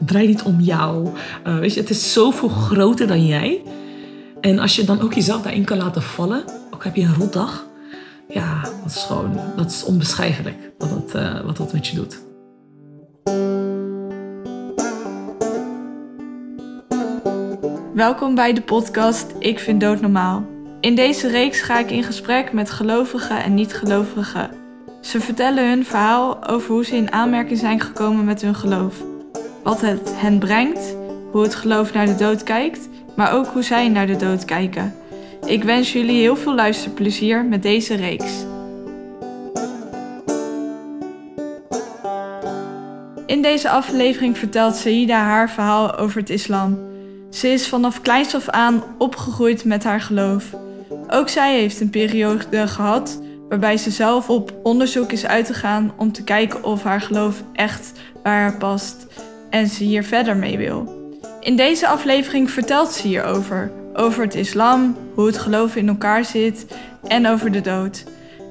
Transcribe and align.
Het 0.00 0.08
draait 0.08 0.28
niet 0.28 0.42
om 0.42 0.60
jou. 0.60 1.08
Uh, 1.46 1.58
weet 1.58 1.74
je, 1.74 1.80
het 1.80 1.90
is 1.90 2.12
zoveel 2.12 2.48
groter 2.48 3.06
dan 3.06 3.26
jij. 3.26 3.62
En 4.40 4.58
als 4.58 4.76
je 4.76 4.84
dan 4.84 5.00
ook 5.00 5.14
jezelf 5.14 5.42
daarin 5.42 5.64
kan 5.64 5.76
laten 5.76 6.02
vallen, 6.02 6.44
ook 6.70 6.84
heb 6.84 6.96
je 6.96 7.02
een 7.02 7.14
rotdag, 7.14 7.66
ja, 8.28 8.62
dat 8.62 8.90
is 8.94 9.02
gewoon, 9.02 9.40
dat 9.56 9.70
is 9.70 9.84
onbeschrijfelijk 9.84 10.56
wat 10.78 10.90
dat, 10.90 11.22
uh, 11.22 11.40
wat 11.40 11.56
dat 11.56 11.72
met 11.72 11.86
je 11.86 11.94
doet. 11.96 12.20
Welkom 17.94 18.34
bij 18.34 18.52
de 18.52 18.62
podcast 18.62 19.26
Ik 19.38 19.58
vind 19.58 19.80
dood 19.80 20.00
normaal. 20.00 20.44
In 20.80 20.94
deze 20.94 21.28
reeks 21.28 21.60
ga 21.60 21.78
ik 21.78 21.90
in 21.90 22.02
gesprek 22.02 22.52
met 22.52 22.70
gelovigen 22.70 23.42
en 23.42 23.54
niet-gelovigen. 23.54 24.50
Ze 25.00 25.20
vertellen 25.20 25.68
hun 25.68 25.84
verhaal 25.84 26.48
over 26.48 26.72
hoe 26.72 26.84
ze 26.84 26.96
in 26.96 27.12
aanmerking 27.12 27.58
zijn 27.58 27.80
gekomen 27.80 28.24
met 28.24 28.42
hun 28.42 28.54
geloof. 28.54 29.09
Wat 29.62 29.80
het 29.80 30.12
hen 30.14 30.38
brengt, 30.38 30.96
hoe 31.30 31.42
het 31.42 31.54
geloof 31.54 31.92
naar 31.92 32.06
de 32.06 32.14
dood 32.14 32.42
kijkt, 32.42 32.88
maar 33.16 33.32
ook 33.32 33.46
hoe 33.46 33.62
zij 33.62 33.88
naar 33.88 34.06
de 34.06 34.16
dood 34.16 34.44
kijken. 34.44 34.94
Ik 35.46 35.64
wens 35.64 35.92
jullie 35.92 36.20
heel 36.20 36.36
veel 36.36 36.54
luisterplezier 36.54 37.44
met 37.44 37.62
deze 37.62 37.94
reeks. 37.94 38.32
In 43.26 43.42
deze 43.42 43.70
aflevering 43.70 44.38
vertelt 44.38 44.76
Saïda 44.76 45.22
haar 45.22 45.50
verhaal 45.50 45.96
over 45.96 46.20
het 46.20 46.30
islam. 46.30 46.78
Ze 47.30 47.48
is 47.48 47.68
vanaf 47.68 48.00
kleins 48.00 48.34
af 48.34 48.48
aan 48.48 48.82
opgegroeid 48.98 49.64
met 49.64 49.84
haar 49.84 50.00
geloof. 50.00 50.44
Ook 51.08 51.28
zij 51.28 51.58
heeft 51.58 51.80
een 51.80 51.90
periode 51.90 52.68
gehad 52.68 53.20
waarbij 53.48 53.76
ze 53.76 53.90
zelf 53.90 54.30
op 54.30 54.52
onderzoek 54.62 55.12
is 55.12 55.26
uitgegaan 55.26 55.92
om 55.96 56.12
te 56.12 56.24
kijken 56.24 56.64
of 56.64 56.82
haar 56.82 57.00
geloof 57.00 57.42
echt 57.52 57.92
haar 58.22 58.56
past 58.56 59.06
en 59.50 59.66
ze 59.66 59.84
hier 59.84 60.04
verder 60.04 60.36
mee 60.36 60.58
wil. 60.58 60.98
In 61.40 61.56
deze 61.56 61.88
aflevering 61.88 62.50
vertelt 62.50 62.90
ze 62.90 63.06
hierover, 63.06 63.72
over 63.94 64.22
het 64.22 64.34
islam, 64.34 64.96
hoe 65.14 65.26
het 65.26 65.38
geloof 65.38 65.76
in 65.76 65.88
elkaar 65.88 66.24
zit 66.24 66.66
en 67.08 67.26
over 67.26 67.52
de 67.52 67.60
dood. 67.60 68.04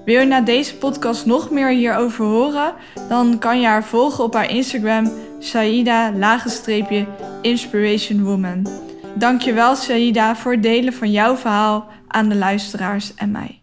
Wil 0.06 0.19
je 0.19 0.25
na 0.25 0.41
deze 0.41 0.75
podcast 0.75 1.25
nog 1.25 1.50
meer 1.52 1.69
hierover 1.69 2.25
horen? 2.25 2.73
Dan 3.09 3.39
kan 3.39 3.59
je 3.59 3.67
haar 3.67 3.83
volgen 3.83 4.23
op 4.23 4.33
haar 4.33 4.50
Instagram 4.52 5.11
Saida 5.39 6.14
lagenstreepje 6.14 7.06
Inspiration 7.41 8.23
Woman. 8.23 8.67
Dankjewel 9.16 9.75
Saida 9.75 10.36
voor 10.36 10.52
het 10.52 10.63
delen 10.63 10.94
van 10.94 11.11
jouw 11.11 11.36
verhaal 11.36 11.88
aan 12.08 12.30
de 12.30 12.36
luisteraars 12.36 13.13
en 13.13 13.31
mij. 13.31 13.61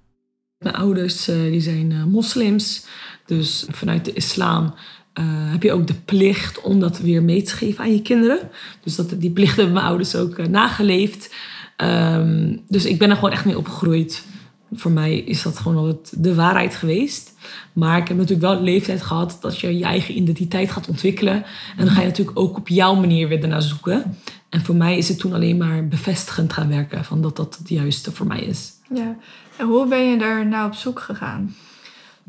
Mijn 0.58 0.74
ouders 0.74 1.28
eh, 1.28 1.36
die 1.36 1.60
zijn 1.60 1.92
eh, 1.92 2.04
moslims, 2.04 2.86
dus 3.26 3.66
vanuit 3.70 4.04
de 4.04 4.12
islam 4.12 4.74
uh, 5.18 5.24
heb 5.28 5.62
je 5.62 5.72
ook 5.72 5.86
de 5.86 5.94
plicht 5.94 6.60
om 6.60 6.80
dat 6.80 6.98
weer 6.98 7.22
mee 7.22 7.42
te 7.42 7.54
geven 7.54 7.84
aan 7.84 7.92
je 7.92 8.02
kinderen. 8.02 8.38
Dus 8.82 8.96
dat, 8.96 9.20
die 9.20 9.30
plicht 9.30 9.56
hebben 9.56 9.74
mijn 9.74 9.86
ouders 9.86 10.16
ook 10.16 10.48
nageleefd. 10.48 11.34
Um, 11.76 12.62
dus 12.68 12.84
ik 12.84 12.98
ben 12.98 13.10
er 13.10 13.14
gewoon 13.14 13.30
echt 13.30 13.44
mee 13.44 13.58
opgegroeid. 13.58 14.24
Voor 14.72 14.90
mij 14.90 15.18
is 15.18 15.42
dat 15.42 15.58
gewoon 15.58 15.76
altijd 15.76 16.24
de 16.24 16.34
waarheid 16.34 16.74
geweest. 16.74 17.34
Maar 17.72 17.98
ik 17.98 18.08
heb 18.08 18.16
natuurlijk 18.16 18.52
wel 18.52 18.62
leeftijd 18.62 19.02
gehad 19.02 19.38
dat 19.40 19.60
je 19.60 19.78
je 19.78 19.84
eigen 19.84 20.16
identiteit 20.16 20.70
gaat 20.70 20.88
ontwikkelen. 20.88 21.44
En 21.76 21.84
dan 21.84 21.94
ga 21.94 22.00
je 22.00 22.06
natuurlijk 22.06 22.38
ook 22.38 22.56
op 22.56 22.68
jouw 22.68 22.94
manier 22.94 23.28
weer 23.28 23.42
ernaar 23.42 23.62
zoeken. 23.62 24.16
En 24.48 24.64
voor 24.64 24.74
mij 24.74 24.96
is 24.96 25.08
het 25.08 25.18
toen 25.18 25.32
alleen 25.32 25.56
maar 25.56 25.88
bevestigend 25.88 26.52
gaan 26.52 26.68
werken 26.68 27.04
van 27.04 27.22
dat 27.22 27.36
dat 27.36 27.56
het 27.58 27.68
juiste 27.68 28.12
voor 28.12 28.26
mij 28.26 28.40
is. 28.40 28.72
Ja, 28.94 29.16
en 29.56 29.66
hoe 29.66 29.88
ben 29.88 30.10
je 30.10 30.18
daar 30.18 30.46
nou 30.46 30.66
op 30.66 30.74
zoek 30.74 31.00
gegaan? 31.00 31.54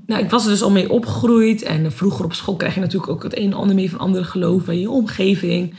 Nou, 0.06 0.24
ik 0.24 0.30
was 0.30 0.44
er 0.44 0.50
dus 0.50 0.62
al 0.62 0.72
mee 0.72 0.90
opgegroeid. 0.90 1.62
En 1.62 1.92
vroeger 1.92 2.26
op 2.26 2.34
school 2.34 2.56
krijg 2.56 2.74
je 2.74 2.80
natuurlijk 2.80 3.12
ook 3.12 3.24
het 3.24 3.38
een 3.38 3.52
en 3.52 3.54
ander 3.54 3.76
mee 3.76 3.90
van 3.90 4.00
andere 4.00 4.24
geloven 4.24 4.74
in 4.74 4.80
je 4.80 4.90
omgeving. 4.90 5.76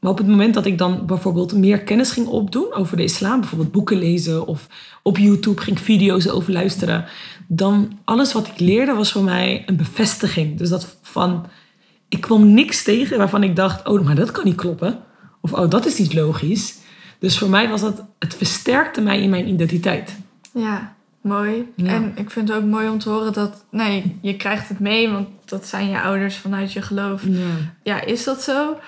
Maar 0.00 0.10
op 0.10 0.18
het 0.18 0.26
moment 0.26 0.54
dat 0.54 0.66
ik 0.66 0.78
dan 0.78 1.06
bijvoorbeeld 1.06 1.52
meer 1.52 1.80
kennis 1.80 2.10
ging 2.10 2.26
opdoen 2.26 2.72
over 2.72 2.96
de 2.96 3.02
islam, 3.02 3.40
bijvoorbeeld 3.40 3.72
boeken 3.72 3.98
lezen 3.98 4.46
of 4.46 4.66
op 5.02 5.18
YouTube 5.18 5.60
ging 5.60 5.80
video's 5.80 6.28
over 6.28 6.52
luisteren, 6.52 7.04
dan 7.46 7.98
alles 8.04 8.32
wat 8.32 8.46
ik 8.46 8.58
leerde 8.58 8.92
was 8.92 9.12
voor 9.12 9.22
mij 9.22 9.62
een 9.66 9.76
bevestiging. 9.76 10.58
Dus 10.58 10.68
dat 10.68 10.98
van, 11.02 11.46
ik 12.08 12.20
kwam 12.20 12.54
niks 12.54 12.82
tegen 12.82 13.18
waarvan 13.18 13.42
ik 13.42 13.56
dacht, 13.56 13.88
oh, 13.88 14.04
maar 14.04 14.14
dat 14.14 14.30
kan 14.30 14.44
niet 14.44 14.54
kloppen. 14.54 14.98
Of 15.40 15.52
oh, 15.52 15.70
dat 15.70 15.86
is 15.86 15.98
niet 15.98 16.14
logisch. 16.14 16.76
Dus 17.18 17.38
voor 17.38 17.48
mij 17.48 17.68
was 17.68 17.80
dat, 17.80 18.04
het 18.18 18.34
versterkte 18.34 19.00
mij 19.00 19.22
in 19.22 19.30
mijn 19.30 19.48
identiteit. 19.48 20.16
Ja, 20.54 20.96
mooi. 21.20 21.72
En 21.76 22.12
ik 22.14 22.30
vind 22.30 22.48
het 22.48 22.58
ook 22.58 22.64
mooi 22.64 22.88
om 22.88 22.98
te 22.98 23.08
horen 23.08 23.32
dat, 23.32 23.64
nee, 23.70 24.18
je 24.22 24.36
krijgt 24.36 24.68
het 24.68 24.80
mee, 24.80 25.10
want 25.10 25.28
dat 25.44 25.66
zijn 25.66 25.88
je 25.88 26.00
ouders 26.00 26.36
vanuit 26.36 26.72
je 26.72 26.82
geloof. 26.82 27.22
Ja, 27.26 27.46
ja 27.82 28.00
is 28.00 28.24
dat 28.24 28.42
zo? 28.42 28.78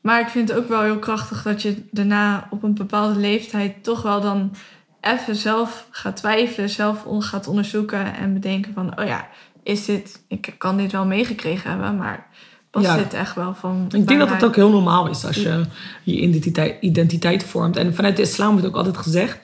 Maar 0.00 0.20
ik 0.20 0.28
vind 0.28 0.48
het 0.48 0.58
ook 0.58 0.68
wel 0.68 0.82
heel 0.82 0.98
krachtig 0.98 1.42
dat 1.42 1.62
je 1.62 1.82
daarna 1.90 2.46
op 2.50 2.62
een 2.62 2.74
bepaalde 2.74 3.20
leeftijd 3.20 3.84
toch 3.84 4.02
wel 4.02 4.20
dan 4.20 4.54
even 5.00 5.36
zelf 5.36 5.86
gaat 5.90 6.16
twijfelen, 6.16 6.68
zelf 6.68 7.04
gaat 7.18 7.46
onderzoeken 7.46 8.14
en 8.14 8.32
bedenken 8.32 8.72
van, 8.74 9.00
oh 9.00 9.06
ja, 9.06 9.28
is 9.62 9.84
dit, 9.84 10.24
ik 10.28 10.54
kan 10.58 10.76
dit 10.76 10.92
wel 10.92 11.06
meegekregen 11.06 11.70
hebben, 11.70 11.96
maar 11.96 12.26
past 12.70 12.94
dit 12.94 13.14
echt 13.14 13.34
wel 13.34 13.54
van. 13.54 13.84
Ik 13.90 14.06
denk 14.06 14.20
dat 14.20 14.30
het 14.30 14.44
ook 14.44 14.56
heel 14.56 14.70
normaal 14.70 15.08
is 15.08 15.24
als 15.24 15.36
je 15.36 15.64
je 16.02 16.20
identiteit, 16.20 16.76
identiteit 16.80 17.44
vormt. 17.44 17.76
En 17.76 17.94
vanuit 17.94 18.16
de 18.16 18.22
islam 18.22 18.52
wordt 18.52 18.66
ook 18.66 18.76
altijd 18.76 18.96
gezegd 18.96 19.38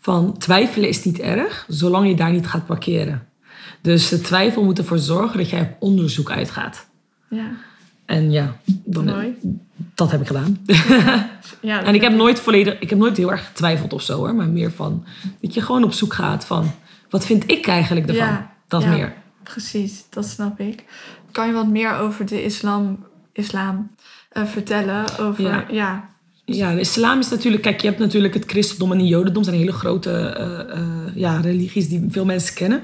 van 0.00 0.38
twijfelen 0.38 0.88
is 0.88 1.04
niet 1.04 1.18
erg, 1.18 1.64
zolang 1.68 2.08
je 2.08 2.14
daar 2.14 2.32
niet 2.32 2.46
gaat 2.46 2.66
parkeren. 2.66 3.26
Dus 3.80 4.08
de 4.08 4.20
twijfel 4.20 4.64
moet 4.64 4.78
ervoor 4.78 4.98
zorgen 4.98 5.38
dat 5.38 5.50
jij 5.50 5.60
op 5.60 5.76
onderzoek 5.78 6.30
uitgaat. 6.30 6.86
Ja. 7.28 7.50
En 8.04 8.30
ja, 8.30 8.56
dan, 8.84 9.34
dat 9.94 10.10
heb 10.10 10.20
ik 10.20 10.26
gedaan. 10.26 10.58
Ja, 11.60 11.82
en 11.86 11.94
ik 11.94 12.00
heb 12.00 12.12
nooit 12.12 12.40
volledig, 12.40 12.78
ik 12.78 12.90
heb 12.90 12.98
nooit 12.98 13.16
heel 13.16 13.30
erg 13.30 13.46
getwijfeld 13.46 13.92
of 13.92 14.02
zo 14.02 14.16
hoor, 14.16 14.34
maar 14.34 14.48
meer 14.48 14.72
van 14.72 15.04
dat 15.40 15.54
je 15.54 15.62
gewoon 15.62 15.84
op 15.84 15.92
zoek 15.92 16.14
gaat 16.14 16.44
van 16.44 16.70
wat 17.10 17.26
vind 17.26 17.50
ik 17.50 17.66
eigenlijk 17.66 18.06
ervan? 18.06 18.26
Ja, 18.26 18.50
dat 18.68 18.82
ja, 18.82 18.88
meer. 18.88 19.14
Precies, 19.42 20.04
dat 20.10 20.26
snap 20.26 20.60
ik. 20.60 20.84
Kan 21.32 21.46
je 21.46 21.52
wat 21.52 21.68
meer 21.68 21.96
over 21.96 22.26
de 22.26 22.44
islam, 22.44 23.06
islam 23.32 23.90
uh, 24.32 24.44
vertellen? 24.44 25.18
Over, 25.18 25.72
ja. 25.72 26.08
Ja. 26.56 26.74
de 26.74 26.80
islam 26.80 27.18
is 27.18 27.28
natuurlijk, 27.28 27.62
kijk, 27.62 27.80
je 27.80 27.86
hebt 27.86 27.98
natuurlijk 27.98 28.34
het 28.34 28.44
christendom 28.46 28.92
en 28.92 28.98
het 28.98 29.08
jodendom, 29.08 29.44
zijn 29.44 29.56
hele 29.56 29.72
grote 29.72 30.36
uh, 30.38 30.78
uh, 30.78 31.14
ja, 31.14 31.40
religies 31.40 31.88
die 31.88 32.04
veel 32.08 32.24
mensen 32.24 32.54
kennen. 32.54 32.82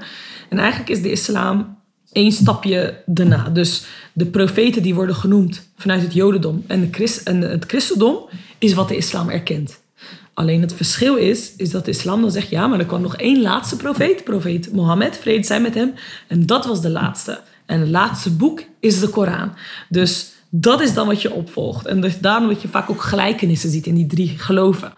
En 0.49 0.57
eigenlijk 0.57 0.89
is 0.89 1.01
de 1.01 1.11
islam 1.11 1.77
één 2.11 2.31
stapje 2.31 3.01
daarna. 3.05 3.49
Dus 3.49 3.85
de 4.13 4.25
profeten 4.25 4.81
die 4.81 4.95
worden 4.95 5.15
genoemd 5.15 5.69
vanuit 5.77 6.01
het 6.01 6.13
Jodendom 6.13 6.63
en, 6.67 6.81
de 6.81 6.87
Christ, 6.91 7.27
en 7.27 7.41
het 7.41 7.65
Christendom 7.67 8.17
is 8.57 8.73
wat 8.73 8.87
de 8.87 8.95
islam 8.95 9.29
erkent. 9.29 9.83
Alleen 10.33 10.61
het 10.61 10.73
verschil 10.73 11.15
is, 11.15 11.55
is 11.57 11.71
dat 11.71 11.85
de 11.85 11.91
islam 11.91 12.21
dan 12.21 12.31
zegt, 12.31 12.49
ja, 12.49 12.67
maar 12.67 12.79
er 12.79 12.85
kwam 12.85 13.01
nog 13.01 13.15
één 13.15 13.41
laatste 13.41 13.75
profeet, 13.75 14.23
profeet 14.23 14.73
Mohammed, 14.73 15.17
vrede 15.17 15.45
zijn 15.45 15.61
met 15.61 15.73
hem. 15.73 15.93
En 16.27 16.45
dat 16.45 16.65
was 16.65 16.81
de 16.81 16.89
laatste. 16.89 17.41
En 17.65 17.79
het 17.79 17.89
laatste 17.89 18.31
boek 18.31 18.63
is 18.79 18.99
de 18.99 19.07
Koran. 19.07 19.51
Dus 19.89 20.31
dat 20.59 20.81
is 20.81 20.93
dan 20.93 21.07
wat 21.07 21.21
je 21.21 21.33
opvolgt. 21.33 21.85
En 21.85 22.01
dus 22.01 22.19
daarom 22.19 22.47
dat 22.47 22.61
je 22.61 22.67
vaak 22.67 22.89
ook 22.89 23.01
gelijkenissen 23.01 23.69
ziet 23.69 23.85
in 23.85 23.95
die 23.95 24.07
drie 24.07 24.37
geloven. 24.37 24.93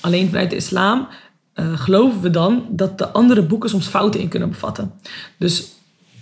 Alleen 0.00 0.28
vanuit 0.28 0.50
de 0.50 0.56
islam 0.56 1.08
uh, 1.54 1.78
geloven 1.80 2.20
we 2.20 2.30
dan 2.30 2.66
dat 2.70 2.98
de 2.98 3.08
andere 3.08 3.42
boeken 3.42 3.70
soms 3.70 3.86
fouten 3.86 4.20
in 4.20 4.28
kunnen 4.28 4.48
bevatten. 4.48 4.92
Dus 5.38 5.66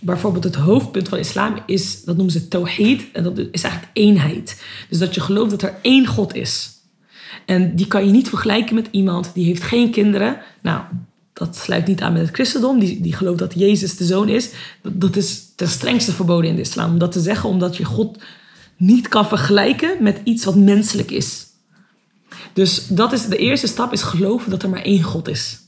bijvoorbeeld 0.01 0.45
het 0.45 0.55
hoofdpunt 0.55 1.09
van 1.09 1.19
islam 1.19 1.59
is, 1.67 2.05
dat 2.05 2.17
noemen 2.17 2.33
ze 2.33 2.49
tawhid. 2.49 3.05
En 3.13 3.23
dat 3.23 3.39
is 3.39 3.63
eigenlijk 3.63 3.97
eenheid. 3.97 4.63
Dus 4.89 4.99
dat 4.99 5.15
je 5.15 5.21
gelooft 5.21 5.51
dat 5.51 5.63
er 5.63 5.75
één 5.83 6.07
God 6.07 6.35
is. 6.35 6.71
En 7.47 7.77
die 7.77 7.87
kan 7.87 8.05
je 8.07 8.11
niet 8.11 8.29
vergelijken 8.29 8.75
met 8.75 8.89
iemand 8.91 9.31
die 9.35 9.47
heeft 9.47 9.63
geen 9.63 9.91
kinderen. 9.91 10.39
Nou, 10.63 10.81
dat 11.33 11.57
sluit 11.57 11.87
niet 11.87 12.01
aan 12.01 12.13
met 12.13 12.23
het 12.23 12.35
christendom. 12.35 12.79
Die, 12.79 13.01
die 13.01 13.15
gelooft 13.15 13.39
dat 13.39 13.55
Jezus 13.55 13.97
de 13.97 14.05
zoon 14.05 14.29
is. 14.29 14.51
Dat, 14.83 15.01
dat 15.01 15.17
is 15.17 15.43
ten 15.57 15.69
strengste 15.69 16.13
verboden 16.13 16.51
in 16.51 16.57
de 16.57 16.63
islam. 16.63 16.91
Om 16.91 16.99
dat 16.99 17.13
te 17.13 17.21
zeggen, 17.21 17.49
omdat 17.49 17.77
je 17.77 17.85
God 17.85 18.19
niet 18.77 19.09
kan 19.09 19.29
vergelijken 19.29 20.03
met 20.03 20.21
iets 20.25 20.45
wat 20.45 20.57
menselijk 20.57 21.11
is. 21.11 21.47
Dus 22.53 22.87
dat 22.87 23.13
is 23.13 23.27
de 23.27 23.37
eerste 23.37 23.67
stap, 23.67 23.93
is 23.93 24.03
geloven 24.03 24.51
dat 24.51 24.63
er 24.63 24.69
maar 24.69 24.83
één 24.83 25.03
God 25.03 25.29
is. 25.29 25.59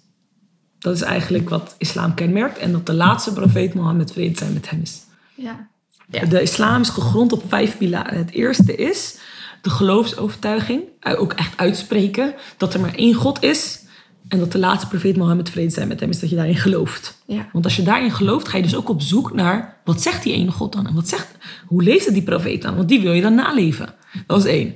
Dat 0.78 0.94
is 0.94 1.02
eigenlijk 1.02 1.48
wat 1.48 1.74
islam 1.78 2.14
kenmerkt. 2.14 2.58
En 2.58 2.72
dat 2.72 2.86
de 2.86 2.94
laatste 2.94 3.32
profeet 3.32 3.74
Mohammed 3.74 4.12
vrede 4.12 4.38
zijn 4.38 4.52
met 4.52 4.70
hem 4.70 4.80
is. 4.82 5.00
Ja. 5.34 5.68
ja. 6.10 6.24
De 6.24 6.42
islam 6.42 6.80
is 6.80 6.88
gegrond 6.88 7.32
op 7.32 7.42
vijf 7.48 7.78
pilaren. 7.78 8.18
Het 8.18 8.30
eerste 8.30 8.74
is 8.74 9.18
de 9.62 9.70
geloofsovertuiging. 9.70 10.82
Ook 11.02 11.32
echt 11.32 11.56
uitspreken 11.56 12.34
dat 12.56 12.74
er 12.74 12.80
maar 12.80 12.94
één 12.94 13.14
God 13.14 13.42
is. 13.42 13.80
En 14.28 14.38
dat 14.38 14.52
de 14.52 14.58
laatste 14.58 14.88
profeet 14.88 15.16
Mohammed 15.16 15.50
vrede 15.50 15.70
zijn 15.70 15.88
met 15.88 16.00
hem 16.00 16.10
is 16.10 16.20
dat 16.20 16.30
je 16.30 16.36
daarin 16.36 16.56
gelooft. 16.56 17.22
Ja. 17.26 17.48
Want 17.52 17.64
als 17.64 17.76
je 17.76 17.82
daarin 17.82 18.10
gelooft, 18.10 18.48
ga 18.48 18.56
je 18.56 18.62
dus 18.62 18.76
ook 18.76 18.88
op 18.88 19.02
zoek 19.02 19.34
naar 19.34 19.76
wat 19.84 20.02
zegt 20.02 20.22
die 20.22 20.32
ene 20.32 20.50
God 20.50 20.72
dan? 20.72 20.86
En 20.86 20.94
wat 20.94 21.08
zegt, 21.08 21.28
hoe 21.66 21.82
leest 21.82 22.04
het 22.04 22.14
die 22.14 22.22
profeet 22.22 22.62
dan? 22.62 22.76
Want 22.76 22.88
die 22.88 23.00
wil 23.00 23.12
je 23.12 23.22
dan 23.22 23.34
naleven. 23.34 23.94
Dat 24.26 24.38
is 24.44 24.50
één. 24.50 24.74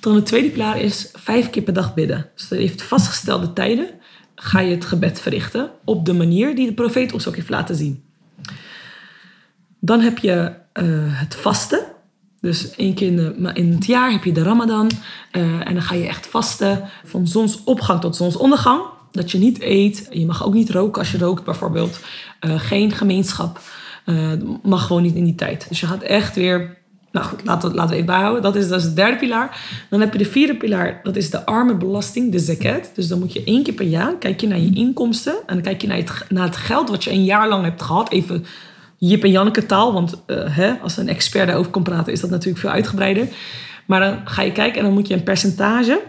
Dan 0.00 0.14
de 0.14 0.22
tweede 0.22 0.50
pilaar 0.50 0.80
is 0.80 1.08
vijf 1.12 1.50
keer 1.50 1.62
per 1.62 1.72
dag 1.72 1.94
bidden. 1.94 2.30
Dus 2.34 2.48
dat 2.48 2.58
heeft 2.58 2.82
vastgestelde 2.82 3.52
tijden 3.52 3.88
ga 4.34 4.60
je 4.60 4.74
het 4.74 4.84
gebed 4.84 5.20
verrichten 5.20 5.70
op 5.84 6.06
de 6.06 6.12
manier 6.12 6.54
die 6.54 6.66
de 6.66 6.74
profeet 6.74 7.12
ons 7.12 7.28
ook 7.28 7.36
heeft 7.36 7.48
laten 7.48 7.76
zien. 7.76 8.04
Dan 9.78 10.00
heb 10.00 10.18
je 10.18 10.52
uh, 10.74 11.20
het 11.20 11.34
vasten. 11.34 11.84
Dus 12.44 12.70
één 12.70 12.94
keer 12.94 13.06
in, 13.06 13.50
in 13.54 13.72
het 13.72 13.86
jaar 13.86 14.10
heb 14.12 14.24
je 14.24 14.32
de 14.32 14.42
Ramadan. 14.42 14.90
eh, 15.30 15.42
en 15.42 15.74
dan 15.74 15.82
ga 15.82 15.94
je 15.94 16.06
echt 16.06 16.26
vasten 16.26 16.84
van 17.04 17.26
zonsopgang 17.26 18.00
tot 18.00 18.16
zonsondergang. 18.16 18.82
Dat 19.12 19.30
je 19.30 19.38
niet 19.38 19.60
eet. 19.60 20.06
Je 20.10 20.26
mag 20.26 20.44
ook 20.44 20.54
niet 20.54 20.70
roken 20.70 21.00
als 21.00 21.12
je 21.12 21.18
rookt 21.18 21.44
bijvoorbeeld. 21.44 22.00
Eh, 22.40 22.60
geen 22.60 22.92
gemeenschap. 22.92 23.60
eh, 24.04 24.32
mag 24.62 24.86
gewoon 24.86 25.02
niet 25.02 25.14
in 25.14 25.24
die 25.24 25.34
tijd. 25.34 25.66
Dus 25.68 25.80
je 25.80 25.86
gaat 25.86 26.02
echt 26.02 26.34
weer... 26.34 26.76
Nou 27.12 27.26
goed, 27.26 27.44
laten 27.44 27.68
we, 27.68 27.74
laten 27.74 27.90
we 27.90 27.96
het 27.96 28.06
bijhouden. 28.06 28.42
Dat 28.42 28.56
is, 28.56 28.68
dat 28.68 28.80
is 28.80 28.86
de 28.86 28.94
derde 28.94 29.16
pilaar. 29.16 29.60
Dan 29.90 30.00
heb 30.00 30.12
je 30.12 30.18
de 30.18 30.24
vierde 30.24 30.56
pilaar. 30.56 31.00
Dat 31.02 31.16
is 31.16 31.30
de 31.30 31.46
armenbelasting, 31.46 32.32
de 32.32 32.38
zakat. 32.38 32.90
Dus 32.94 33.08
dan 33.08 33.18
moet 33.18 33.32
je 33.32 33.44
één 33.44 33.62
keer 33.62 33.74
per 33.74 33.86
jaar... 33.86 34.14
kijk 34.18 34.40
je 34.40 34.46
naar 34.46 34.58
je 34.58 34.74
inkomsten. 34.74 35.34
En 35.46 35.54
dan 35.54 35.62
kijk 35.62 35.80
je 35.80 35.86
naar 35.86 35.96
het, 35.96 36.24
naar 36.28 36.46
het 36.46 36.56
geld 36.56 36.88
wat 36.88 37.04
je 37.04 37.10
een 37.10 37.24
jaar 37.24 37.48
lang 37.48 37.64
hebt 37.64 37.82
gehad. 37.82 38.10
Even 38.10 38.44
Jip 39.08 39.24
en 39.24 39.30
Janneke 39.30 39.66
taal. 39.66 39.92
Want 39.92 40.22
eh, 40.26 40.56
hè, 40.56 40.72
als 40.72 40.96
een 40.96 41.08
expert 41.08 41.46
daarover 41.46 41.70
kan 41.70 41.82
praten, 41.82 42.12
is 42.12 42.20
dat 42.20 42.30
natuurlijk 42.30 42.58
veel 42.58 42.70
uitgebreider. 42.70 43.28
Maar 43.86 44.00
dan 44.00 44.20
ga 44.24 44.42
je 44.42 44.52
kijken 44.52 44.78
en 44.78 44.84
dan 44.84 44.94
moet 44.94 45.08
je 45.08 45.14
een 45.14 45.22
percentage 45.22 46.02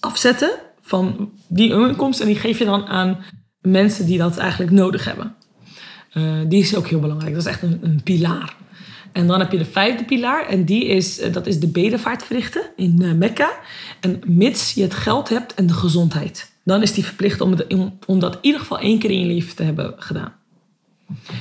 afzetten 0.00 0.50
van 0.80 1.30
die 1.46 1.70
inkomsten. 1.70 2.26
En 2.26 2.32
die 2.32 2.40
geef 2.40 2.58
je 2.58 2.64
dan 2.64 2.86
aan 2.86 3.18
mensen 3.60 4.06
die 4.06 4.18
dat 4.18 4.36
eigenlijk 4.36 4.70
nodig 4.70 5.04
hebben. 5.04 5.34
Eh, 6.12 6.38
die 6.48 6.60
is 6.60 6.76
ook 6.76 6.86
heel 6.86 7.00
belangrijk. 7.00 7.32
Dat 7.32 7.42
is 7.42 7.48
echt 7.48 7.62
een, 7.62 7.78
een 7.82 8.02
pilaar. 8.02 8.56
En 9.12 9.26
dan 9.26 9.40
heb 9.40 9.52
je 9.52 9.58
de 9.58 9.64
vijfde 9.64 10.04
pilaar. 10.04 10.46
En 10.46 10.64
die 10.64 10.84
is, 10.84 11.20
eh, 11.20 11.32
dat 11.32 11.46
is 11.46 11.60
de 11.60 11.68
bedevaart 11.68 12.22
verrichten 12.22 12.62
in 12.76 13.18
Mekka. 13.18 13.50
En 14.00 14.20
mits 14.26 14.74
je 14.74 14.82
het 14.82 14.94
geld 14.94 15.28
hebt 15.28 15.54
en 15.54 15.66
de 15.66 15.72
gezondheid. 15.72 16.52
Dan 16.64 16.82
is 16.82 16.92
die 16.92 17.04
verplicht 17.04 17.40
om, 17.40 17.54
om, 17.68 17.98
om 18.06 18.18
dat 18.18 18.34
in 18.34 18.40
ieder 18.40 18.60
geval 18.60 18.78
één 18.78 18.98
keer 18.98 19.10
in 19.10 19.20
je 19.20 19.26
leven 19.26 19.56
te 19.56 19.62
hebben 19.62 19.94
gedaan. 19.96 20.32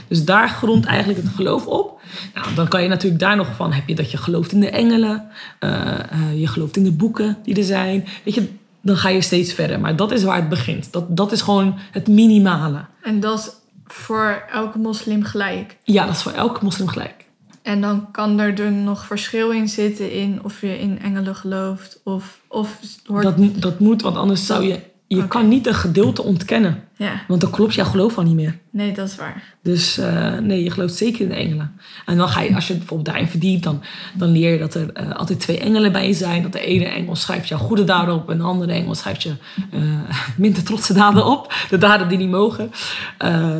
Dus 0.08 0.26
daar 0.26 0.50
grondt 0.50 0.86
eigenlijk 0.86 1.24
het 1.24 1.32
geloof 1.36 1.68
op. 1.68 2.02
Nou, 2.34 2.56
dan 2.56 2.68
kan 2.68 2.82
je 2.84 2.88
natuurlijk 2.88 3.22
daar 3.22 3.36
nog 3.36 3.56
van, 3.56 3.74
heb 3.74 3.88
je 3.88 3.96
dat 3.96 4.12
je 4.12 4.18
gelooft 4.18 4.52
in 4.52 4.60
de 4.60 4.70
engelen, 4.70 5.28
eh, 5.60 6.00
eh, 6.00 6.40
je 6.40 6.48
gelooft 6.48 6.78
in 6.78 6.84
de 6.84 6.92
boeken 6.92 7.38
die 7.44 7.58
er 7.58 7.64
zijn. 7.64 8.08
Weet 8.24 8.34
je, 8.34 8.50
dan 8.82 8.98
ga 8.98 9.10
je 9.10 9.22
steeds 9.22 9.54
verder. 9.54 9.80
Maar 9.80 9.96
dat 9.96 10.12
is 10.12 10.24
waar 10.24 10.36
het 10.36 10.50
begint. 10.50 10.92
Dat, 10.92 11.18
dat 11.18 11.32
is 11.32 11.42
gewoon 11.42 11.78
het 11.92 12.08
minimale. 12.08 12.86
En 13.02 13.20
dat 13.20 13.40
is 13.40 13.52
voor 13.86 14.44
elke 14.52 14.78
moslim 14.78 15.24
gelijk. 15.24 15.78
Ja, 15.84 16.06
dat 16.06 16.16
is 16.16 16.22
voor 16.22 16.32
elke 16.32 16.64
moslim 16.64 16.88
gelijk. 16.88 17.26
En 17.62 17.82
dan 17.82 18.12
kan 18.12 18.40
er 18.40 18.56
dus 18.56 18.72
nog 18.72 19.06
verschil 19.06 19.52
in 19.52 19.70
zitten 19.70 20.12
in 20.12 20.40
of 20.44 20.62
je 20.62 20.80
in 20.80 21.00
engelen 21.02 21.36
gelooft 21.36 22.00
of, 22.04 22.40
of 22.48 22.80
hoort... 23.06 23.24
Dat, 23.24 23.62
dat 23.62 23.80
moet, 23.80 24.02
want 24.02 24.16
anders 24.18 24.46
zou 24.46 24.64
je... 24.64 24.80
Je 25.08 25.28
kan 25.28 25.48
niet 25.48 25.68
een 25.68 25.74
gedeelte 25.74 26.24
ontkennen. 26.24 26.84
Ja, 26.98 27.22
Want 27.28 27.42
dan 27.42 27.50
klopt 27.50 27.74
jouw 27.74 27.86
geloof 27.86 28.18
al 28.18 28.24
niet 28.24 28.36
meer. 28.36 28.58
nee, 28.70 28.92
dat 28.92 29.08
is 29.08 29.16
waar. 29.16 29.44
Dus 29.62 29.98
eh, 29.98 30.38
nee, 30.38 30.64
je 30.64 30.72
gelooft 30.72 30.96
zeker 30.96 31.22
in 31.22 31.30
de 31.30 31.36
engelen. 31.36 31.80
En 32.06 32.18
dan 32.18 32.30
ga 32.30 32.42
je, 32.42 32.56
als 32.56 32.68
je 32.68 32.74
bijvoorbeeld 32.74 33.08
daarin 33.10 33.28
verdiept, 33.28 33.64
dan, 33.64 33.82
dan 34.14 34.30
leer 34.30 34.52
je 34.52 34.60
dat 34.60 34.74
er 34.74 34.94
eh, 34.94 35.12
altijd 35.12 35.40
twee 35.40 35.60
engelen 35.60 35.92
bij 35.92 36.08
je 36.08 36.14
zijn. 36.14 36.42
Dat 36.42 36.52
de 36.52 36.60
ene 36.60 36.86
engel 36.86 37.16
schrijft 37.16 37.48
jouw 37.48 37.58
goede 37.58 37.84
daden 37.84 38.16
op 38.16 38.30
en 38.30 38.38
de 38.38 38.44
andere 38.44 38.72
engel 38.72 38.96
schrijft 38.96 39.24
je 39.24 39.34
eh, 39.72 39.82
minder 40.38 40.64
trotse 40.64 40.94
daden 40.94 41.26
op. 41.26 41.54
De 41.70 41.78
daden 41.78 42.08
die 42.08 42.18
niet 42.18 42.30
mogen. 42.30 42.72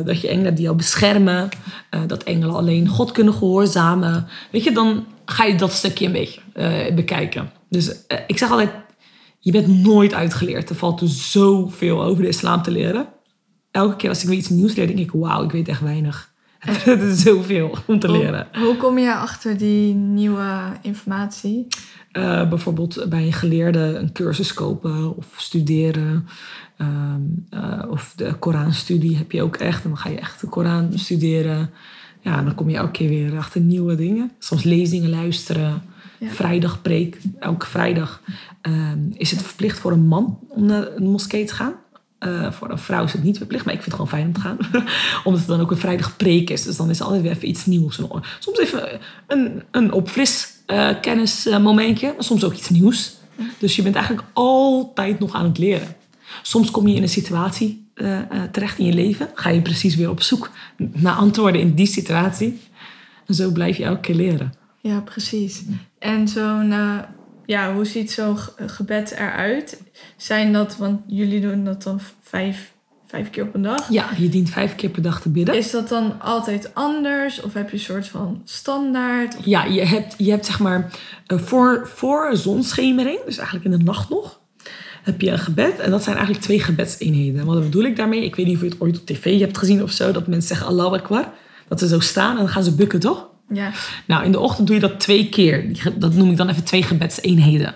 Dat 0.04 0.20
je 0.20 0.28
engelen 0.28 0.54
die 0.54 0.64
jou 0.64 0.76
beschermen. 0.76 1.48
dat 2.06 2.22
engelen 2.22 2.54
alleen 2.54 2.88
God 2.88 3.12
kunnen 3.12 3.34
gehoorzamen. 3.34 4.26
Weet 4.50 4.64
je, 4.64 4.72
dan 4.72 5.06
ga 5.24 5.44
je 5.44 5.54
dat 5.54 5.72
stukje 5.72 6.06
een 6.06 6.12
beetje 6.12 6.40
bekijken. 6.94 7.50
Dus 7.68 7.92
ik 8.26 8.38
zeg 8.38 8.50
altijd, 8.50 8.70
je 9.38 9.52
bent 9.52 9.82
nooit 9.82 10.14
uitgeleerd. 10.14 10.70
Er 10.70 10.76
valt 10.76 11.00
er 11.00 11.08
zoveel 11.08 12.02
over 12.02 12.22
de 12.22 12.28
islam 12.28 12.62
te 12.62 12.70
leren 12.70 13.14
elke 13.76 13.96
keer 13.96 14.08
als 14.08 14.22
ik 14.22 14.28
weer 14.28 14.38
iets 14.38 14.48
nieuws 14.48 14.74
leer, 14.74 14.86
denk 14.86 14.98
ik, 14.98 15.10
wauw, 15.12 15.44
ik 15.44 15.50
weet 15.50 15.68
echt 15.68 15.80
weinig. 15.80 16.34
Het 16.66 17.02
is 17.02 17.22
zoveel 17.22 17.78
om 17.86 17.98
te 17.98 18.10
leren. 18.10 18.48
Hoe, 18.52 18.64
hoe 18.64 18.76
kom 18.76 18.98
je 18.98 19.14
achter 19.14 19.58
die 19.58 19.94
nieuwe 19.94 20.72
informatie? 20.82 21.66
Eh, 22.12 22.48
bijvoorbeeld 22.48 23.06
bij 23.08 23.26
een 23.26 23.32
geleerde 23.32 23.78
een 23.78 24.12
cursus 24.12 24.54
kopen 24.54 25.16
of 25.16 25.26
studeren. 25.36 26.26
Ehm, 26.76 27.20
eh, 27.50 27.90
of 27.90 28.12
de 28.16 28.34
Koranstudie 28.34 29.16
heb 29.16 29.32
je 29.32 29.42
ook 29.42 29.56
echt. 29.56 29.82
En 29.84 29.88
dan 29.88 29.98
ga 29.98 30.08
je 30.08 30.18
echt 30.18 30.40
de 30.40 30.48
Koran 30.48 30.98
studeren. 30.98 31.70
Ja, 32.20 32.42
dan 32.42 32.54
kom 32.54 32.70
je 32.70 32.76
elke 32.76 32.90
keer 32.90 33.08
weer 33.08 33.36
achter 33.36 33.60
nieuwe 33.60 33.94
dingen. 33.94 34.32
Soms 34.38 34.62
lezingen 34.62 35.10
luisteren. 35.10 35.82
Ja. 36.18 36.28
Vrijdag 36.28 36.82
preek. 36.82 37.18
Elke 37.38 37.66
vrijdag 37.66 38.22
ehm, 38.60 38.98
is 39.12 39.30
het 39.30 39.42
verplicht 39.42 39.78
voor 39.78 39.92
een 39.92 40.06
man 40.06 40.38
om 40.48 40.66
naar 40.66 40.96
een 40.96 41.10
moskee 41.10 41.44
te 41.44 41.54
gaan. 41.54 41.74
Eh, 42.18 42.52
voor 42.52 42.70
een 42.70 42.78
vrouw 42.78 43.04
is 43.04 43.12
het 43.12 43.22
niet 43.22 43.36
verplicht, 43.36 43.64
maar 43.64 43.74
ik 43.74 43.82
vind 43.82 43.98
het 43.98 44.02
gewoon 44.02 44.20
fijn 44.20 44.26
om 44.26 44.32
te 44.32 44.40
gaan. 44.40 44.84
Omdat 45.24 45.40
het 45.40 45.48
dan 45.50 45.60
ook 45.60 45.70
een 45.70 45.76
vrijdag 45.76 46.16
preek 46.16 46.50
is. 46.50 46.62
Dus 46.62 46.76
dan 46.76 46.90
is 46.90 46.98
er 46.98 47.04
altijd 47.04 47.22
weer 47.22 47.32
even 47.32 47.48
iets 47.48 47.66
nieuws. 47.66 48.00
Soms 48.38 48.58
even 48.58 49.00
een, 49.26 49.62
een 49.70 49.92
opfris 49.92 50.56
eh, 50.66 50.90
kennismomentje, 51.00 52.12
maar 52.12 52.24
soms 52.24 52.44
ook 52.44 52.54
iets 52.54 52.70
nieuws. 52.70 53.16
Dus 53.58 53.76
je 53.76 53.82
bent 53.82 53.94
eigenlijk 53.94 54.26
altijd 54.32 55.18
nog 55.18 55.34
aan 55.34 55.44
het 55.44 55.58
leren. 55.58 55.96
Soms 56.42 56.70
kom 56.70 56.88
je 56.88 56.94
in 56.94 57.02
een 57.02 57.08
situatie 57.08 57.86
eh, 57.94 58.18
eh, 58.18 58.50
terecht 58.52 58.78
in 58.78 58.84
je 58.84 58.92
leven. 58.92 59.30
Ga 59.34 59.50
je 59.50 59.62
precies 59.62 59.94
weer 59.94 60.10
op 60.10 60.22
zoek 60.22 60.50
naar 60.76 61.14
antwoorden 61.14 61.60
in 61.60 61.74
die 61.74 61.86
situatie. 61.86 62.60
En 63.26 63.34
zo 63.34 63.50
blijf 63.50 63.76
je 63.76 63.84
elke 63.84 64.00
keer 64.00 64.14
leren. 64.14 64.54
Ja, 64.80 65.00
precies. 65.00 65.62
En 66.06 66.28
zo'n, 66.28 66.72
eh, 66.72 66.98
ja, 67.46 67.74
hoe 67.74 67.84
ziet 67.84 68.10
zo'n 68.12 68.38
ge- 68.38 68.52
gebed 68.68 69.10
eruit? 69.10 69.82
Zijn 70.16 70.52
dat, 70.52 70.76
want 70.76 71.00
jullie 71.06 71.40
doen 71.40 71.64
dat 71.64 71.82
dan 71.82 72.00
vijf, 72.22 72.72
vijf 73.06 73.30
keer 73.30 73.42
op 73.42 73.54
een 73.54 73.62
dag. 73.62 73.90
Ja, 73.90 74.08
je 74.16 74.28
dient 74.28 74.50
vijf 74.50 74.74
keer 74.74 74.90
per 74.90 75.02
dag 75.02 75.20
te 75.20 75.28
bidden. 75.28 75.54
Is 75.56 75.70
dat 75.70 75.88
dan 75.88 76.20
altijd 76.20 76.74
anders? 76.74 77.40
Of 77.42 77.52
heb 77.54 77.68
je 77.70 77.76
een 77.76 77.82
soort 77.82 78.08
van 78.08 78.40
standaard? 78.44 79.36
Of- 79.36 79.44
Ja, 79.44 79.64
je 79.64 79.84
hebt, 79.84 80.14
je 80.18 80.30
hebt 80.30 80.46
zeg 80.46 80.58
maar 80.58 80.90
eh, 81.26 81.38
voor, 81.38 81.88
voor 81.94 82.36
zonsschemering, 82.36 83.18
dus 83.24 83.36
eigenlijk 83.36 83.64
in 83.70 83.78
de 83.78 83.84
nacht 83.84 84.08
nog, 84.10 84.40
heb 85.02 85.20
je 85.20 85.30
een 85.30 85.38
gebed. 85.38 85.78
En 85.78 85.90
dat 85.90 86.02
zijn 86.02 86.16
eigenlijk 86.16 86.44
twee 86.44 86.60
gebedseenheden. 86.60 87.44
Wat 87.46 87.60
bedoel 87.60 87.84
ik 87.84 87.96
daarmee? 87.96 88.24
Ik 88.24 88.36
weet 88.36 88.46
niet 88.46 88.54
of 88.56 88.62
je 88.62 88.68
het 88.68 88.80
ooit 88.80 89.00
op 89.00 89.06
tv 89.06 89.38
hebt 89.40 89.58
gezien 89.58 89.82
of 89.82 89.90
zo, 89.90 90.12
dat 90.12 90.26
mensen 90.26 90.48
zeggen 90.48 90.66
Allahu 90.66 90.94
Akbar. 90.96 91.32
Dat 91.68 91.78
ze 91.78 91.88
zo 91.88 92.00
staan 92.00 92.30
en 92.30 92.36
dan 92.36 92.48
gaan 92.48 92.62
ze 92.64 92.74
bukken, 92.74 93.00
toch? 93.00 93.28
Ja, 93.52 93.72
Nou, 94.06 94.24
in 94.24 94.32
de 94.32 94.40
ochtend 94.40 94.66
doe 94.66 94.76
je 94.76 94.82
dat 94.82 95.00
twee 95.00 95.28
keer. 95.28 95.64
Dat 95.94 96.14
noem 96.14 96.30
ik 96.30 96.36
dan 96.36 96.48
even 96.48 96.64
twee 96.64 96.82
gebedseenheden. 96.82 97.74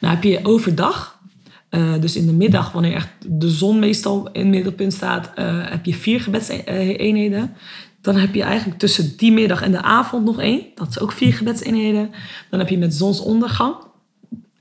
Nou 0.00 0.14
heb 0.14 0.22
je 0.22 0.40
overdag, 0.42 1.20
eh, 1.68 2.00
dus 2.00 2.16
in 2.16 2.26
de 2.26 2.32
middag, 2.32 2.72
wanneer 2.72 2.94
echt 2.94 3.08
de 3.26 3.50
zon 3.50 3.78
meestal 3.78 4.28
in 4.32 4.40
het 4.40 4.50
middelpunt 4.50 4.92
staat, 4.92 5.30
eh, 5.34 5.70
heb 5.70 5.84
je 5.84 5.94
vier 5.94 6.20
gebedseenheden. 6.20 7.54
Dan 8.00 8.16
heb 8.16 8.34
je 8.34 8.42
eigenlijk 8.42 8.78
tussen 8.78 9.16
die 9.16 9.32
middag 9.32 9.62
en 9.62 9.72
de 9.72 9.82
avond 9.82 10.24
nog 10.24 10.40
één. 10.40 10.62
Dat 10.74 10.88
is 10.88 11.00
ook 11.00 11.12
vier 11.12 11.34
gebedseenheden. 11.34 12.10
Dan 12.50 12.58
heb 12.58 12.68
je 12.68 12.78
met 12.78 12.94
zonsondergang 12.94 13.74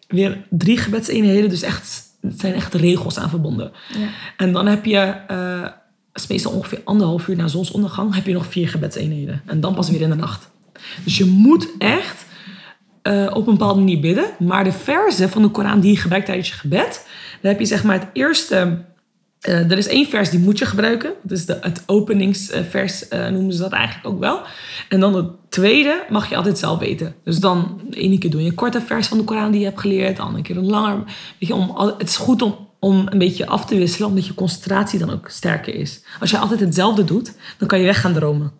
weer 0.07 0.45
drie 0.49 0.77
gebedseenheden. 0.77 1.49
Dus 1.49 1.61
echt, 1.61 2.03
het 2.21 2.39
zijn 2.39 2.53
echt 2.53 2.73
regels 2.73 3.19
aan 3.19 3.29
verbonden. 3.29 3.71
ja. 3.87 4.07
En 4.37 4.53
dan 4.53 4.65
heb 4.67 4.85
je, 4.85 4.97
eh, 5.27 5.67
is 6.13 6.27
meestal 6.27 6.51
ongeveer 6.51 6.81
anderhalf 6.83 7.27
uur 7.27 7.35
na 7.35 7.47
zonsondergang, 7.47 8.15
heb 8.15 8.25
je 8.25 8.33
nog 8.33 8.45
vier 8.45 8.67
gebedseenheden. 8.67 9.41
En 9.45 9.59
dan 9.61 9.73
pas 9.75 9.89
weer 9.89 10.01
in 10.01 10.09
de 10.09 10.15
nacht. 10.15 10.49
Dus 11.03 11.17
je 11.17 11.25
moet 11.25 11.67
echt 11.77 12.25
eh, 13.01 13.27
op 13.33 13.47
een 13.47 13.53
bepaalde 13.57 13.79
manier 13.79 13.99
bidden. 13.99 14.25
Maar 14.39 14.63
de 14.63 14.71
verzen 14.71 15.29
van 15.29 15.41
de 15.41 15.49
Koran 15.49 15.79
die 15.79 15.91
je 15.91 15.97
gebruikt 15.97 16.25
tijdens 16.25 16.47
je 16.47 16.53
gebed, 16.53 17.07
dan 17.41 17.51
heb 17.51 17.59
je 17.59 17.65
zeg 17.65 17.83
maar 17.83 17.99
het 17.99 18.07
eerste. 18.13 18.85
eh, 19.41 19.71
er 19.71 19.77
is 19.77 19.87
één 19.87 20.05
vers 20.07 20.29
die 20.29 20.39
moet 20.39 20.57
je 20.57 20.65
gebruiken. 20.65 21.13
Dat 21.23 21.37
is 21.37 21.45
de, 21.45 21.57
het 21.61 21.83
openingsvers, 21.85 23.07
eh, 23.07 23.27
noemen 23.27 23.53
ze 23.53 23.59
dat 23.59 23.71
eigenlijk 23.71 24.07
ook 24.07 24.19
wel. 24.19 24.41
En 24.89 24.99
dan 24.99 25.15
het 25.15 25.27
tweede 25.49 26.03
mag 26.09 26.29
je 26.29 26.35
altijd 26.35 26.57
zelf 26.57 26.79
weten. 26.79 27.15
Dus 27.23 27.39
dan 27.39 27.81
de 27.89 27.97
ene 27.97 28.17
keer 28.17 28.29
doe 28.29 28.41
je 28.41 28.49
een 28.49 28.55
korte 28.55 28.81
vers 28.81 29.07
van 29.07 29.17
de 29.17 29.23
Koran 29.23 29.51
die 29.51 29.59
je 29.59 29.65
hebt 29.65 29.79
geleerd. 29.79 30.15
De 30.15 30.21
andere 30.21 30.43
keer 30.43 30.57
een 30.57 30.65
langer. 30.69 31.03
Weet 31.39 31.49
je, 31.49 31.55
om, 31.55 31.77
het 31.97 32.09
is 32.09 32.17
goed 32.17 32.41
om, 32.41 32.69
om 32.83 33.07
een 33.09 33.17
beetje 33.17 33.47
af 33.47 33.65
te 33.65 33.75
wisselen, 33.75 34.09
omdat 34.09 34.25
je 34.25 34.33
concentratie 34.33 34.99
dan 34.99 35.09
ook 35.09 35.29
sterker 35.29 35.75
is. 35.75 36.01
Als 36.19 36.31
je 36.31 36.37
altijd 36.37 36.59
hetzelfde 36.59 37.03
doet, 37.03 37.33
dan 37.57 37.67
kan 37.67 37.79
je 37.79 37.85
weg 37.85 38.01
gaan 38.01 38.13
dromen. 38.13 38.51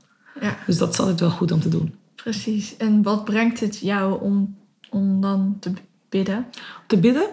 ja, 0.41 0.57
Dus 0.65 0.77
dat 0.77 0.93
is 0.93 0.99
altijd 0.99 1.19
wel 1.19 1.29
goed 1.29 1.51
om 1.51 1.59
te 1.59 1.69
doen. 1.69 1.95
precies. 2.15 2.77
En 2.77 3.03
wat 3.03 3.25
brengt 3.25 3.59
het 3.59 3.79
jou 3.79 4.21
om, 4.21 4.55
om 4.89 5.21
dan 5.21 5.57
te 5.59 5.71
bidden? 6.09 6.45
te 6.87 6.97
bidden. 6.97 7.27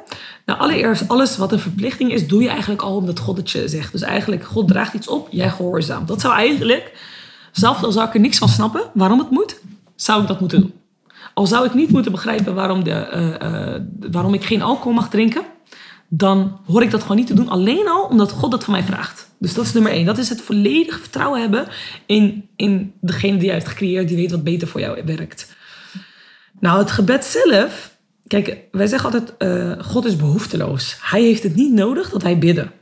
Nou, 0.46 0.58
allereerst, 0.58 1.08
alles 1.08 1.36
wat 1.36 1.52
een 1.52 1.58
verplichting 1.58 2.12
is, 2.12 2.28
doe 2.28 2.42
je 2.42 2.48
eigenlijk 2.48 2.82
al 2.82 2.96
omdat 2.96 3.18
God 3.18 3.36
het 3.36 3.50
je 3.50 3.68
zegt. 3.68 3.92
Dus 3.92 4.02
eigenlijk, 4.02 4.44
God 4.44 4.68
draagt 4.68 4.94
iets 4.94 5.08
op, 5.08 5.28
jij 5.30 5.50
gehoorzaamt. 5.50 6.08
Dat 6.08 6.20
zou 6.20 6.34
eigenlijk, 6.34 6.92
zelfs 7.52 7.82
al 7.82 7.92
zou 7.92 8.08
ik 8.08 8.14
er 8.14 8.20
niks 8.20 8.38
van 8.38 8.48
snappen 8.48 8.82
waarom 8.94 9.18
het 9.18 9.30
moet, 9.30 9.60
zou 9.96 10.22
ik 10.22 10.28
dat 10.28 10.40
moeten 10.40 10.60
doen. 10.60 10.72
Al 11.34 11.46
zou 11.46 11.66
ik 11.66 11.74
niet 11.74 11.90
moeten 11.90 12.12
begrijpen 12.12 12.54
waarom, 12.54 12.84
de, 12.84 12.90
eh, 12.90 13.74
eh, 13.74 13.82
waarom 14.10 14.34
ik 14.34 14.44
geen 14.44 14.62
alcohol 14.62 14.92
mag 14.92 15.08
drinken, 15.08 15.42
dan 16.08 16.60
hoor 16.66 16.82
ik 16.82 16.90
dat 16.90 17.02
gewoon 17.02 17.16
niet 17.16 17.26
te 17.26 17.34
doen. 17.34 17.48
Alleen 17.48 17.88
al 17.88 18.04
omdat 18.04 18.32
God 18.32 18.50
dat 18.50 18.64
van 18.64 18.72
mij 18.72 18.82
vraagt. 18.82 19.30
Dus 19.38 19.54
dat 19.54 19.64
is 19.64 19.72
nummer 19.72 19.92
één. 19.92 20.06
Dat 20.06 20.18
is 20.18 20.28
het 20.28 20.40
volledige 20.40 20.98
vertrouwen 20.98 21.40
hebben 21.40 21.68
in, 22.06 22.48
in 22.56 22.92
degene 23.00 23.36
die 23.36 23.46
jij 23.46 23.54
hebt 23.54 23.68
gecreëerd, 23.68 24.08
die 24.08 24.16
weet 24.16 24.30
wat 24.30 24.44
beter 24.44 24.68
voor 24.68 24.80
jou 24.80 25.02
werkt. 25.04 25.56
Nou, 26.60 26.78
het 26.78 26.90
gebed 26.90 27.24
zelf. 27.24 27.96
Kijk, 28.26 28.56
wij 28.70 28.86
zeggen 28.86 29.12
altijd: 29.12 29.36
eh, 29.36 29.84
God 29.84 30.04
is 30.04 30.16
behoefteloos. 30.16 30.96
Hij 31.00 31.22
heeft 31.22 31.42
het 31.42 31.54
niet 31.54 31.72
nodig 31.72 32.10
dat 32.10 32.22
wij 32.22 32.38
bidden. 32.38 32.72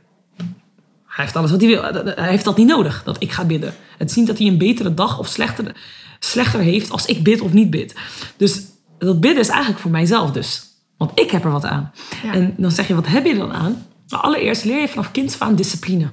Hij 1.05 1.25
heeft 1.25 1.35
alles 1.35 1.51
wat 1.51 1.61
hij 1.61 1.69
wil. 1.69 1.81
Hij 2.15 2.29
heeft 2.29 2.45
dat 2.45 2.57
niet 2.57 2.67
nodig, 2.67 3.03
dat 3.03 3.15
ik 3.19 3.31
ga 3.31 3.45
bidden. 3.45 3.73
Het 3.97 4.09
is 4.09 4.15
niet 4.15 4.27
dat 4.27 4.37
hij 4.37 4.47
een 4.47 4.57
betere 4.57 4.93
dag 4.93 5.19
of 5.19 5.27
slechter, 5.27 5.75
slechter 6.19 6.59
heeft 6.59 6.91
als 6.91 7.05
ik 7.05 7.23
bid 7.23 7.41
of 7.41 7.53
niet 7.53 7.69
bid. 7.69 7.95
Dus 8.37 8.61
dat 8.97 9.19
bidden 9.19 9.41
is 9.41 9.49
eigenlijk 9.49 9.79
voor 9.79 9.91
mijzelf 9.91 10.31
dus. 10.31 10.66
Want 10.97 11.11
ik 11.19 11.31
heb 11.31 11.43
er 11.43 11.51
wat 11.51 11.65
aan. 11.65 11.91
Ja. 12.23 12.33
En 12.33 12.53
dan 12.57 12.71
zeg 12.71 12.87
je, 12.87 12.95
wat 12.95 13.07
heb 13.07 13.25
je 13.25 13.35
dan 13.35 13.53
aan? 13.53 13.85
Nou, 14.07 14.23
allereerst 14.23 14.65
leer 14.65 14.79
je 14.79 14.87
vanaf 14.87 15.11
kinds 15.11 15.39
aan 15.39 15.55
discipline. 15.55 16.09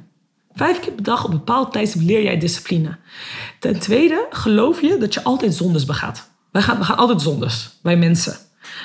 Vijf 0.55 0.81
keer 0.81 0.93
per 0.93 1.05
dag 1.05 1.25
op 1.25 1.31
een 1.31 1.37
bepaald 1.37 1.73
tijdstip 1.73 2.03
leer 2.03 2.23
jij 2.23 2.39
discipline. 2.39 2.97
Ten 3.59 3.79
tweede 3.79 4.27
geloof 4.31 4.81
je 4.81 4.97
dat 4.99 5.15
je 5.15 5.23
altijd 5.23 5.55
zondes 5.55 5.85
begaat. 5.85 6.31
Wij 6.51 6.63
gaan, 6.63 6.79
we 6.79 6.85
gaan 6.85 6.97
altijd 6.97 7.23
zondes, 7.23 7.79
wij 7.83 7.97
mensen. 7.97 8.37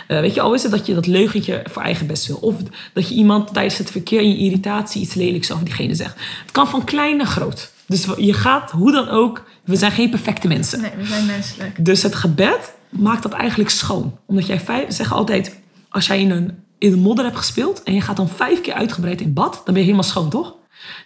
Eh, 0.07 0.19
weet 0.19 0.33
je, 0.33 0.41
al 0.41 0.53
is 0.53 0.63
het 0.63 0.71
dat 0.71 0.85
je 0.85 0.93
dat 0.93 1.07
leugentje 1.07 1.63
voor 1.69 1.81
eigen 1.81 2.07
best 2.07 2.27
wil. 2.27 2.37
Of 2.37 2.55
dat 2.93 3.09
je 3.09 3.15
iemand 3.15 3.53
tijdens 3.53 3.77
het 3.77 3.91
verkeer 3.91 4.21
in 4.21 4.29
je 4.29 4.37
irritatie 4.37 5.01
iets 5.01 5.13
lelijks 5.13 5.51
over 5.51 5.65
diegene 5.65 5.95
zegt. 5.95 6.15
Het 6.41 6.51
kan 6.51 6.67
van 6.67 6.83
klein 6.83 7.17
naar 7.17 7.25
groot. 7.25 7.71
Dus 7.87 8.07
je 8.17 8.33
gaat, 8.33 8.71
hoe 8.71 8.91
dan 8.91 9.09
ook, 9.09 9.43
we 9.63 9.75
zijn 9.75 9.91
geen 9.91 10.09
perfecte 10.09 10.47
mensen. 10.47 10.81
Nee, 10.81 10.91
we 10.97 11.05
zijn 11.05 11.25
menselijk. 11.25 11.85
Dus 11.85 12.03
het 12.03 12.15
gebed 12.15 12.73
maakt 12.89 13.23
dat 13.23 13.31
eigenlijk 13.31 13.69
schoon. 13.69 14.17
Omdat 14.25 14.47
jij 14.47 14.59
vijf, 14.59 14.93
zeg 14.93 15.13
altijd, 15.13 15.58
als 15.89 16.07
jij 16.07 16.19
in, 16.21 16.31
een, 16.31 16.63
in 16.77 16.89
de 16.89 16.97
modder 16.97 17.25
hebt 17.25 17.37
gespeeld 17.37 17.83
en 17.83 17.93
je 17.93 18.01
gaat 18.01 18.17
dan 18.17 18.29
vijf 18.29 18.61
keer 18.61 18.73
uitgebreid 18.73 19.21
in 19.21 19.33
bad, 19.33 19.53
dan 19.53 19.63
ben 19.63 19.73
je 19.73 19.81
helemaal 19.81 20.03
schoon, 20.03 20.29
toch? 20.29 20.57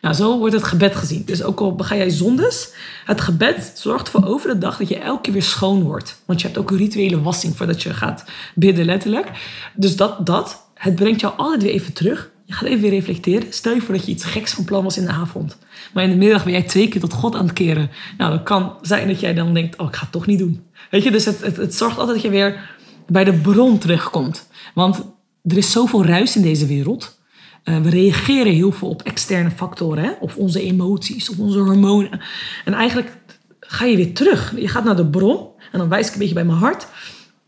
Nou, 0.01 0.15
zo 0.15 0.37
wordt 0.37 0.53
het 0.53 0.63
gebed 0.63 0.95
gezien. 0.95 1.23
Dus 1.25 1.43
ook 1.43 1.59
al 1.59 1.75
bega 1.75 1.95
jij 1.95 2.09
zondes, 2.09 2.73
het 3.05 3.21
gebed 3.21 3.71
zorgt 3.75 4.09
voor 4.09 4.25
over 4.25 4.49
de 4.49 4.57
dag 4.57 4.77
dat 4.77 4.87
je 4.87 4.97
elke 4.97 5.21
keer 5.21 5.33
weer 5.33 5.43
schoon 5.43 5.83
wordt. 5.83 6.21
Want 6.25 6.41
je 6.41 6.47
hebt 6.47 6.59
ook 6.59 6.71
een 6.71 6.77
rituele 6.77 7.21
wassing 7.21 7.57
voordat 7.57 7.83
je 7.83 7.93
gaat 7.93 8.23
bidden, 8.55 8.85
letterlijk. 8.85 9.31
Dus 9.75 9.95
dat, 9.95 10.25
dat, 10.25 10.65
het 10.73 10.95
brengt 10.95 11.19
jou 11.19 11.33
altijd 11.37 11.63
weer 11.63 11.71
even 11.71 11.93
terug. 11.93 12.31
Je 12.45 12.53
gaat 12.53 12.67
even 12.67 12.81
weer 12.81 12.91
reflecteren. 12.91 13.53
Stel 13.53 13.73
je 13.73 13.81
voor 13.81 13.95
dat 13.95 14.05
je 14.05 14.11
iets 14.11 14.23
geks 14.23 14.53
van 14.53 14.65
plan 14.65 14.83
was 14.83 14.97
in 14.97 15.05
de 15.05 15.11
avond. 15.11 15.57
Maar 15.93 16.03
in 16.03 16.09
de 16.09 16.15
middag 16.15 16.43
ben 16.43 16.53
jij 16.53 16.63
twee 16.63 16.87
keer 16.87 17.01
tot 17.01 17.13
God 17.13 17.35
aan 17.35 17.45
het 17.45 17.53
keren. 17.53 17.89
Nou, 18.17 18.31
dan 18.31 18.43
kan 18.43 18.77
zijn 18.81 19.07
dat 19.07 19.19
jij 19.19 19.33
dan 19.33 19.53
denkt, 19.53 19.77
oh, 19.77 19.87
ik 19.87 19.95
ga 19.95 20.01
het 20.01 20.11
toch 20.11 20.25
niet 20.25 20.39
doen. 20.39 20.63
Weet 20.91 21.03
je, 21.03 21.11
dus 21.11 21.25
het, 21.25 21.41
het 21.41 21.75
zorgt 21.75 21.97
altijd 21.97 22.15
dat 22.15 22.25
je 22.25 22.31
weer 22.31 22.75
bij 23.07 23.23
de 23.23 23.33
bron 23.33 23.77
terugkomt. 23.77 24.47
Want 24.73 25.05
er 25.43 25.57
is 25.57 25.71
zoveel 25.71 26.05
ruis 26.05 26.35
in 26.35 26.41
deze 26.41 26.65
wereld. 26.65 27.21
Uh, 27.63 27.81
we 27.81 27.89
reageren 27.89 28.53
heel 28.53 28.71
veel 28.71 28.89
op 28.89 29.01
externe 29.01 29.51
factoren, 29.51 30.03
hè? 30.03 30.11
of 30.19 30.35
onze 30.35 30.61
emoties, 30.61 31.29
of 31.29 31.39
onze 31.39 31.59
hormonen. 31.59 32.19
En 32.65 32.73
eigenlijk 32.73 33.17
ga 33.59 33.85
je 33.85 33.95
weer 33.95 34.13
terug. 34.13 34.53
Je 34.59 34.67
gaat 34.67 34.83
naar 34.83 34.95
de 34.95 35.05
bron, 35.05 35.47
en 35.71 35.79
dan 35.79 35.89
wijs 35.89 36.07
ik 36.07 36.13
een 36.13 36.19
beetje 36.19 36.33
bij 36.33 36.45
mijn 36.45 36.57
hart. 36.57 36.87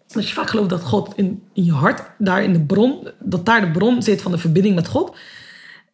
Dat 0.08 0.28
je 0.28 0.34
vaak 0.34 0.50
gelooft 0.50 0.70
dat 0.70 0.84
God 0.84 1.14
in, 1.16 1.42
in 1.54 1.64
je 1.64 1.72
hart, 1.72 2.12
daar 2.18 2.44
in 2.44 2.54
de 2.54 2.62
bron, 2.62 3.08
dat 3.20 3.46
daar 3.46 3.62
de 3.62 3.72
bron 3.72 4.02
zit 4.02 4.22
van 4.22 4.32
de 4.32 4.38
verbinding 4.38 4.76
met 4.76 4.88
God. 4.88 5.16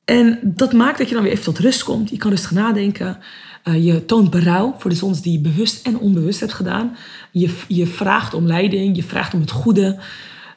En 0.06 0.40
dat 0.44 0.74
maakt 0.74 0.98
dat 0.98 1.08
je 1.08 1.14
dan 1.14 1.24
weer 1.24 1.32
even 1.32 1.44
tot 1.44 1.60
rust 1.60 1.84
komt. 1.84 2.10
Je 2.10 2.18
kan 2.18 2.30
rustig 2.30 2.52
nadenken. 2.52 3.18
Uh, 3.64 3.86
je 3.86 4.06
toont 4.06 4.30
berouw 4.30 4.76
voor 4.78 4.90
de 4.90 4.96
zondes 4.96 5.22
die 5.22 5.32
je 5.32 5.40
bewust 5.40 5.86
en 5.86 6.00
onbewust 6.00 6.40
hebt 6.40 6.54
gedaan. 6.54 6.96
Je, 7.32 7.58
je 7.68 7.88
vraagt 7.88 8.34
om 8.34 8.48
leiding, 8.48 8.96
je 8.96 9.04
vraagt 9.04 9.34
om 9.34 9.40
het 9.40 9.52
goede. 9.52 10.00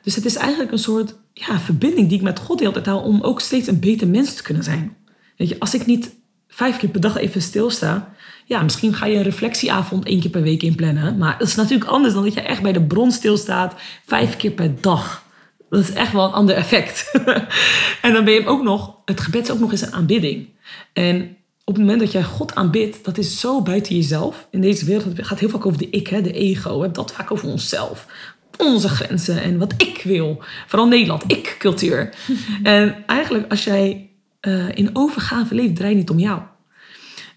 Dus 0.03 0.15
het 0.15 0.25
is 0.25 0.37
eigenlijk 0.37 0.73
een 0.73 0.79
soort 0.79 1.15
ja, 1.33 1.59
verbinding 1.59 2.09
die 2.09 2.19
ik 2.19 2.25
met 2.25 2.39
God 2.39 2.59
de 2.59 2.65
hele 2.65 2.81
tijd 2.81 3.03
om 3.03 3.21
ook 3.23 3.41
steeds 3.41 3.69
een 3.69 3.81
beter 3.81 4.09
mens 4.09 4.35
te 4.35 4.43
kunnen 4.43 4.63
zijn. 4.63 4.97
Weet 5.37 5.49
je, 5.49 5.59
als 5.59 5.75
ik 5.75 5.87
niet 5.87 6.15
vijf 6.49 6.77
keer 6.77 6.89
per 6.89 7.01
dag 7.01 7.17
even 7.17 7.43
stilsta, 7.43 8.15
ja, 8.45 8.63
misschien 8.63 8.95
ga 8.95 9.07
je 9.07 9.17
een 9.17 9.23
reflectieavond 9.23 10.05
één 10.05 10.21
keer 10.21 10.31
per 10.31 10.43
week 10.43 10.63
inplannen. 10.63 11.19
Maar 11.19 11.39
dat 11.39 11.49
is 11.49 11.55
natuurlijk 11.55 11.91
anders 11.91 12.15
dan 12.15 12.25
dat 12.25 12.35
je 12.35 12.41
echt 12.41 12.63
bij 12.63 12.73
de 12.73 12.83
bron 12.83 13.11
stilstaat 13.11 13.75
vijf 14.07 14.37
keer 14.37 14.51
per 14.51 14.81
dag. 14.81 15.23
Dat 15.71 15.81
is 15.81 15.93
echt 15.93 16.13
wel 16.13 16.25
een 16.25 16.33
ander 16.33 16.57
effect. 16.57 17.11
en 18.03 18.13
dan 18.13 18.25
ben 18.25 18.35
je 18.35 18.47
ook 18.47 18.63
nog, 18.63 18.95
het 19.05 19.21
gebed 19.21 19.43
is 19.43 19.51
ook 19.51 19.59
nog 19.59 19.71
eens 19.71 19.83
een 19.83 19.93
aanbidding. 19.93 20.49
En 20.93 21.37
op 21.65 21.75
het 21.75 21.83
moment 21.83 22.01
dat 22.01 22.13
jij 22.13 22.25
God 22.25 22.55
aanbidt, 22.55 23.05
dat 23.05 23.19
is 23.19 23.41
zo 23.41 23.63
buiten 23.63 23.97
jezelf. 23.97 24.47
In 24.51 24.61
deze 24.61 24.85
wereld 24.85 25.17
het 25.17 25.27
gaat 25.27 25.39
heel 25.39 25.49
vaak 25.49 25.67
over 25.67 25.79
de 25.79 25.91
ik, 25.91 26.07
hè, 26.07 26.23
de 26.23 26.33
ego. 26.33 26.75
We 26.75 26.81
hebben 26.81 26.93
dat 26.93 27.13
vaak 27.13 27.31
over 27.31 27.49
onszelf. 27.49 28.07
Onze 28.57 28.89
grenzen 28.89 29.43
en 29.43 29.59
wat 29.59 29.75
ik 29.77 30.01
wil. 30.05 30.43
Vooral 30.67 30.89
Nederland, 30.89 31.25
ik-cultuur. 31.27 32.15
en 32.63 33.07
eigenlijk 33.07 33.51
als 33.51 33.65
jij 33.65 34.11
uh, 34.41 34.77
in 34.77 34.91
overgave 34.93 35.55
leeft, 35.55 35.77
draait 35.77 35.97
niet 35.97 36.11
om 36.11 36.19
jou. 36.19 36.41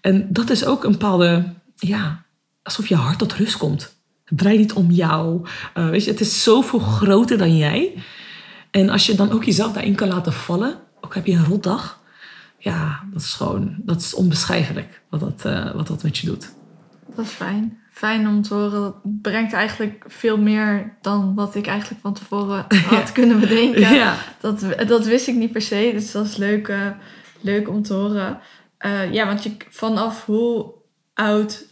En 0.00 0.32
dat 0.32 0.50
is 0.50 0.64
ook 0.64 0.84
een 0.84 0.92
bepaalde, 0.92 1.54
ja, 1.76 2.24
alsof 2.62 2.86
je 2.86 2.94
hart 2.94 3.18
tot 3.18 3.32
rust 3.32 3.56
komt. 3.56 3.96
Het 4.24 4.38
draait 4.38 4.58
niet 4.58 4.72
om 4.72 4.90
jou. 4.90 5.46
Uh, 5.74 5.88
weet 5.88 6.04
je, 6.04 6.10
het 6.10 6.20
is 6.20 6.42
zoveel 6.42 6.78
groter 6.78 7.38
dan 7.38 7.56
jij. 7.56 7.94
En 8.70 8.88
als 8.90 9.06
je 9.06 9.14
dan 9.14 9.32
ook 9.32 9.44
jezelf 9.44 9.72
daarin 9.72 9.94
kan 9.94 10.08
laten 10.08 10.32
vallen, 10.32 10.74
ook 11.00 11.14
heb 11.14 11.26
je 11.26 11.32
een 11.32 11.44
rotdag, 11.44 11.97
ja, 12.58 13.04
dat 13.12 13.22
is 13.22 13.32
gewoon, 13.32 13.76
dat 13.78 14.00
is 14.00 14.14
onbeschrijfelijk 14.14 15.02
wat 15.10 15.20
dat, 15.20 15.44
uh, 15.46 15.74
wat 15.74 15.86
dat 15.86 16.02
met 16.02 16.18
je 16.18 16.26
doet. 16.26 16.52
Dat 17.16 17.24
is 17.24 17.30
fijn. 17.30 17.78
Fijn 17.92 18.28
om 18.28 18.42
te 18.42 18.54
horen. 18.54 18.80
Dat 18.80 18.94
brengt 19.02 19.52
eigenlijk 19.52 20.04
veel 20.06 20.38
meer 20.38 20.96
dan 21.00 21.34
wat 21.34 21.54
ik 21.54 21.66
eigenlijk 21.66 22.00
van 22.00 22.14
tevoren 22.14 22.64
had 22.90 23.06
ja. 23.06 23.12
kunnen 23.12 23.40
bedenken. 23.40 23.94
Ja. 23.94 24.16
Dat, 24.40 24.64
dat 24.86 25.06
wist 25.06 25.28
ik 25.28 25.34
niet 25.34 25.52
per 25.52 25.62
se, 25.62 25.90
dus 25.94 26.12
dat 26.12 26.26
is 26.26 26.36
leuk, 26.36 26.68
uh, 26.68 26.86
leuk 27.40 27.68
om 27.68 27.82
te 27.82 27.94
horen. 27.94 28.38
Uh, 28.86 29.12
ja, 29.12 29.26
want 29.26 29.42
je, 29.42 29.56
vanaf 29.70 30.24
hoe 30.24 30.72
oud 31.14 31.66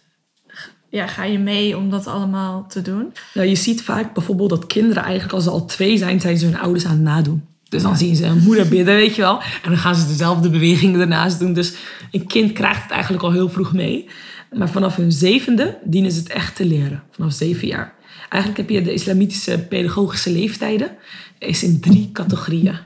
ja, 0.89 1.07
ga 1.07 1.25
je 1.25 1.39
mee 1.39 1.77
om 1.77 1.91
dat 1.91 2.07
allemaal 2.07 2.67
te 2.69 2.83
doen? 2.83 3.13
Nou, 3.35 3.49
je 3.49 3.55
ziet 3.55 3.83
vaak 3.83 4.15
bijvoorbeeld 4.15 4.51
dat 4.51 4.67
kinderen 4.67 5.03
eigenlijk 5.03 5.35
als 5.35 5.45
ze 5.45 5.51
al 5.51 5.65
twee 5.65 5.97
zijn, 5.97 6.21
zijn 6.21 6.39
ze 6.39 6.45
hun 6.45 6.59
ouders 6.59 6.87
aan 6.87 6.91
het 6.91 7.01
nadoen. 7.01 7.56
Dus 7.69 7.83
dan 7.83 7.97
zien 7.97 8.17
ze 8.17 8.25
een 8.25 8.43
moeder 8.43 8.69
bidden, 8.69 8.95
weet 8.95 9.15
je 9.15 9.23
wel. 9.23 9.41
En 9.63 9.71
dan 9.71 9.79
gaan 9.79 9.95
ze 9.95 10.07
dezelfde 10.07 10.51
bewegingen 10.51 10.99
daarnaast 10.99 11.39
doen. 11.39 11.53
Dus 11.53 11.75
een 12.11 12.27
kind 12.27 12.53
krijgt 12.53 12.83
het 12.83 12.91
eigenlijk 12.91 13.23
al 13.23 13.33
heel 13.33 13.49
vroeg 13.49 13.73
mee. 13.73 14.09
Maar 14.53 14.69
vanaf 14.69 14.97
hun 14.97 15.13
zevende 15.13 15.79
dienen 15.85 16.13
ze 16.13 16.19
het 16.19 16.29
echt 16.29 16.57
te 16.57 16.65
leren. 16.65 17.03
Vanaf 17.11 17.33
zeven 17.33 17.69
jaar. 17.69 17.95
Eigenlijk 18.29 18.57
heb 18.57 18.71
je 18.71 18.83
de 18.83 18.93
islamitische 18.93 19.59
pedagogische 19.59 20.31
leeftijden. 20.31 20.91
Is 21.39 21.63
in 21.63 21.81
drie 21.81 22.11
categorieën. 22.13 22.79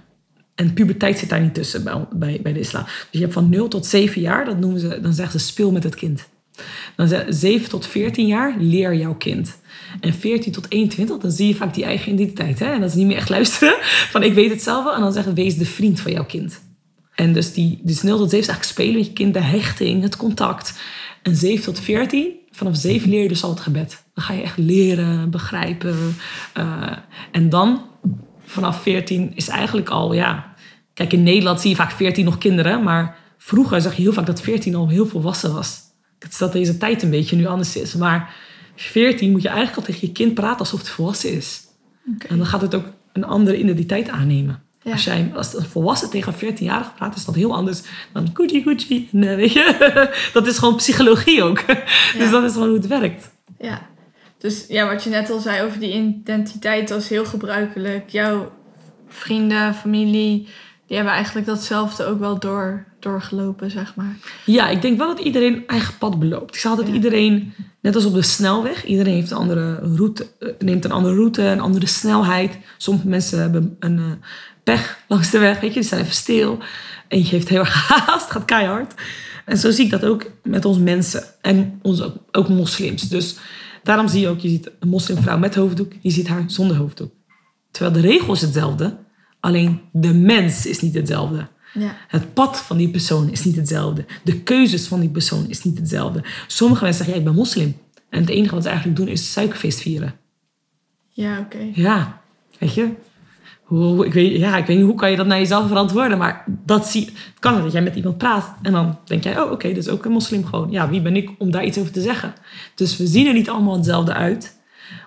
En 0.54 0.72
puberteit 0.72 1.18
zit 1.18 1.28
daar 1.28 1.40
niet 1.40 1.54
tussen 1.54 1.84
bij, 1.84 2.06
bij, 2.12 2.40
bij 2.42 2.52
de 2.52 2.60
islam. 2.60 2.84
Dus 2.84 3.06
je 3.10 3.20
hebt 3.20 3.32
van 3.32 3.48
0 3.48 3.68
tot 3.68 3.86
7 3.86 4.20
jaar, 4.20 4.44
dat 4.44 4.58
noemen 4.58 4.80
ze, 4.80 4.98
dan 5.00 5.12
zeggen 5.12 5.40
ze 5.40 5.46
speel 5.46 5.72
met 5.72 5.82
het 5.82 5.94
kind. 5.94 6.28
Dan 6.96 7.08
zeggen 7.08 7.34
7 7.34 7.68
tot 7.68 7.86
14 7.86 8.26
jaar, 8.26 8.56
leer 8.58 8.94
jouw 8.94 9.14
kind. 9.14 9.58
En 10.00 10.14
14 10.14 10.52
tot 10.52 10.66
21, 10.68 11.18
dan 11.18 11.30
zie 11.30 11.46
je 11.46 11.54
vaak 11.54 11.74
die 11.74 11.84
eigen 11.84 12.12
identiteit. 12.12 12.58
Hè? 12.58 12.66
En 12.66 12.80
dat 12.80 12.88
is 12.88 12.94
niet 12.94 13.06
meer 13.06 13.16
echt 13.16 13.28
luisteren 13.28 13.76
van 14.12 14.22
ik 14.22 14.34
weet 14.34 14.50
het 14.50 14.62
zelf 14.62 14.84
wel. 14.84 14.94
En 14.94 15.00
dan 15.00 15.12
zeggen 15.12 15.34
wees 15.34 15.56
de 15.56 15.66
vriend 15.66 16.00
van 16.00 16.12
jouw 16.12 16.24
kind. 16.24 16.60
En 17.14 17.32
dus 17.32 17.52
die 17.52 17.80
dus 17.82 18.02
0 18.02 18.18
tot 18.18 18.30
7 18.30 18.38
is 18.38 18.48
eigenlijk 18.48 18.64
spelen 18.64 18.96
met 18.96 19.06
je 19.06 19.12
kind, 19.12 19.34
de 19.34 19.40
hechting, 19.40 20.02
het 20.02 20.16
contact. 20.16 20.80
En 21.22 21.36
7 21.36 21.64
tot 21.64 21.80
14, 21.80 22.32
vanaf 22.50 22.76
7 22.76 23.10
leer 23.10 23.22
je 23.22 23.28
dus 23.28 23.44
al 23.44 23.50
het 23.50 23.60
gebed. 23.60 24.04
Dan 24.14 24.24
ga 24.24 24.32
je 24.32 24.42
echt 24.42 24.58
leren, 24.58 25.30
begrijpen. 25.30 26.16
Uh, 26.58 26.92
en 27.32 27.48
dan, 27.48 27.82
vanaf 28.44 28.82
14 28.82 29.32
is 29.34 29.48
eigenlijk 29.48 29.88
al, 29.88 30.12
ja... 30.12 30.48
Kijk, 30.94 31.12
in 31.12 31.22
Nederland 31.22 31.60
zie 31.60 31.70
je 31.70 31.76
vaak 31.76 31.92
14 31.92 32.24
nog 32.24 32.38
kinderen. 32.38 32.82
Maar 32.82 33.16
vroeger 33.38 33.80
zag 33.80 33.96
je 33.96 34.02
heel 34.02 34.12
vaak 34.12 34.26
dat 34.26 34.40
14 34.40 34.74
al 34.74 34.88
heel 34.88 35.06
volwassen 35.06 35.52
was. 35.52 35.80
Dat 36.38 36.52
deze 36.52 36.76
tijd 36.76 37.02
een 37.02 37.10
beetje 37.10 37.36
nu 37.36 37.46
anders 37.46 37.76
is. 37.76 37.94
Maar 37.94 38.34
14 38.82 39.30
moet 39.30 39.42
je 39.42 39.48
eigenlijk 39.48 39.78
al 39.78 39.84
tegen 39.84 40.06
je 40.06 40.12
kind 40.12 40.34
praten 40.34 40.58
alsof 40.58 40.78
het 40.78 40.88
volwassen 40.88 41.32
is. 41.32 41.60
Okay. 42.14 42.30
En 42.30 42.36
dan 42.36 42.46
gaat 42.46 42.60
het 42.60 42.74
ook 42.74 42.86
een 43.12 43.24
andere 43.24 43.58
identiteit 43.58 44.08
aannemen. 44.08 44.62
Ja. 44.82 44.92
Als 44.92 45.04
jij 45.04 45.30
als 45.34 45.54
een 45.54 45.64
volwassen 45.64 46.10
tegen 46.10 46.34
een 46.38 46.54
14-jarige 46.54 46.92
praat, 46.92 47.16
is 47.16 47.24
dat 47.24 47.34
heel 47.34 47.54
anders 47.54 47.82
dan 48.12 48.32
koetsie 48.32 48.64
koetsie. 48.64 49.08
Nee, 49.10 49.36
weet 49.36 49.52
je? 49.52 50.10
dat 50.32 50.46
is 50.46 50.58
gewoon 50.58 50.76
psychologie 50.76 51.42
ook. 51.42 51.64
Dus 52.18 52.30
dat 52.30 52.44
is 52.44 52.52
gewoon 52.52 52.68
hoe 52.68 52.76
het 52.76 52.86
werkt. 52.86 53.30
Ja. 53.58 53.88
Dus 54.38 54.64
ja, 54.68 54.88
wat 54.88 55.04
je 55.04 55.10
net 55.10 55.30
al 55.30 55.40
zei 55.40 55.62
over 55.62 55.80
die 55.80 55.92
identiteit, 55.92 56.88
dat 56.88 57.00
is 57.00 57.08
heel 57.08 57.24
gebruikelijk. 57.24 58.10
Jouw 58.10 58.52
vrienden, 59.08 59.74
familie, 59.74 60.48
die 60.90 60.98
hebben 60.98 61.16
eigenlijk 61.16 61.46
datzelfde 61.46 62.04
ook 62.04 62.18
wel 62.18 62.38
door, 62.38 62.84
doorgelopen, 63.00 63.70
zeg 63.70 63.94
maar. 63.94 64.16
Ja, 64.46 64.68
ik 64.68 64.82
denk 64.82 64.98
wel 64.98 65.06
dat 65.16 65.24
iedereen 65.24 65.66
eigen 65.66 65.98
pad 65.98 66.18
beloopt. 66.18 66.54
Ik 66.54 66.60
zal 66.60 66.76
dat 66.76 66.86
Ja. 66.86 66.92
iedereen, 66.92 67.52
net 67.80 67.94
als 67.94 68.04
op 68.04 68.14
de 68.14 68.22
snelweg, 68.22 68.84
iedereen 68.84 69.14
heeft 69.14 69.30
een 69.30 69.36
andere 69.36 69.74
route, 69.74 70.26
eh, 70.38 70.48
neemt 70.58 70.84
een 70.84 70.92
andere 70.92 71.14
route, 71.14 71.42
een 71.42 71.60
andere 71.60 71.86
snelheid. 71.86 72.58
Sommige 72.78 73.08
mensen 73.08 73.40
hebben 73.40 73.76
een 73.80 73.98
eh, 73.98 74.04
pech 74.64 74.98
langs 75.08 75.30
de 75.30 75.38
weg, 75.38 75.60
weet 75.60 75.68
je, 75.74 75.78
die 75.78 75.88
staan 75.88 75.98
even 75.98 76.14
stil. 76.14 76.58
Eentje 77.08 77.34
heeft 77.34 77.48
heel 77.48 77.58
erg 77.60 77.88
haast, 77.88 78.30
gaat 78.30 78.44
keihard. 78.44 78.94
En 79.44 79.58
zo 79.58 79.70
zie 79.70 79.84
ik 79.84 79.90
dat 79.90 80.04
ook 80.04 80.26
met 80.42 80.64
ons 80.64 80.78
mensen 80.78 81.22
en 81.40 81.78
ons 81.82 82.02
ook, 82.02 82.16
ook 82.32 82.48
moslims. 82.48 83.08
Dus 83.08 83.36
daarom 83.82 84.08
zie 84.08 84.20
je 84.20 84.28
ook, 84.28 84.40
je 84.40 84.48
ziet 84.48 84.70
een 84.80 84.88
moslimvrouw 84.88 85.38
met 85.38 85.54
hoofddoek, 85.54 85.92
je 86.00 86.10
ziet 86.10 86.28
haar 86.28 86.44
zonder 86.46 86.76
hoofddoek. 86.76 87.12
Terwijl 87.70 87.94
de 87.94 88.08
regel 88.08 88.32
is 88.32 88.40
hetzelfde, 88.40 88.96
alleen 89.40 89.80
de 89.92 90.14
mens 90.14 90.66
is 90.66 90.80
niet 90.80 90.94
hetzelfde. 90.94 91.48
Ja. 91.74 91.96
Het 92.08 92.34
pad 92.34 92.58
van 92.58 92.76
die 92.76 92.88
persoon 92.88 93.30
is 93.30 93.44
niet 93.44 93.56
hetzelfde. 93.56 94.04
De 94.24 94.40
keuzes 94.40 94.86
van 94.86 95.00
die 95.00 95.08
persoon 95.08 95.48
is 95.48 95.62
niet 95.62 95.78
hetzelfde. 95.78 96.22
Sommige 96.46 96.84
mensen 96.84 97.04
zeggen, 97.04 97.22
ja, 97.22 97.28
ik 97.28 97.34
ben 97.34 97.42
moslim. 97.42 97.76
En 98.08 98.20
het 98.20 98.30
enige 98.30 98.54
wat 98.54 98.62
ze 98.62 98.68
eigenlijk 98.68 98.98
doen 98.98 99.08
is 99.08 99.32
suikerfeest 99.32 99.80
vieren. 99.80 100.14
Ja, 101.08 101.38
oké. 101.38 101.70
Ja, 101.72 102.20
weet 102.58 102.74
je. 102.74 102.88
Hoe, 103.62 104.06
ik, 104.06 104.12
weet, 104.12 104.36
ja, 104.36 104.56
ik 104.56 104.66
weet 104.66 104.76
niet, 104.76 104.86
hoe 104.86 104.94
kan 104.94 105.10
je 105.10 105.16
dat 105.16 105.26
naar 105.26 105.38
jezelf 105.38 105.68
verantwoorden? 105.68 106.18
Maar 106.18 106.44
dat 106.46 106.86
zie, 106.86 107.04
het 107.04 107.38
kan 107.38 107.62
dat 107.62 107.72
jij 107.72 107.82
met 107.82 107.96
iemand 107.96 108.18
praat. 108.18 108.54
En 108.62 108.72
dan 108.72 108.98
denk 109.04 109.24
jij, 109.24 109.40
oh 109.40 109.50
oké, 109.50 109.68
dat 109.68 109.76
is 109.76 109.88
ook 109.88 110.04
een 110.04 110.12
moslim 110.12 110.44
gewoon. 110.44 110.70
Ja, 110.70 110.88
wie 110.88 111.02
ben 111.02 111.16
ik 111.16 111.30
om 111.38 111.50
daar 111.50 111.64
iets 111.64 111.78
over 111.78 111.92
te 111.92 112.00
zeggen? 112.00 112.34
Dus 112.74 112.96
we 112.96 113.06
zien 113.06 113.26
er 113.26 113.32
niet 113.32 113.48
allemaal 113.48 113.76
hetzelfde 113.76 114.12
uit. 114.12 114.58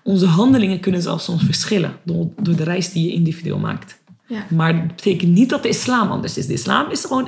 Onze 0.04 0.26
handelingen 0.26 0.80
kunnen 0.80 1.02
zelfs 1.02 1.24
soms 1.24 1.44
verschillen 1.44 1.94
door, 2.04 2.28
door 2.42 2.56
de 2.56 2.64
reis 2.64 2.92
die 2.92 3.06
je 3.06 3.14
individueel 3.14 3.60
maakt. 3.60 4.02
Ja. 4.28 4.46
Maar 4.50 4.74
dat 4.78 4.88
betekent 4.96 5.32
niet 5.32 5.50
dat 5.50 5.64
de 5.64 5.70
islam 5.70 6.12
anders 6.12 6.38
is. 6.38 6.48
De 6.48 6.54
islam 6.54 6.92
is 6.92 7.06
gewoon 7.06 7.26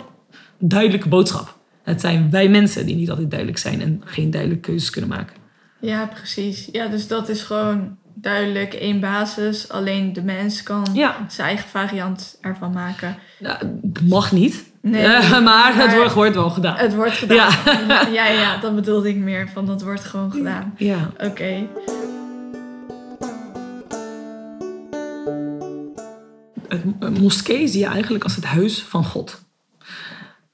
een 0.60 0.68
duidelijke 0.68 1.10
boodschap. 1.10 1.58
Het 1.84 2.02
zijn 2.02 2.30
wij 2.32 2.50
mensen 2.50 2.86
die 2.86 2.96
niet 2.96 3.10
altijd 3.10 3.30
duidelijk 3.30 3.60
zijn 3.60 3.82
en 3.82 4.02
geen 4.06 4.32
duidelijke 4.32 4.70
keuzes 4.70 4.90
kunnen 4.90 5.10
maken. 5.10 5.36
Ja, 5.80 6.06
precies. 6.06 6.70
Ja, 6.72 6.88
dus 6.88 7.08
dat 7.08 7.30
is 7.30 7.42
gewoon 7.42 7.98
duidelijk 8.14 8.74
één 8.74 9.00
basis. 9.00 9.70
Alleen 9.70 10.14
de 10.14 10.24
mens 10.24 10.64
kan 10.64 10.86
Ja. 10.94 11.16
zijn 11.28 11.48
eigen 11.48 11.70
variant 11.70 12.38
ervan 12.42 12.72
maken. 12.72 13.16
Ja, 13.40 13.60
mag 14.08 14.32
niet, 14.32 14.74
Nee, 14.82 15.42
maar 15.42 15.76
het 15.76 15.96
wordt, 15.96 16.14
wordt 16.14 16.36
wel 16.36 16.50
gedaan. 16.50 16.76
Het 16.78 16.96
wordt 16.96 17.12
gedaan. 17.14 17.52
Ja. 17.66 18.08
Ja. 18.14 18.28
ja, 18.28 18.58
dat 18.58 18.76
bedoelde 18.76 19.10
ik 19.10 19.16
meer. 19.16 19.50
Van 19.54 19.66
dat 19.66 19.82
wordt 19.82 20.04
gewoon 20.04 20.32
gedaan. 20.32 20.74
Ja. 20.78 21.12
Oké. 21.24 21.68
Een 27.00 27.18
moskee 27.22 27.68
zie 27.68 27.80
je 27.80 27.86
eigenlijk 27.86 28.24
als 28.24 28.36
het 28.36 28.46
huis 28.46 28.82
van 28.82 29.06
God. 29.06 29.44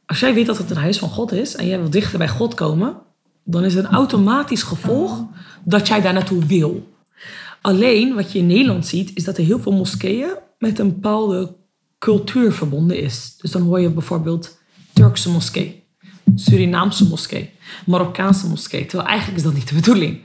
Als 0.05 0.19
jij 0.19 0.33
weet 0.33 0.45
dat 0.45 0.57
het 0.57 0.69
een 0.69 0.77
huis 0.77 0.99
van 0.99 1.09
God 1.09 1.31
is 1.31 1.55
en 1.55 1.67
jij 1.67 1.79
wil 1.79 1.89
dichter 1.89 2.17
bij 2.17 2.29
God 2.29 2.53
komen, 2.53 2.95
dan 3.43 3.63
is 3.63 3.73
het 3.73 3.85
een 3.85 3.91
automatisch 3.91 4.63
gevolg 4.63 5.25
dat 5.63 5.87
jij 5.87 6.01
daar 6.01 6.13
naartoe 6.13 6.45
wil. 6.45 6.93
Alleen 7.61 8.15
wat 8.15 8.31
je 8.31 8.39
in 8.39 8.47
Nederland 8.47 8.87
ziet, 8.87 9.11
is 9.13 9.23
dat 9.23 9.37
er 9.37 9.43
heel 9.43 9.59
veel 9.59 9.71
moskeeën 9.71 10.29
met 10.57 10.79
een 10.79 10.89
bepaalde 10.89 11.55
cultuur 11.99 12.53
verbonden 12.53 12.97
is. 12.97 13.35
Dus 13.37 13.51
dan 13.51 13.61
hoor 13.61 13.79
je 13.79 13.89
bijvoorbeeld 13.89 14.59
Turkse 14.93 15.29
moskee, 15.29 15.83
Surinaamse 16.35 17.07
moskee, 17.07 17.49
Marokkaanse 17.85 18.47
moskee. 18.47 18.85
Terwijl 18.85 19.09
eigenlijk 19.09 19.37
is 19.37 19.43
dat 19.43 19.53
niet 19.53 19.67
de 19.67 19.75
bedoeling. 19.75 20.21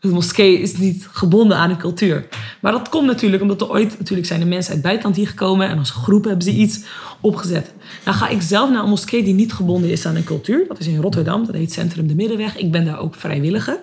De 0.00 0.08
moskee 0.08 0.60
is 0.60 0.76
niet 0.76 1.08
gebonden 1.12 1.56
aan 1.56 1.70
een 1.70 1.76
cultuur. 1.76 2.28
Maar 2.60 2.72
dat 2.72 2.88
komt 2.88 3.06
natuurlijk 3.06 3.42
omdat 3.42 3.60
er 3.60 3.70
ooit 3.70 3.98
natuurlijk 3.98 4.28
zijn 4.28 4.40
de 4.40 4.46
mensen 4.46 4.66
uit 4.66 4.78
het 4.78 4.86
buitenland 4.86 5.16
hier 5.16 5.28
gekomen 5.28 5.68
en 5.68 5.78
als 5.78 5.90
groep 5.90 6.24
hebben 6.24 6.42
ze 6.42 6.50
iets 6.50 6.80
opgezet. 7.20 7.72
Nou 8.04 8.16
ga 8.16 8.28
ik 8.28 8.42
zelf 8.42 8.70
naar 8.70 8.82
een 8.82 8.88
moskee 8.88 9.22
die 9.22 9.34
niet 9.34 9.52
gebonden 9.52 9.90
is 9.90 10.06
aan 10.06 10.16
een 10.16 10.24
cultuur. 10.24 10.64
Dat 10.68 10.78
is 10.78 10.86
in 10.86 11.00
Rotterdam, 11.00 11.46
dat 11.46 11.54
heet 11.54 11.72
Centrum 11.72 12.06
de 12.06 12.14
Middenweg. 12.14 12.56
Ik 12.56 12.70
ben 12.70 12.84
daar 12.84 12.98
ook 12.98 13.14
vrijwilliger. 13.14 13.80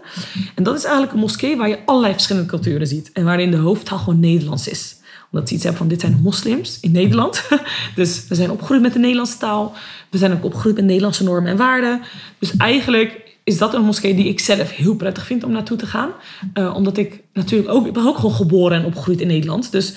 En 0.56 0.64
dat 0.64 0.76
is 0.76 0.84
eigenlijk 0.84 1.14
een 1.14 1.20
moskee 1.20 1.58
waar 1.58 1.70
je 1.70 1.80
allerlei 1.86 2.14
verschillende 2.14 2.50
culturen 2.50 2.88
ziet. 2.88 3.12
En 3.14 3.24
waarin 3.24 3.52
de 3.52 3.58
hoofdtaal 3.58 3.98
gewoon 3.98 4.20
Nederlands 4.20 4.68
is 4.68 4.96
omdat 5.32 5.50
ze 5.50 5.56
iets 5.56 5.64
hebben 5.64 5.82
van 5.82 5.90
dit 5.90 6.02
zijn 6.02 6.20
moslims 6.24 6.80
in 6.82 6.92
Nederland. 6.92 7.44
Dus 7.96 8.26
we 8.28 8.36
zijn 8.36 8.52
opgegroeid 8.52 8.82
met 8.82 8.94
de 8.94 9.00
Nederlandse 9.00 9.38
taal. 9.38 9.74
We 10.10 10.18
zijn 10.18 10.34
ook 10.34 10.44
opgegroeid 10.44 10.76
met 10.76 10.86
Nederlandse 10.86 11.24
normen 11.24 11.52
en 11.52 11.58
waarden. 11.58 12.02
Dus 12.40 12.58
eigenlijk 12.58 13.25
is 13.46 13.58
dat 13.58 13.74
een 13.74 13.86
moskee 13.86 14.16
die 14.16 14.28
ik 14.28 14.40
zelf 14.40 14.72
heel 14.72 14.96
prettig 14.96 15.26
vind 15.26 15.44
om 15.44 15.52
naartoe 15.52 15.78
te 15.78 15.86
gaan. 15.86 16.10
Eh, 16.54 16.76
omdat 16.76 16.98
ik 16.98 17.24
natuurlijk 17.34 17.70
ook, 17.70 17.94
ben 17.94 18.08
ook 18.08 18.16
gewoon 18.16 18.36
geboren 18.36 18.78
en 18.78 18.86
opgegroeid 18.86 19.22
in 19.22 19.28
Nederland. 19.28 19.72
Dus 19.72 19.96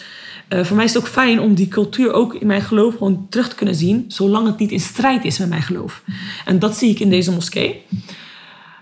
eh, 0.49 0.65
voor 0.65 0.77
mij 0.77 0.85
is 0.85 0.95
het 0.95 1.03
ook 1.03 1.09
fijn 1.09 1.41
om 1.41 1.55
die 1.55 1.69
cultuur 1.69 2.13
ook 2.13 2.35
in 2.35 2.47
mijn 2.47 2.63
geloof 2.63 2.97
gewoon 2.97 3.27
terug 3.29 3.49
te 3.49 3.55
kunnen 3.55 3.75
zien. 3.75 4.05
Zolang 4.09 4.47
het 4.47 4.59
niet 4.59 4.71
in 4.71 4.81
strijd 4.81 5.25
is 5.25 5.39
met 5.39 5.49
mijn 5.49 5.63
geloof. 5.63 6.03
En 6.45 6.59
dat 6.59 6.77
zie 6.77 6.91
ik 6.91 7.01
in 7.01 7.11
deze 7.11 7.33
moskee. 7.33 7.83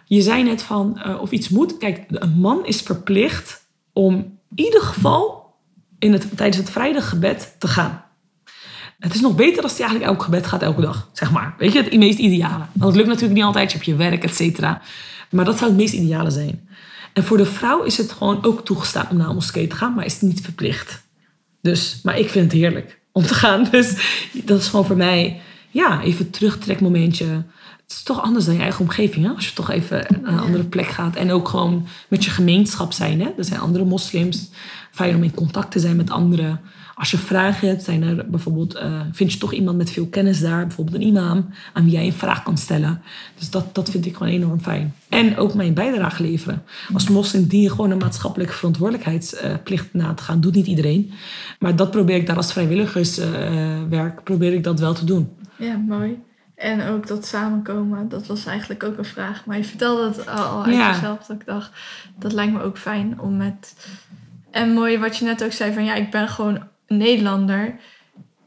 Je 0.04 0.22
zei 0.22 0.42
net 0.42 0.62
van 0.62 0.98
eh, 0.98 1.20
of 1.20 1.30
iets 1.30 1.48
moet. 1.48 1.78
Kijk, 1.78 2.04
een 2.08 2.38
man 2.38 2.66
is 2.66 2.80
verplicht 2.80 3.66
om 3.92 4.14
in 4.54 4.64
ieder 4.64 4.80
geval 4.80 5.54
in 5.98 6.12
het, 6.12 6.36
tijdens 6.36 6.56
het 6.56 6.70
vrijdaggebed 6.70 7.56
te 7.58 7.68
gaan. 7.68 8.04
Het 8.98 9.14
is 9.14 9.20
nog 9.20 9.34
beter 9.34 9.62
als 9.62 9.72
hij 9.72 9.80
eigenlijk 9.80 10.10
elk 10.10 10.22
gebed 10.22 10.46
gaat 10.46 10.62
elke 10.62 10.80
dag, 10.80 11.08
zeg 11.12 11.30
maar. 11.30 11.54
Weet 11.58 11.72
je, 11.72 11.82
het 11.82 11.96
meest 11.96 12.18
ideale. 12.18 12.64
Want 12.72 12.84
het 12.84 12.94
lukt 12.94 13.08
natuurlijk 13.08 13.34
niet 13.34 13.44
altijd, 13.44 13.70
je 13.70 13.76
hebt 13.76 13.88
je 13.88 13.96
werk, 13.96 14.24
et 14.24 14.34
cetera. 14.34 14.82
Maar 15.30 15.44
dat 15.44 15.58
zou 15.58 15.70
het 15.70 15.78
meest 15.78 15.92
ideale 15.92 16.30
zijn. 16.30 16.68
En 17.12 17.24
voor 17.24 17.36
de 17.36 17.46
vrouw 17.46 17.82
is 17.82 17.96
het 17.96 18.12
gewoon 18.12 18.44
ook 18.44 18.64
toegestaan 18.64 19.06
om 19.10 19.16
naar 19.16 19.28
een 19.28 19.34
moskee 19.34 19.66
te 19.66 19.76
gaan, 19.76 19.94
maar 19.94 20.04
is 20.04 20.12
het 20.12 20.22
niet 20.22 20.40
verplicht. 20.40 21.02
Dus, 21.62 22.00
maar 22.02 22.18
ik 22.18 22.28
vind 22.28 22.52
het 22.52 22.60
heerlijk 22.60 23.00
om 23.12 23.22
te 23.22 23.34
gaan. 23.34 23.68
Dus 23.70 23.94
dat 24.32 24.60
is 24.60 24.68
gewoon 24.68 24.86
voor 24.86 24.96
mij, 24.96 25.40
ja, 25.70 26.02
even 26.02 26.24
een 26.24 26.30
terugtrekmomentje. 26.30 27.26
Het 27.82 27.96
is 27.96 28.02
toch 28.02 28.22
anders 28.22 28.44
dan 28.44 28.54
je 28.54 28.60
eigen 28.60 28.80
omgeving, 28.80 29.26
hè? 29.26 29.32
Als 29.32 29.48
je 29.48 29.54
toch 29.54 29.70
even 29.70 30.06
naar 30.22 30.32
een 30.32 30.38
andere 30.38 30.64
plek 30.64 30.86
gaat. 30.86 31.16
En 31.16 31.30
ook 31.30 31.48
gewoon 31.48 31.86
met 32.08 32.24
je 32.24 32.30
gemeenschap 32.30 32.92
zijn, 32.92 33.20
hè? 33.20 33.28
Er 33.38 33.44
zijn 33.44 33.60
andere 33.60 33.84
moslims. 33.84 34.50
Fijn 34.90 35.14
om 35.14 35.22
in 35.22 35.34
contact 35.34 35.70
te 35.70 35.78
zijn 35.78 35.96
met 35.96 36.10
anderen. 36.10 36.60
Als 36.98 37.10
je 37.10 37.18
vragen 37.18 37.68
hebt, 37.68 37.82
zijn 37.82 38.02
er 38.02 38.26
bijvoorbeeld, 38.30 38.74
eh, 38.74 39.00
vind 39.12 39.32
je 39.32 39.38
toch 39.38 39.52
iemand 39.52 39.76
met 39.76 39.90
veel 39.90 40.06
kennis 40.06 40.40
daar, 40.40 40.66
bijvoorbeeld 40.66 40.96
een 40.96 41.06
imam, 41.06 41.48
aan 41.72 41.84
wie 41.84 41.92
jij 41.92 42.06
een 42.06 42.12
vraag 42.12 42.42
kan 42.42 42.58
stellen. 42.58 43.02
Dus 43.38 43.50
dat, 43.50 43.74
dat 43.74 43.90
vind 43.90 44.06
ik 44.06 44.16
gewoon 44.16 44.32
enorm 44.32 44.60
fijn. 44.60 44.94
En 45.08 45.36
ook 45.36 45.54
mijn 45.54 45.74
bijdrage 45.74 46.22
leveren. 46.22 46.62
Als 46.92 47.08
moslim 47.08 47.46
dien 47.46 47.60
je 47.62 47.70
gewoon 47.70 47.90
een 47.90 47.98
maatschappelijke 47.98 48.52
verantwoordelijkheidsplicht 48.52 49.86
na 49.92 50.14
te 50.14 50.22
gaan. 50.22 50.40
Doet 50.40 50.54
niet 50.54 50.66
iedereen. 50.66 51.10
Maar 51.58 51.76
dat 51.76 51.90
probeer 51.90 52.16
ik 52.16 52.26
daar 52.26 52.36
als 52.36 52.52
vrijwilligerswerk, 52.52 54.24
probeer 54.24 54.52
ik 54.52 54.64
dat 54.64 54.80
wel 54.80 54.94
te 54.94 55.04
doen. 55.04 55.28
Ja, 55.56 55.76
mooi. 55.76 56.18
En 56.54 56.88
ook 56.88 57.06
dat 57.06 57.26
samenkomen, 57.26 58.08
dat 58.08 58.26
was 58.26 58.46
eigenlijk 58.46 58.82
ook 58.82 58.98
een 58.98 59.04
vraag. 59.04 59.44
Maar 59.46 59.56
je 59.56 59.64
vertelde 59.64 60.06
het 60.06 60.28
al, 60.28 60.64
uit 60.64 60.74
Ja. 60.74 60.92
jezelf. 60.92 61.26
Dat 61.26 61.40
ik 61.40 61.46
dacht, 61.46 61.70
dat 62.18 62.32
lijkt 62.32 62.52
me 62.52 62.62
ook 62.62 62.78
fijn 62.78 63.20
om 63.20 63.36
met... 63.36 63.88
En 64.50 64.72
mooi 64.72 64.98
wat 64.98 65.16
je 65.16 65.24
net 65.24 65.44
ook 65.44 65.52
zei 65.52 65.72
van 65.72 65.84
ja, 65.84 65.94
ik 65.94 66.10
ben 66.10 66.28
gewoon 66.28 66.62
Nederlander. 66.88 67.74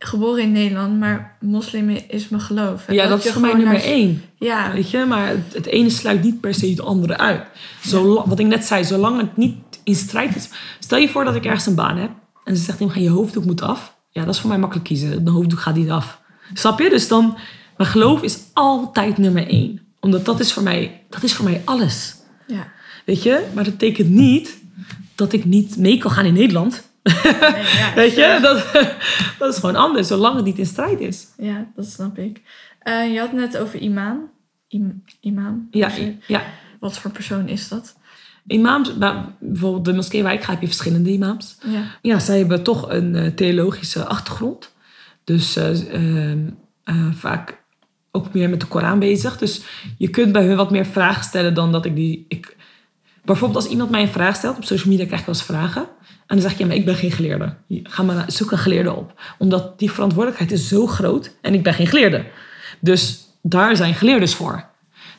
Geboren 0.02 0.44
in 0.44 0.52
Nederland, 0.52 1.00
maar 1.00 1.38
moslim 1.42 1.90
is 2.08 2.30
mijn 2.30 2.42
geloof. 2.42 2.88
En 2.88 2.94
Ja, 2.94 3.08
dat 3.08 3.26
is 3.26 3.32
voor 3.32 3.42
mij 3.42 3.54
nummer 3.54 3.74
naar- 3.74 3.82
één. 3.84 4.22
Ja, 4.38 4.72
Weet 4.74 4.90
je, 4.92 5.06
maar 5.06 5.28
het, 5.28 5.54
het 5.54 5.66
ene 5.66 5.90
sluit 5.90 6.24
niet 6.24 6.40
per 6.42 6.54
se 6.54 6.70
het 6.70 6.82
andere 6.82 7.18
uit. 7.18 7.44
Zolang, 7.84 8.28
wat 8.28 8.40
ik 8.40 8.46
net 8.46 8.66
zei, 8.66 8.84
zolang 8.86 9.18
het 9.22 9.38
niet 9.38 9.56
in 9.84 9.96
strijd 9.96 10.36
is. 10.36 10.50
Stel 10.80 10.98
je 10.98 11.10
voor 11.10 11.24
dat 11.26 11.36
ik 11.36 11.46
ergens 11.46 11.66
een 11.66 11.76
baan 11.76 11.98
heb 11.98 12.12
en 12.44 12.58
ze 12.58 12.64
zegt 12.64 12.78
tegen 12.78 13.02
je 13.02 13.10
hoofddoek 13.10 13.46
moet 13.46 13.62
af. 13.62 13.96
Ja, 14.12 14.26
dat 14.26 14.34
is 14.34 14.40
voor 14.40 14.50
mij 14.50 14.60
makkelijk 14.60 14.88
kiezen. 14.88 15.26
De 15.26 15.32
hoofddoek 15.32 15.60
gaat 15.60 15.76
niet 15.76 15.90
af. 15.90 16.22
Snap 16.54 16.80
je? 16.80 16.90
Dus 16.90 17.08
dan, 17.08 17.38
mijn 17.78 17.90
geloof 17.90 18.22
is 18.22 18.40
altijd 18.54 19.18
nummer 19.18 19.48
één. 19.48 19.82
Omdat 20.00 20.26
dat 20.26 20.40
is 20.40 20.54
voor 20.54 20.64
mij, 20.64 21.04
dat 21.10 21.24
is 21.24 21.34
voor 21.34 21.46
mij 21.46 21.62
alles. 21.66 22.16
ja. 22.48 22.68
Weet 23.06 23.24
je? 23.24 23.46
Maar 23.54 23.64
dat 23.64 23.78
betekent 23.78 24.10
niet 24.10 24.58
dat 25.16 25.34
ik 25.34 25.46
niet 25.46 25.78
mee 25.78 25.98
kan 25.98 26.12
gaan 26.12 26.26
in 26.26 26.34
Nederland. 26.34 26.89
Nee, 27.24 27.34
ja, 27.80 27.94
Weet 27.96 28.14
je? 28.16 28.40
Dat, 28.42 28.66
dat 29.40 29.54
is 29.54 29.60
gewoon 29.60 29.76
anders, 29.76 30.08
zolang 30.08 30.36
het 30.36 30.46
niet 30.46 30.58
in 30.58 30.66
strijd 30.66 31.00
is. 31.00 31.28
Ja, 31.38 31.68
dat 31.76 31.86
snap 31.86 32.18
ik. 32.18 32.42
Eh, 32.80 33.14
je 33.14 33.20
had 33.20 33.34
net 33.34 33.58
over 33.58 33.80
imam. 33.80 34.30
Im, 34.68 35.04
imam. 35.20 35.68
Ja, 35.72 35.98
eh, 35.98 36.08
ja. 36.28 36.42
Wat 36.80 36.98
voor 37.00 37.12
persoon 37.12 37.48
is 37.48 37.68
dat? 37.68 37.98
Imams, 38.48 38.98
bij- 38.98 39.24
bijvoorbeeld 39.40 39.86
de 39.86 39.94
moskee 39.94 40.24
waar 40.24 40.34
ik 40.34 40.44
ga, 40.44 40.52
heb 40.52 40.62
je 40.62 40.68
verschillende 40.68 41.10
imams. 41.10 41.58
Ja. 41.66 41.82
Ja, 42.02 42.20
zij 42.20 42.38
hebben 42.38 42.64
toch 42.64 42.90
een 42.90 43.16
eh, 43.16 43.28
theologische 43.32 44.06
achtergrond. 44.06 44.74
Dus 45.24 45.56
eh, 45.56 45.94
ehm, 45.94 46.40
eh, 46.84 46.96
vaak 47.14 47.58
ook 48.12 48.34
meer 48.34 48.50
met 48.50 48.60
de 48.60 48.66
Koran 48.66 49.00
bezig. 49.00 49.38
Dus 49.38 49.62
je 49.98 50.10
kunt 50.10 50.32
bij 50.32 50.46
hun 50.46 50.56
wat 50.58 50.72
meer 50.72 50.86
vragen 50.86 51.24
stellen 51.24 51.54
dan 51.54 51.72
dat 51.72 51.86
ik 51.86 51.96
die... 51.96 52.26
Ik, 52.28 52.56
bijvoorbeeld 53.26 53.64
als 53.64 53.72
iemand 53.72 53.90
mij 53.90 54.02
een 54.02 54.08
vraag 54.08 54.36
stelt, 54.36 54.58
op 54.58 54.64
social 54.64 54.90
media 54.90 55.06
krijg 55.06 55.20
ik 55.20 55.26
wel 55.28 55.36
eens 55.36 55.44
vragen. 55.44 55.88
En 56.30 56.38
dan 56.38 56.50
zeg 56.50 56.58
ja, 56.58 56.66
maar 56.66 56.76
ik 56.76 56.86
ben 56.86 56.96
geen 56.96 57.12
geleerde. 57.12 57.54
Ga 57.70 58.04
maar 58.04 58.32
zoek 58.32 58.52
een 58.52 58.58
geleerde 58.58 58.96
op. 58.96 59.22
Omdat 59.38 59.80
die 59.80 59.92
verantwoordelijkheid 59.92 60.52
is 60.52 60.68
zo 60.68 60.88
groot 60.88 61.32
en 61.42 61.54
ik 61.54 61.64
ben 61.64 61.74
geen 61.74 61.88
geleerde. 61.88 62.26
Dus 62.80 63.20
daar 63.42 63.76
zijn 63.76 63.94
geleerdes 63.94 64.34
voor. 64.34 64.66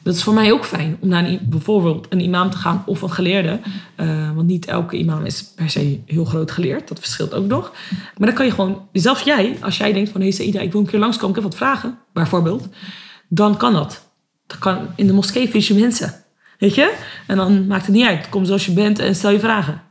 Dat 0.02 0.14
is 0.14 0.22
voor 0.22 0.34
mij 0.34 0.52
ook 0.52 0.64
fijn 0.64 0.96
om 1.00 1.08
naar 1.08 1.38
bijvoorbeeld 1.42 2.06
een 2.10 2.20
imam 2.20 2.50
te 2.50 2.56
gaan 2.56 2.82
of 2.86 3.02
een 3.02 3.10
geleerde. 3.10 3.60
Eh, 3.94 4.34
want 4.34 4.46
niet 4.46 4.66
elke 4.66 4.96
imam 4.96 5.24
is 5.24 5.52
per 5.56 5.70
se 5.70 6.00
heel 6.06 6.24
groot 6.24 6.50
geleerd. 6.50 6.88
Dat 6.88 6.98
verschilt 6.98 7.34
ook 7.34 7.46
nog. 7.46 7.72
Maar 8.16 8.26
dan 8.26 8.36
kan 8.36 8.46
je 8.46 8.52
gewoon, 8.52 8.88
zelfs 8.92 9.22
jij, 9.22 9.56
als 9.60 9.76
jij 9.76 9.92
denkt 9.92 10.10
van... 10.10 10.20
hé 10.20 10.30
Saïda, 10.30 10.60
ik 10.60 10.72
wil 10.72 10.80
een 10.80 10.86
keer 10.86 10.98
langskomen, 10.98 11.36
ik 11.36 11.42
heb 11.42 11.50
wat 11.50 11.60
vragen, 11.60 11.98
bijvoorbeeld. 12.12 12.68
Dan 13.28 13.56
kan 13.56 13.72
dat. 13.72 14.10
dat 14.46 14.58
kan, 14.58 14.88
in 14.96 15.06
de 15.06 15.12
moskee 15.12 15.48
vind 15.48 15.66
je 15.66 15.74
mensen. 15.74 16.14
Weet 16.58 16.74
je? 16.74 16.96
En 17.26 17.36
dan 17.36 17.66
maakt 17.66 17.86
het 17.86 17.94
niet 17.94 18.06
uit. 18.06 18.28
Kom 18.28 18.44
zoals 18.44 18.66
je 18.66 18.72
bent 18.72 18.98
en 18.98 19.14
stel 19.14 19.30
je 19.30 19.40
vragen. 19.40 19.88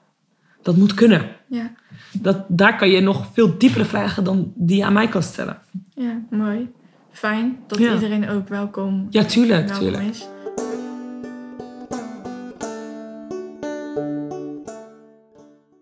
Dat 0.61 0.75
moet 0.77 0.93
kunnen. 0.93 1.29
Ja. 1.47 1.71
Dat, 2.11 2.45
daar 2.47 2.77
kan 2.77 2.89
je 2.89 3.01
nog 3.01 3.27
veel 3.33 3.57
diepere 3.57 3.85
vragen 3.85 4.23
dan 4.23 4.53
die 4.55 4.77
je 4.77 4.85
aan 4.85 4.93
mij 4.93 5.07
kan 5.07 5.23
stellen. 5.23 5.57
ja, 5.95 6.21
mooi. 6.29 6.71
Fijn 7.11 7.59
dat 7.67 7.79
Ja. 7.79 7.93
iedereen 7.93 8.29
ook 8.29 8.47
welkom, 8.47 9.07
Ja, 9.09 9.23
tuurlijk, 9.23 9.67
welkom 9.67 9.79
tuurlijk. 9.87 10.03
is. 10.09 10.27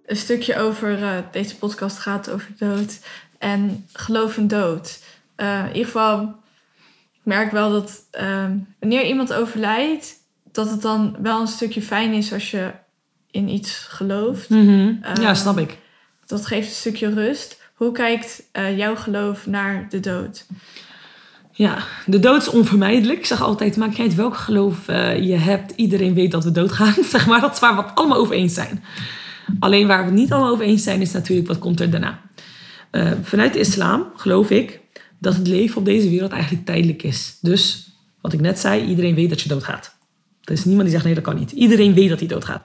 Een 0.05 0.15
stukje 0.15 0.57
over 0.59 1.03
eh, 1.03 1.17
deze 1.31 1.57
podcast 1.57 1.97
gaat 1.99 2.29
over 2.29 2.49
dood 2.57 2.99
en 3.37 3.85
geloof 3.93 4.37
en 4.37 4.47
dood. 4.47 5.03
Eh, 5.35 5.59
in 5.59 5.67
ieder 5.67 5.85
geval, 5.85 6.21
ik 7.13 7.19
merk 7.23 7.51
wel 7.51 7.71
dat 7.71 8.07
ehm, 8.11 8.57
wanneer 8.79 9.05
iemand 9.05 9.33
overlijdt, 9.33 10.13
dat 10.51 10.69
het 10.69 10.81
dan 10.81 11.15
wel 11.21 11.41
een 11.41 11.47
stukje 11.47 11.81
fijn 11.81 12.13
is 12.13 12.33
als 12.33 12.51
je 12.51 12.71
in 13.37 13.49
iets 13.49 13.85
gelooft. 13.89 14.49
Mhm. 14.49 14.87
ja, 15.01 15.29
Eh, 15.29 15.35
snap 15.35 15.57
ik. 15.57 15.77
Dat 16.25 16.45
geeft 16.45 16.67
een 16.67 16.73
stukje 16.73 17.13
rust. 17.13 17.61
Hoe 17.73 17.91
kijkt 17.91 18.43
eh, 18.51 18.77
jouw 18.77 18.95
geloof 18.95 19.45
naar 19.45 19.85
de 19.89 19.99
dood? 19.99 20.45
Ja, 21.51 21.77
de 22.05 22.19
dood 22.19 22.41
is 22.41 22.49
onvermijdelijk. 22.49 23.19
Ik 23.19 23.25
zeg 23.25 23.41
altijd, 23.41 23.77
maakt 23.77 23.97
niet 23.97 24.07
uit 24.07 24.15
welk 24.15 24.35
geloof 24.37 24.87
eh, 24.87 25.23
je 25.23 25.35
hebt. 25.35 25.73
Iedereen 25.75 26.13
weet 26.13 26.31
dat 26.31 26.43
we 26.43 26.51
doodgaan. 26.51 26.93
Zeg 27.11 27.27
maar, 27.27 27.41
dat 27.41 27.53
is 27.53 27.59
waar 27.59 27.75
we 27.75 27.81
het 27.81 27.95
allemaal 27.95 28.17
over 28.17 28.35
eens 28.35 28.53
zijn. 28.53 28.83
Alleen 29.59 29.87
waar 29.87 29.99
we 29.99 30.05
het 30.05 30.13
niet 30.13 30.31
allemaal 30.31 30.51
over 30.51 30.65
eens 30.65 30.83
zijn, 30.83 31.01
is 31.01 31.11
natuurlijk 31.11 31.47
wat 31.47 31.59
komt 31.59 31.79
er 31.79 31.89
daarna. 31.89 32.21
Uh, 32.91 33.11
vanuit 33.21 33.53
de 33.53 33.59
islam 33.59 34.05
geloof 34.15 34.49
ik 34.49 34.79
dat 35.19 35.35
het 35.35 35.47
leven 35.47 35.77
op 35.77 35.85
deze 35.85 36.09
wereld 36.09 36.31
eigenlijk 36.31 36.65
tijdelijk 36.65 37.03
is. 37.03 37.37
Dus, 37.41 37.89
wat 38.21 38.33
ik 38.33 38.41
net 38.41 38.59
zei, 38.59 38.83
iedereen 38.85 39.15
weet 39.15 39.29
dat 39.29 39.41
je 39.41 39.49
doodgaat. 39.49 39.95
Er 40.43 40.53
is 40.53 40.65
niemand 40.65 40.83
die 40.83 40.91
zegt, 40.91 41.05
nee, 41.05 41.13
dat 41.13 41.23
kan 41.23 41.35
niet. 41.35 41.51
Iedereen 41.51 41.93
weet 41.93 42.09
dat 42.09 42.19
hij 42.19 42.27
doodgaat. 42.27 42.61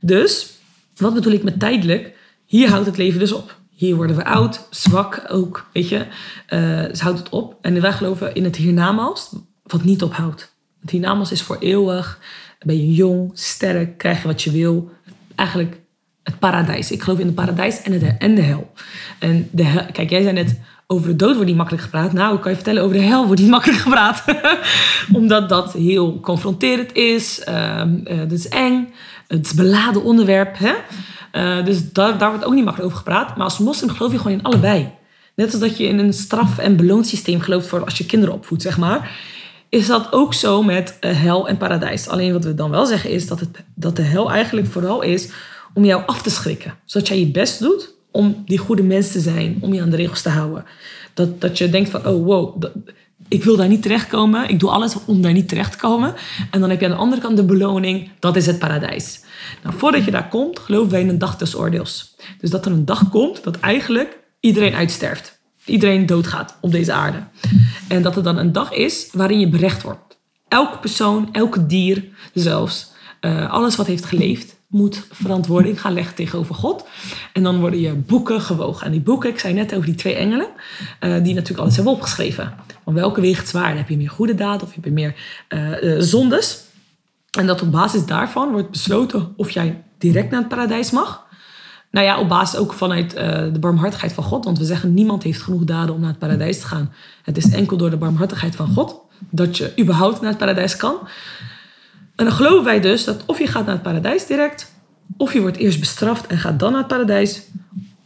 Dus, 0.00 0.58
wat 0.96 1.14
bedoel 1.14 1.32
ik 1.32 1.42
met 1.42 1.58
tijdelijk? 1.58 2.14
Hier 2.44 2.68
houdt 2.68 2.86
het 2.86 2.96
leven 2.96 3.18
dus 3.18 3.32
op. 3.32 3.58
Hier 3.70 3.96
worden 3.96 4.16
we 4.16 4.24
oud, 4.24 4.66
zwak 4.70 5.24
ook, 5.28 5.66
weet 5.72 5.88
je. 5.88 6.06
Uh, 6.48 7.00
houdt 7.00 7.18
het 7.18 7.28
op. 7.28 7.56
En 7.60 7.80
wij 7.80 7.92
geloven 7.92 8.34
in 8.34 8.44
het 8.44 8.56
hiernamaals, 8.56 9.34
wat 9.62 9.84
niet 9.84 10.02
ophoudt. 10.02 10.54
Het 10.80 10.90
hiernamaals 10.90 11.32
is 11.32 11.42
voor 11.42 11.56
eeuwig. 11.58 12.18
Ben 12.58 12.76
je 12.76 12.94
jong, 12.94 13.30
sterk, 13.34 13.98
krijg 13.98 14.22
je 14.22 14.28
wat 14.28 14.42
je 14.42 14.50
wil. 14.50 14.90
Eigenlijk 15.34 15.80
het 16.22 16.38
paradijs. 16.38 16.90
Ik 16.90 17.02
geloof 17.02 17.18
in 17.18 17.26
het 17.26 17.34
paradijs 17.34 17.82
en, 17.82 17.92
het, 17.92 18.18
en 18.18 18.34
de 18.34 18.40
hel. 18.40 18.72
En 19.18 19.48
de 19.50 19.86
kijk, 19.92 20.10
jij 20.10 20.22
zei 20.22 20.32
net 20.32 20.60
over 20.86 21.08
de 21.08 21.16
dood 21.16 21.34
wordt 21.34 21.46
niet 21.46 21.56
makkelijk 21.56 21.84
gepraat. 21.84 22.12
Nou, 22.12 22.34
ik 22.34 22.40
kan 22.40 22.50
je 22.50 22.56
vertellen, 22.56 22.82
over 22.82 22.96
de 22.96 23.02
hel 23.02 23.26
wordt 23.26 23.40
niet 23.40 23.50
makkelijk 23.50 23.80
gepraat. 23.80 24.24
Omdat 25.12 25.48
dat 25.48 25.72
heel 25.72 26.20
confronterend 26.20 26.94
is. 26.94 27.44
Uh, 27.48 27.82
uh, 28.04 28.18
dat 28.18 28.32
is 28.32 28.48
eng. 28.48 28.92
Het 29.26 29.52
beladen 29.56 30.02
onderwerp. 30.02 30.56
Hè? 30.58 30.74
Uh, 31.32 31.64
dus 31.64 31.92
daar, 31.92 32.30
wordt 32.30 32.44
ook 32.44 32.54
niet 32.54 32.64
makkelijk 32.64 32.92
over 32.92 33.04
gepraat. 33.04 33.36
Maar 33.36 33.44
als 33.44 33.58
moslim 33.58 33.90
geloof 33.90 34.12
je 34.12 34.18
gewoon 34.18 34.38
in 34.38 34.42
allebei. 34.42 34.90
Net 35.34 35.52
als 35.52 35.60
dat 35.60 35.76
je 35.76 35.86
in 35.86 35.98
een 35.98 36.12
straf- 36.12 36.58
en 36.58 36.76
beloonsysteem 36.76 37.40
gelooft 37.40 37.66
voor 37.66 37.84
als 37.84 37.98
je 37.98 38.06
kinderen 38.06 38.34
opvoedt, 38.34 38.62
zeg 38.62 38.78
maar. 38.78 39.10
Is 39.68 39.86
dat 39.86 40.12
ook 40.12 40.34
zo 40.34 40.62
met 40.62 40.96
uh, 41.00 41.20
hel 41.20 41.48
en 41.48 41.56
paradijs. 41.56 42.08
Alleen 42.08 42.32
wat 42.32 42.44
we 42.44 42.54
dan 42.54 42.70
wel 42.70 42.86
zeggen 42.86 43.10
is 43.10 43.26
dat, 43.26 43.40
het, 43.40 43.64
dat 43.74 43.96
de 43.96 44.02
hel 44.02 44.30
eigenlijk 44.30 44.66
vooral 44.66 45.02
is 45.02 45.28
om 45.74 45.84
jou 45.84 46.02
af 46.06 46.22
te 46.22 46.30
schrikken. 46.30 46.74
Zodat 46.84 47.08
jij 47.08 47.18
je 47.18 47.30
best 47.30 47.60
doet 47.60 47.94
om 48.10 48.42
die 48.46 48.58
goede 48.58 48.82
mens 48.82 49.12
te 49.12 49.20
zijn, 49.20 49.58
om 49.60 49.72
je 49.72 49.82
aan 49.82 49.90
de 49.90 49.96
regels 49.96 50.22
te 50.22 50.28
houden. 50.28 50.64
Dat, 51.14 51.40
dat 51.40 51.58
je 51.58 51.70
denkt 51.70 51.90
van, 51.90 52.06
oh 52.06 52.24
wow, 52.24 52.60
dat, 52.60 52.72
ik 53.28 53.44
wil 53.44 53.56
daar 53.56 53.68
niet 53.68 53.82
terechtkomen. 53.82 54.48
Ik 54.48 54.60
doe 54.60 54.70
alles 54.70 54.96
om 55.04 55.22
daar 55.22 55.32
niet 55.32 55.48
terecht 55.48 55.72
te 55.72 55.78
komen. 55.78 56.14
En 56.50 56.60
dan 56.60 56.70
heb 56.70 56.80
je 56.80 56.86
aan 56.86 56.92
de 56.92 56.98
andere 56.98 57.22
kant 57.22 57.36
de 57.36 57.44
beloning, 57.44 58.10
dat 58.18 58.36
is 58.36 58.46
het 58.46 58.58
paradijs. 58.58 59.20
Nou, 59.62 59.74
voordat 59.78 60.04
je 60.04 60.10
daar 60.10 60.28
komt, 60.28 60.58
geloven 60.58 60.90
wij 60.90 61.00
in 61.00 61.08
een 61.08 61.18
dag 61.18 61.36
des 61.36 61.56
oordeels. 61.56 62.16
Dus 62.40 62.50
dat 62.50 62.66
er 62.66 62.72
een 62.72 62.84
dag 62.84 63.10
komt 63.10 63.44
dat 63.44 63.60
eigenlijk 63.60 64.18
iedereen 64.40 64.74
uitsterft. 64.74 65.40
Iedereen 65.64 66.06
doodgaat 66.06 66.58
op 66.60 66.72
deze 66.72 66.92
aarde. 66.92 67.22
En 67.88 68.02
dat 68.02 68.16
er 68.16 68.22
dan 68.22 68.36
een 68.36 68.52
dag 68.52 68.72
is 68.72 69.08
waarin 69.12 69.40
je 69.40 69.48
berecht 69.48 69.82
wordt. 69.82 70.18
Elke 70.48 70.78
persoon, 70.78 71.28
elke 71.32 71.66
dier 71.66 72.04
zelfs, 72.34 72.92
uh, 73.20 73.50
alles 73.50 73.76
wat 73.76 73.86
heeft 73.86 74.04
geleefd, 74.04 74.55
moet 74.66 75.06
verantwoording 75.10 75.80
gaan 75.80 75.92
leggen 75.92 76.14
tegenover 76.14 76.54
God. 76.54 76.86
En 77.32 77.42
dan 77.42 77.60
worden 77.60 77.80
je 77.80 77.92
boeken 77.92 78.40
gewogen. 78.40 78.86
En 78.86 78.92
die 78.92 79.00
boeken, 79.00 79.30
ik 79.30 79.38
zei 79.38 79.54
net 79.54 79.74
over 79.74 79.86
die 79.86 79.94
twee 79.94 80.14
engelen, 80.14 80.46
uh, 81.00 81.14
die 81.22 81.34
natuurlijk 81.34 81.60
alles 81.60 81.74
hebben 81.76 81.92
opgeschreven. 81.92 82.54
Van 82.84 82.94
welke 82.94 83.40
zwaar? 83.44 83.76
Heb 83.76 83.88
je 83.88 83.96
meer 83.96 84.10
goede 84.10 84.34
daden 84.34 84.66
of 84.66 84.74
heb 84.74 84.84
je 84.84 84.90
meer 84.90 85.14
uh, 85.48 85.82
uh, 85.82 86.00
zondes? 86.00 86.64
En 87.38 87.46
dat 87.46 87.62
op 87.62 87.72
basis 87.72 88.06
daarvan 88.06 88.50
wordt 88.50 88.70
besloten 88.70 89.32
of 89.36 89.50
jij 89.50 89.82
direct 89.98 90.30
naar 90.30 90.40
het 90.40 90.48
paradijs 90.48 90.90
mag. 90.90 91.24
Nou 91.90 92.06
ja, 92.06 92.20
op 92.20 92.28
basis 92.28 92.58
ook 92.58 92.72
vanuit 92.72 93.10
de 93.10 93.58
barmhartigheid 93.60 94.12
van 94.12 94.24
God. 94.24 94.44
Want 94.44 94.58
we 94.58 94.64
zeggen, 94.64 94.94
niemand 94.94 95.22
heeft 95.22 95.42
genoeg 95.42 95.64
daden 95.64 95.94
om 95.94 96.00
naar 96.00 96.10
het 96.10 96.18
paradijs 96.18 96.60
te 96.60 96.66
gaan. 96.66 96.92
Het 97.22 97.36
is 97.36 97.50
enkel 97.50 97.76
door 97.76 97.90
de 97.90 97.96
barmhartigheid 97.96 98.56
van 98.56 98.72
God 98.72 99.00
dat 99.30 99.56
je 99.56 99.72
überhaupt 99.78 100.20
naar 100.20 100.30
het 100.30 100.38
paradijs 100.38 100.76
kan. 100.76 100.96
En 102.16 102.24
dan 102.24 102.32
geloven 102.32 102.64
wij 102.64 102.80
dus 102.80 103.04
dat 103.04 103.22
of 103.26 103.38
je 103.38 103.46
gaat 103.46 103.64
naar 103.64 103.74
het 103.74 103.82
paradijs 103.82 104.26
direct, 104.26 104.72
of 105.16 105.32
je 105.32 105.40
wordt 105.40 105.56
eerst 105.56 105.80
bestraft 105.80 106.26
en 106.26 106.38
gaat 106.38 106.58
dan 106.58 106.70
naar 106.70 106.80
het 106.80 106.88
paradijs, 106.88 107.42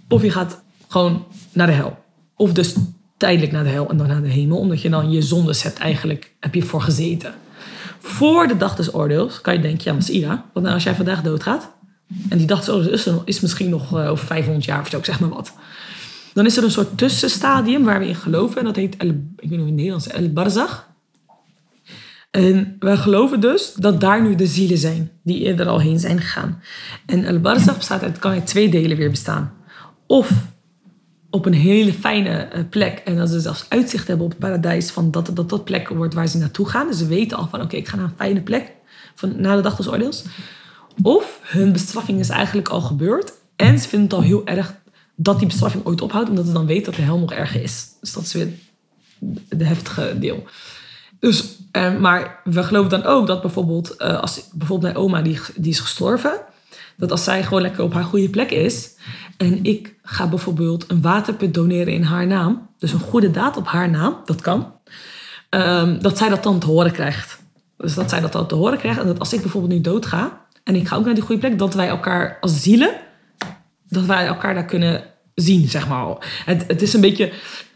of 0.09 0.23
je 0.23 0.31
gaat 0.31 0.63
gewoon 0.89 1.27
naar 1.53 1.67
de 1.67 1.73
hel. 1.73 1.99
Of 2.37 2.53
dus 2.53 2.75
tijdelijk 3.17 3.53
naar 3.53 3.65
de 3.65 3.71
hel 3.71 3.89
en 3.89 3.97
dan 3.97 4.07
naar 4.09 4.23
de 4.23 4.29
hemel, 4.29 4.59
omdat 4.59 4.83
je 4.83 4.91
dan 4.91 5.11
je 5.11 5.23
zondes 5.23 5.63
hebt 5.63 5.79
eigenlijk, 5.79 6.35
heb 6.41 6.55
je 6.55 6.63
voor 6.63 6.83
gezeten. 6.83 7.35
Voor 7.99 8.47
de 8.49 8.57
dag 8.57 8.77
des 8.77 8.95
oordeels 8.95 9.41
kan 9.41 9.55
je 9.55 9.61
denken, 9.61 9.85
ja, 9.85 9.93
maar 9.93 10.03
Sira, 10.03 10.45
wat 10.53 10.63
nou 10.63 10.75
als 10.75 10.85
jij 10.85 10.95
vandaag 10.95 11.23
doodgaat? 11.23 11.71
En 12.29 12.39
die 12.39 12.47
dag 12.47 12.59
des 12.59 12.69
oordeels 12.69 13.07
is, 13.07 13.13
is 13.25 13.41
misschien 13.41 13.69
nog 13.69 13.99
uh, 13.99 14.11
over 14.11 14.27
500 14.27 14.65
jaar 14.65 14.81
of 14.81 14.89
zo, 14.89 14.99
zeg 15.03 15.21
maar 15.21 15.29
wat. 15.29 15.53
Dan 16.33 16.47
is 16.47 16.57
er 16.57 16.65
een 16.65 16.71
soort 16.71 16.99
tussenstadium 16.99 17.85
waar 17.85 17.99
we 17.99 18.07
in 18.07 18.15
geloven. 18.15 18.59
En 18.59 18.65
dat 18.65 18.77
heet, 18.77 18.97
El, 18.97 19.09
ik 19.09 19.15
weet 19.37 19.51
niet 19.51 19.53
in 19.53 19.67
het 19.67 19.75
Nederlands, 19.75 20.07
El 20.07 20.33
Barzach. 20.33 20.89
En 22.31 22.77
wij 22.79 22.97
geloven 22.97 23.41
dus 23.41 23.73
dat 23.75 24.01
daar 24.01 24.23
nu 24.23 24.35
de 24.35 24.47
zielen 24.47 24.79
zijn 24.79 25.11
die 25.23 25.39
eerder 25.39 25.67
al 25.67 25.81
heen 25.81 25.99
zijn 25.99 26.21
gegaan. 26.21 26.63
En 27.07 27.25
El 27.25 27.41
Barzakh 27.41 27.77
bestaat 27.77 28.03
uit, 28.03 28.19
kan 28.19 28.33
uit 28.33 28.47
twee 28.47 28.69
delen 28.69 28.97
weer 28.97 29.11
bestaan. 29.11 29.53
Of 30.07 30.33
op 31.31 31.47
een 31.47 31.55
hele 31.55 31.93
fijne 31.93 32.67
plek 32.71 32.99
en 32.99 33.17
dat 33.17 33.29
ze 33.29 33.41
zelfs 33.41 33.67
uitzicht 33.69 34.07
hebben 34.07 34.25
op 34.25 34.31
het 34.31 34.41
paradijs 34.41 34.91
van 34.91 35.11
dat 35.11 35.31
dat, 35.35 35.49
dat 35.49 35.65
plek 35.65 35.89
wordt 35.89 36.15
waar 36.15 36.29
ze 36.29 36.39
naartoe 36.39 36.69
gaan. 36.69 36.87
Dus 36.87 36.99
ze 36.99 37.07
weten 37.07 37.37
al 37.37 37.49
van 37.49 37.61
oké, 37.61 37.77
ik 37.77 37.89
ga 37.89 37.97
naar 37.97 38.05
een 38.05 38.17
fijne 38.17 38.41
plek 38.41 38.73
van, 39.15 39.41
na 39.41 39.57
de 39.57 39.63
dag 39.63 39.77
des 39.77 39.89
oordeels. 39.89 40.25
Of 41.03 41.41
hun 41.43 41.73
bestraffing 41.73 42.19
is 42.19 42.29
eigenlijk 42.29 42.69
al 42.69 42.81
gebeurd 42.81 43.33
en 43.57 43.79
ze 43.79 43.89
vinden 43.89 44.09
het 44.09 44.17
al 44.19 44.23
heel 44.23 44.47
erg 44.47 44.75
dat 45.17 45.39
die 45.39 45.49
bestraffing 45.49 45.87
ooit 45.87 46.01
ophoudt, 46.01 46.29
omdat 46.29 46.47
ze 46.47 46.53
dan 46.53 46.67
weten 46.67 46.85
dat 46.85 46.95
de 46.95 47.03
hel 47.03 47.19
nog 47.19 47.33
erger 47.33 47.63
is. 47.63 47.87
Dus 48.01 48.13
dat 48.13 48.23
is 48.23 48.33
weer 48.33 48.49
de 49.49 49.65
heftige 49.65 50.17
deel. 50.19 50.47
Dus, 51.21 51.57
uh, 51.73 51.99
maar 51.99 52.41
we 52.45 52.63
geloven 52.63 52.91
dan 52.91 53.05
ook 53.05 53.27
dat 53.27 53.41
bijvoorbeeld, 53.41 53.95
uh, 53.99 54.21
als 54.21 54.49
bijvoorbeeld 54.53 54.93
mijn 54.93 55.05
oma 55.05 55.23
die, 55.23 55.41
die 55.55 55.73
is 55.73 55.81
gestorven, 55.81 56.41
dat 56.97 57.11
als 57.11 57.25
zij 57.25 57.43
gewoon 57.43 57.63
lekker 57.63 57.85
op 57.85 57.93
haar 57.93 58.05
goede 58.05 58.29
plek 58.29 58.51
is 58.51 58.95
en 59.37 59.65
ik 59.65 59.95
ga 60.03 60.29
bijvoorbeeld 60.29 60.91
een 60.91 61.03
waterput 61.03 61.55
doneren 61.55 61.93
in 61.93 62.03
haar 62.03 62.27
naam, 62.27 62.69
dus 62.79 62.93
een 62.93 63.01
goede 63.01 63.31
daad 63.31 63.57
op 63.57 63.67
haar 63.67 63.91
naam, 63.91 64.17
dat 64.25 64.41
kan, 64.41 64.73
um, 65.51 66.03
dat 66.03 66.19
zij 66.19 66.29
dat 66.29 66.43
dan 66.43 66.59
te 66.59 66.67
horen 66.67 66.93
krijgt. 66.93 67.39
Dus 67.77 67.95
dat 67.95 68.11
zij 68.11 68.21
dat 68.21 68.33
dan 68.33 68.47
te 68.47 68.55
horen 68.55 68.79
krijgt 68.79 69.01
en 69.01 69.07
dat 69.07 69.19
als 69.19 69.33
ik 69.33 69.41
bijvoorbeeld 69.41 69.73
nu 69.73 69.81
dood 69.81 70.07
ga 70.07 70.47
en 70.65 70.75
ik 70.75 70.89
ga 70.89 70.97
ook 70.97 71.05
naar 71.05 71.15
die 71.15 71.23
goede 71.23 71.41
plek, 71.41 71.59
dat 71.59 71.75
wij 71.75 71.89
elkaar 71.89 72.39
als 72.41 72.63
zielen, 72.63 72.91
dat 73.89 74.05
wij 74.05 74.27
elkaar 74.27 74.55
daar 74.55 74.65
kunnen 74.65 75.05
zien, 75.35 75.69
zeg 75.69 75.89
maar. 75.89 76.43
Het, 76.45 76.65
het 76.67 76.83
is 76.83 76.93
een 76.93 77.01
beetje, 77.01 77.33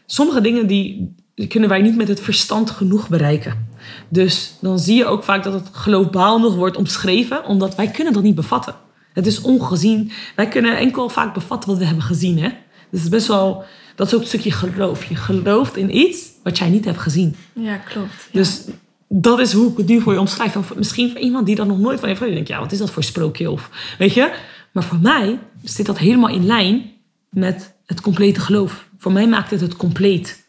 sommige 0.07 0.41
dingen 0.41 0.67
die, 0.67 1.15
kunnen 1.49 1.69
wij 1.69 1.83
niet 1.83 1.97
met 1.97 2.09
het 2.09 2.21
verstand 2.21 2.71
genoeg 2.71 3.09
bereiken. 3.09 3.69
Dus 4.09 4.55
dan 4.61 4.79
zie 4.79 4.97
je 4.97 5.07
ook 5.07 5.25
vaak 5.25 5.43
dat 5.43 5.53
het 5.53 5.69
globaal 5.73 6.39
nog 6.39 6.55
wordt 6.55 6.77
omschreven, 6.77 7.45
omdat 7.45 7.75
wij 7.75 7.89
kunnen 7.89 8.13
dat 8.13 8.23
niet 8.23 8.35
bevatten. 8.35 8.75
Het 9.13 9.27
is 9.27 9.41
ongezien. 9.41 10.13
Wij 10.37 10.49
kunnen 10.49 10.77
enkel 10.77 11.09
vaak 11.09 11.35
bevatten 11.35 11.71
wat 11.71 11.79
we 11.79 11.85
hebben 11.85 12.05
gezien. 12.05 12.39
Hè? 12.39 12.49
Dus 12.49 12.57
het 12.91 13.03
is 13.03 13.09
best 13.09 13.27
wel, 13.27 13.65
dat 13.95 14.07
is 14.07 14.15
ook 14.15 14.21
een 14.21 14.27
stukje 14.27 14.51
geloof. 14.51 15.05
Je 15.05 15.17
gelooft 15.17 15.77
in 15.77 15.97
iets 15.97 16.27
wat 16.43 16.59
jij 16.59 16.69
niet 16.69 16.85
hebt 16.85 16.99
gezien. 16.99 17.37
Ja, 17.53 17.77
klopt. 17.77 18.29
Ja. 18.31 18.39
Dus 18.39 18.65
dat 19.09 19.39
is 19.39 19.53
hoe 19.53 19.71
ik 19.71 19.77
het 19.77 19.87
nu 19.87 20.01
voor 20.01 20.13
je 20.13 20.21
omschrijf. 20.21 20.55
En 20.55 20.65
misschien 20.77 21.11
voor 21.11 21.21
iemand 21.21 21.47
die 21.47 21.57
dat 21.57 21.67
nog 21.67 21.79
nooit 21.79 21.99
van 21.99 22.09
heeft 22.09 22.21
gehoord. 22.21 22.37
denk 22.37 22.49
ja, 22.49 22.61
wat 22.61 22.73
is 22.73 22.79
dat 22.79 22.91
voor 22.91 23.03
sprookje? 23.03 23.51
Of, 23.51 23.71
weet 23.99 24.15
je? 24.15 24.35
Maar 24.73 24.85
voor 24.85 24.99
mij 24.99 25.39
zit 25.63 25.87
dat 25.87 25.99
helemaal 25.99 26.31
in 26.31 26.47
lijn 26.47 26.91
met 27.31 27.75
het 27.87 28.01
complete 28.01 28.41
geloof. 28.41 28.89
Voor 28.99 29.13
mij 29.13 29.29
maakt 29.29 29.51
het 29.51 29.61
het 29.61 29.77
compleet. 29.77 30.44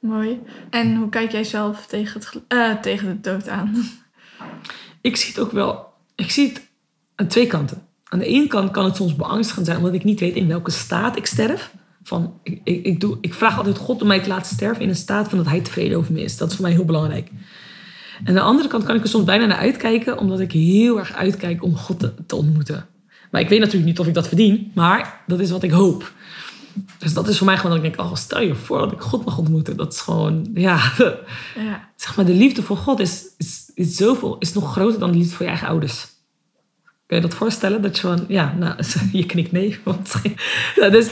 Mooi. 0.00 0.40
En 0.70 0.96
hoe 0.96 1.08
kijk 1.08 1.32
jij 1.32 1.44
zelf 1.44 1.86
tegen, 1.86 2.20
uh, 2.48 2.74
tegen 2.80 3.06
de 3.06 3.20
dood 3.20 3.48
aan? 3.48 3.74
Ik 5.00 5.16
zie 5.16 5.28
het 5.28 5.38
ook 5.38 5.52
wel... 5.52 5.86
Ik 6.14 6.30
zie 6.30 6.48
het 6.48 6.68
aan 7.14 7.26
twee 7.26 7.46
kanten. 7.46 7.82
Aan 8.04 8.18
de 8.18 8.26
ene 8.26 8.46
kant 8.46 8.70
kan 8.70 8.84
het 8.84 8.96
soms 8.96 9.16
beangstigend 9.16 9.66
zijn... 9.66 9.78
omdat 9.78 9.94
ik 9.94 10.04
niet 10.04 10.20
weet 10.20 10.34
in 10.34 10.48
welke 10.48 10.70
staat 10.70 11.16
ik 11.16 11.26
sterf. 11.26 11.72
Van, 12.02 12.40
ik, 12.42 12.60
ik, 12.64 13.00
doe, 13.00 13.18
ik 13.20 13.34
vraag 13.34 13.56
altijd 13.56 13.78
God 13.78 14.02
om 14.02 14.08
mij 14.08 14.20
te 14.20 14.28
laten 14.28 14.54
sterven... 14.54 14.82
in 14.82 14.88
een 14.88 14.96
staat 14.96 15.28
van 15.28 15.38
dat 15.38 15.46
hij 15.46 15.60
tevreden 15.60 15.98
over 15.98 16.12
me 16.12 16.22
is. 16.22 16.36
Dat 16.36 16.48
is 16.48 16.54
voor 16.54 16.64
mij 16.64 16.74
heel 16.74 16.84
belangrijk. 16.84 17.28
En 18.18 18.28
aan 18.28 18.34
de 18.34 18.40
andere 18.40 18.68
kant 18.68 18.84
kan 18.84 18.96
ik 18.96 19.02
er 19.02 19.08
soms 19.08 19.24
bijna 19.24 19.46
naar 19.46 19.58
uitkijken... 19.58 20.18
omdat 20.18 20.40
ik 20.40 20.52
heel 20.52 20.98
erg 20.98 21.12
uitkijk 21.12 21.62
om 21.62 21.76
God 21.76 22.12
te 22.26 22.36
ontmoeten. 22.36 22.86
Maar 23.30 23.40
ik 23.40 23.48
weet 23.48 23.60
natuurlijk 23.60 23.86
niet 23.86 23.98
of 23.98 24.06
ik 24.06 24.14
dat 24.14 24.28
verdien... 24.28 24.70
maar 24.74 25.20
dat 25.26 25.40
is 25.40 25.50
wat 25.50 25.62
ik 25.62 25.70
hoop. 25.70 26.12
Dus 26.98 27.14
dat 27.14 27.28
is 27.28 27.38
voor 27.38 27.46
mij 27.46 27.56
gewoon 27.56 27.76
dat 27.76 27.84
ik 27.84 27.96
denk, 27.96 28.08
oh, 28.08 28.16
stel 28.16 28.40
je 28.40 28.54
voor 28.54 28.78
dat 28.78 28.92
ik 28.92 29.00
God 29.00 29.24
mag 29.24 29.38
ontmoeten. 29.38 29.76
Dat 29.76 29.92
is 29.92 30.00
gewoon, 30.00 30.48
ja. 30.54 30.80
ja. 31.54 31.90
Zeg 31.96 32.16
maar, 32.16 32.24
de 32.24 32.34
liefde 32.34 32.62
voor 32.62 32.76
God 32.76 33.00
is, 33.00 33.24
is, 33.36 33.70
is 33.74 33.94
zoveel, 33.94 34.36
is 34.38 34.52
nog 34.52 34.72
groter 34.72 34.98
dan 34.98 35.10
de 35.10 35.18
liefde 35.18 35.34
voor 35.34 35.44
je 35.44 35.50
eigen 35.50 35.68
ouders. 35.68 36.06
Kun 37.06 37.16
je 37.16 37.22
dat 37.22 37.34
voorstellen? 37.34 37.82
Dat 37.82 37.96
je 37.96 38.06
van, 38.06 38.24
ja, 38.28 38.54
nou, 38.58 38.76
je 39.12 39.26
knikt 39.26 39.52
nee. 39.52 39.78
Want, 39.84 40.14
ja, 40.80 40.88
dus, 40.88 41.10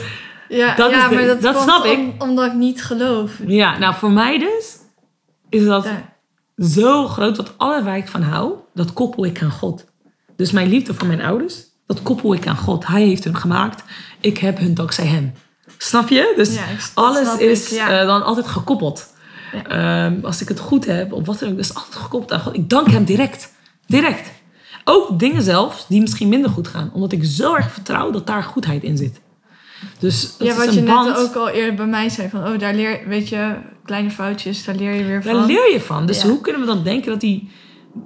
ja, 0.49 0.75
dat, 0.75 0.91
ja, 0.91 1.03
is 1.03 1.09
de, 1.09 1.15
maar 1.15 1.27
dat, 1.27 1.43
dat 1.43 1.63
snap 1.63 1.85
ik. 1.85 1.99
Om, 1.99 2.15
omdat 2.19 2.47
ik 2.47 2.55
niet 2.55 2.85
geloof. 2.85 3.33
Ja, 3.47 3.79
nou, 3.79 3.95
voor 3.95 4.11
mij 4.11 4.39
dus 4.39 4.77
is 5.49 5.65
dat 5.65 5.85
ja. 5.85 6.15
zo 6.67 7.09
groot. 7.09 7.37
Dat 7.37 7.55
alle 7.57 7.83
waar 7.83 7.97
ik 7.97 8.09
van 8.09 8.23
hou, 8.23 8.55
dat 8.75 8.93
koppel 8.93 9.25
ik 9.25 9.43
aan 9.43 9.51
God. 9.51 9.85
Dus 10.37 10.51
mijn 10.51 10.69
liefde 10.69 10.95
voor 10.95 11.07
mijn 11.07 11.23
ouders, 11.23 11.65
dat 11.87 12.03
koppel 12.03 12.35
ik 12.35 12.47
aan 12.47 12.57
God. 12.57 12.87
Hij 12.87 13.03
heeft 13.03 13.25
hun 13.25 13.37
gemaakt. 13.37 13.85
Ik 14.21 14.39
heb 14.39 14.59
hun 14.59 14.75
dankzij 14.75 15.07
hem. 15.07 15.33
Snap 15.79 16.09
je? 16.09 16.33
Dus 16.37 16.55
ja, 16.55 16.63
alles 16.95 17.37
is 17.39 17.71
ik, 17.73 17.79
ja. 17.79 18.01
uh, 18.01 18.07
dan 18.07 18.25
altijd 18.25 18.47
gekoppeld. 18.47 19.15
Ja. 19.53 20.07
Ehm, 20.07 20.25
als 20.25 20.41
ik 20.41 20.49
het 20.49 20.59
goed 20.61 20.87
heb, 20.87 21.13
of 21.13 21.27
wat 21.27 21.39
dan 21.39 21.49
ook. 21.49 21.57
Dat 21.57 21.65
is 21.65 21.75
altijd 21.75 21.95
gekoppeld 21.95 22.33
aan 22.33 22.41
God. 22.41 22.55
Ik 22.55 22.69
dank 22.71 22.91
hem 22.91 23.05
direct. 23.05 23.53
Direct. 23.87 24.31
Ook 24.85 25.19
dingen 25.19 25.43
zelfs 25.43 25.87
die 25.89 26.01
misschien 26.01 26.29
minder 26.29 26.51
goed 26.51 26.69
gaan. 26.69 26.91
Omdat 26.95 27.13
ik 27.13 27.25
zo 27.25 27.55
erg 27.55 27.71
vertrouw 27.73 28.11
dat 28.11 28.27
daar 28.27 28.43
goedheid 28.43 28.83
in 28.83 28.97
zit. 28.97 29.21
Dus 29.99 30.37
dat 30.39 30.47
ja, 30.49 30.55
wat 30.55 30.75
je 30.75 30.83
band. 30.83 31.09
net 31.09 31.17
ook 31.19 31.35
al 31.35 31.49
eerder 31.49 31.75
bij 31.75 31.87
mij 31.87 32.09
zei. 32.09 32.29
Van, 32.29 32.47
oh, 32.49 32.59
daar 32.59 32.75
leer 32.75 33.01
weet 33.07 33.29
je, 33.29 33.55
kleine 33.85 34.11
foutjes, 34.11 34.65
daar 34.65 34.75
leer 34.75 34.95
je 34.95 35.05
weer 35.05 35.23
van. 35.23 35.33
Daar 35.33 35.47
leer 35.47 35.73
je 35.73 35.81
van. 35.81 36.07
Dus 36.07 36.23
Ja. 36.23 36.29
hoe 36.29 36.41
kunnen 36.41 36.61
we 36.61 36.67
dan 36.67 36.83
denken 36.83 37.11
dat 37.11 37.21
die 37.21 37.51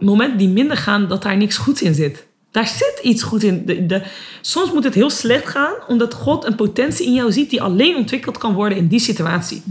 momenten 0.01 0.39
die 0.39 0.49
minder 0.49 0.77
gaan, 0.77 1.09
dat 1.09 1.23
daar 1.23 1.37
niks 1.37 1.57
goeds 1.57 1.83
in 1.83 1.95
zit? 1.95 2.27
Daar 2.51 2.67
zit 2.67 3.01
iets 3.03 3.23
goed 3.23 3.43
in. 3.43 3.65
De, 3.67 3.87
de, 3.87 4.03
soms 4.41 4.73
moet 4.73 4.85
het 4.85 4.95
heel 4.95 5.11
slecht 5.11 5.47
gaan, 5.49 5.75
omdat 5.89 6.15
God 6.15 6.45
een 6.45 6.55
potentie 6.55 7.07
in 7.07 7.13
jou 7.15 7.33
ziet 7.33 7.51
die 7.51 7.63
alleen 7.63 7.97
ontwikkeld 7.97 8.39
kan 8.39 8.55
worden 8.55 8.79
in 8.79 8.87
die 8.87 8.99
situatie. 9.01 9.63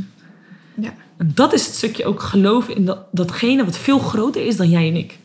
Ja. 0.76 0.94
En 1.18 1.32
dat 1.34 1.54
is 1.54 1.65
het 1.65 1.76
stukje 1.76 2.06
ook 2.06 2.22
geloven 2.22 2.76
in 2.76 2.86
dat, 2.86 3.00
datgene 3.12 3.65
wat 3.65 3.78
veel 3.78 4.00
groter 4.00 4.46
is 4.46 4.58
dan 4.58 4.70
jij 4.70 4.88
en 4.88 4.96
ik. 4.96 5.18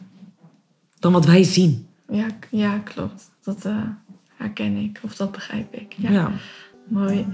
Dan 0.99 1.13
wat 1.13 1.25
wij 1.25 1.43
zien. 1.43 1.87
Ja, 2.11 2.27
ja, 2.51 2.79
klopt. 2.79 3.31
Dat 3.45 3.65
eh, 3.65 3.77
herken 4.37 4.77
ik. 4.77 4.99
Of 5.03 5.17
dat 5.17 5.33
begrijp 5.33 5.75
ik. 5.75 5.95
Ja, 5.97 6.11
Ja. 6.11 6.31
mooi. 6.89 7.27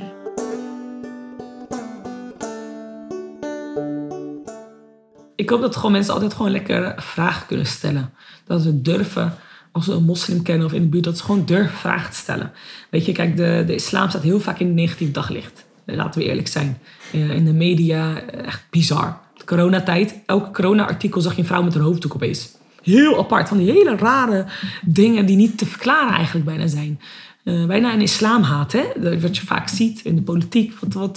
Ik 5.36 5.50
hoop 5.50 5.60
dat 5.60 5.76
gewoon 5.76 5.92
mensen 5.92 6.14
altijd 6.14 6.34
gewoon 6.34 6.50
lekker 6.50 6.94
vragen 7.02 7.46
kunnen 7.46 7.66
stellen. 7.66 8.12
Dat 8.44 8.62
ze 8.62 8.80
durven, 8.80 9.34
als 9.72 9.84
ze 9.84 9.92
een 9.92 10.04
moslim 10.04 10.42
kennen 10.42 10.66
of 10.66 10.72
in 10.72 10.82
de 10.82 10.88
buurt, 10.88 11.04
dat 11.04 11.18
ze 11.18 11.24
gewoon 11.24 11.44
durven 11.44 11.78
vragen 11.78 12.10
te 12.10 12.16
stellen. 12.16 12.52
Weet 12.90 13.06
je, 13.06 13.12
kijk, 13.12 13.36
de, 13.36 13.64
de 13.66 13.74
islam 13.74 14.08
staat 14.08 14.22
heel 14.22 14.40
vaak 14.40 14.58
in 14.58 14.74
negatief 14.74 15.10
daglicht. 15.10 15.64
Eh, 15.84 15.96
Laten 15.96 16.20
we 16.20 16.26
eerlijk 16.26 16.48
zijn. 16.48 16.78
Eh, 17.12 17.30
In 17.30 17.44
de 17.44 17.52
media, 17.52 18.20
eh, 18.20 18.46
echt 18.46 18.62
bizar. 18.70 19.18
De 19.36 19.44
coronatijd, 19.44 20.14
elke 20.26 20.50
corona-artikel 20.50 21.20
zag 21.20 21.32
je 21.34 21.40
een 21.40 21.46
vrouw 21.46 21.62
met 21.62 21.74
een 21.74 21.80
hoofddoek 21.80 22.14
opeens. 22.14 22.48
Heel 22.82 23.18
apart, 23.18 23.48
van 23.48 23.56
die 23.58 23.70
hele 23.70 23.96
rare 23.96 24.46
dingen 24.84 25.26
die 25.26 25.36
niet 25.36 25.58
te 25.58 25.66
verklaren 25.66 26.14
eigenlijk 26.14 26.46
bijna 26.46 26.66
zijn. 26.66 27.00
Bijna 27.44 27.92
een 27.92 28.00
islamhaat, 28.00 28.72
hè? 28.72 28.84
Wat 29.20 29.36
je 29.36 29.46
vaak 29.46 29.68
ziet 29.68 30.00
in 30.04 30.16
de 30.16 30.22
politiek. 30.22 30.74
Wat, 30.80 30.92
wat, 30.92 31.16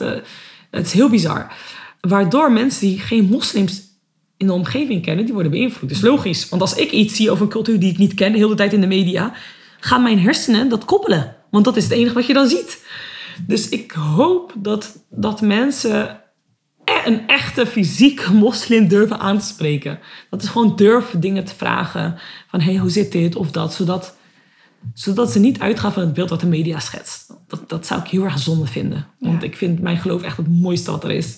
het 0.69 0.85
is 0.85 0.93
heel 0.93 1.09
bizar. 1.09 1.53
Waardoor 2.01 2.51
mensen 2.51 2.87
die 2.87 2.99
geen 2.99 3.25
moslims 3.25 3.81
in 4.43 4.49
de 4.49 4.55
omgeving 4.55 5.01
kennen, 5.01 5.25
die 5.25 5.33
worden 5.33 5.51
beïnvloed. 5.51 5.89
Dat 5.89 5.97
is 5.97 6.03
logisch. 6.03 6.49
Want 6.49 6.61
als 6.61 6.75
ik 6.75 6.91
iets 6.91 7.15
zie 7.15 7.31
over 7.31 7.43
een 7.43 7.49
cultuur 7.49 7.79
die 7.79 7.91
ik 7.91 7.97
niet 7.97 8.13
ken, 8.13 8.31
de 8.31 8.37
hele 8.37 8.55
tijd 8.55 8.73
in 8.73 8.81
de 8.81 8.87
media, 8.87 9.33
gaan 9.79 10.03
mijn 10.03 10.19
hersenen 10.19 10.69
dat 10.69 10.85
koppelen. 10.85 11.35
Want 11.51 11.65
dat 11.65 11.77
is 11.77 11.83
het 11.83 11.93
enige 11.93 12.13
wat 12.13 12.25
je 12.25 12.33
dan 12.33 12.47
ziet. 12.47 12.85
Dus 13.47 13.69
ik 13.69 13.91
hoop 13.91 14.53
dat, 14.57 14.97
dat 15.09 15.41
mensen 15.41 16.19
e- 16.85 17.05
een 17.05 17.27
echte 17.27 17.65
fysieke 17.65 18.33
moslim 18.33 18.87
durven 18.87 19.19
aan 19.19 19.39
te 19.39 19.45
spreken. 19.45 19.99
Dat 20.29 20.43
is 20.43 20.49
gewoon 20.49 20.75
durven 20.75 21.19
dingen 21.19 21.43
te 21.43 21.55
vragen. 21.55 22.19
Van, 22.47 22.59
hé, 22.61 22.71
hey, 22.71 22.79
hoe 22.79 22.89
zit 22.89 23.11
dit? 23.11 23.35
Of 23.35 23.51
dat. 23.51 23.73
Zodat, 23.73 24.15
zodat 24.93 25.31
ze 25.31 25.39
niet 25.39 25.59
uitgaan 25.59 25.93
van 25.93 26.03
het 26.03 26.13
beeld 26.13 26.29
wat 26.29 26.39
de 26.39 26.47
media 26.47 26.79
schetst. 26.79 27.33
Dat, 27.47 27.69
dat 27.69 27.85
zou 27.85 28.01
ik 28.01 28.07
heel 28.07 28.23
erg 28.23 28.39
zonde 28.39 28.65
vinden. 28.67 29.07
Want 29.19 29.41
Ja. 29.41 29.47
ik 29.47 29.57
vind 29.57 29.79
mijn 29.81 29.97
geloof 29.97 30.21
echt 30.21 30.37
het 30.37 30.47
mooiste 30.61 30.91
wat 30.91 31.03
er 31.03 31.11
is. 31.11 31.37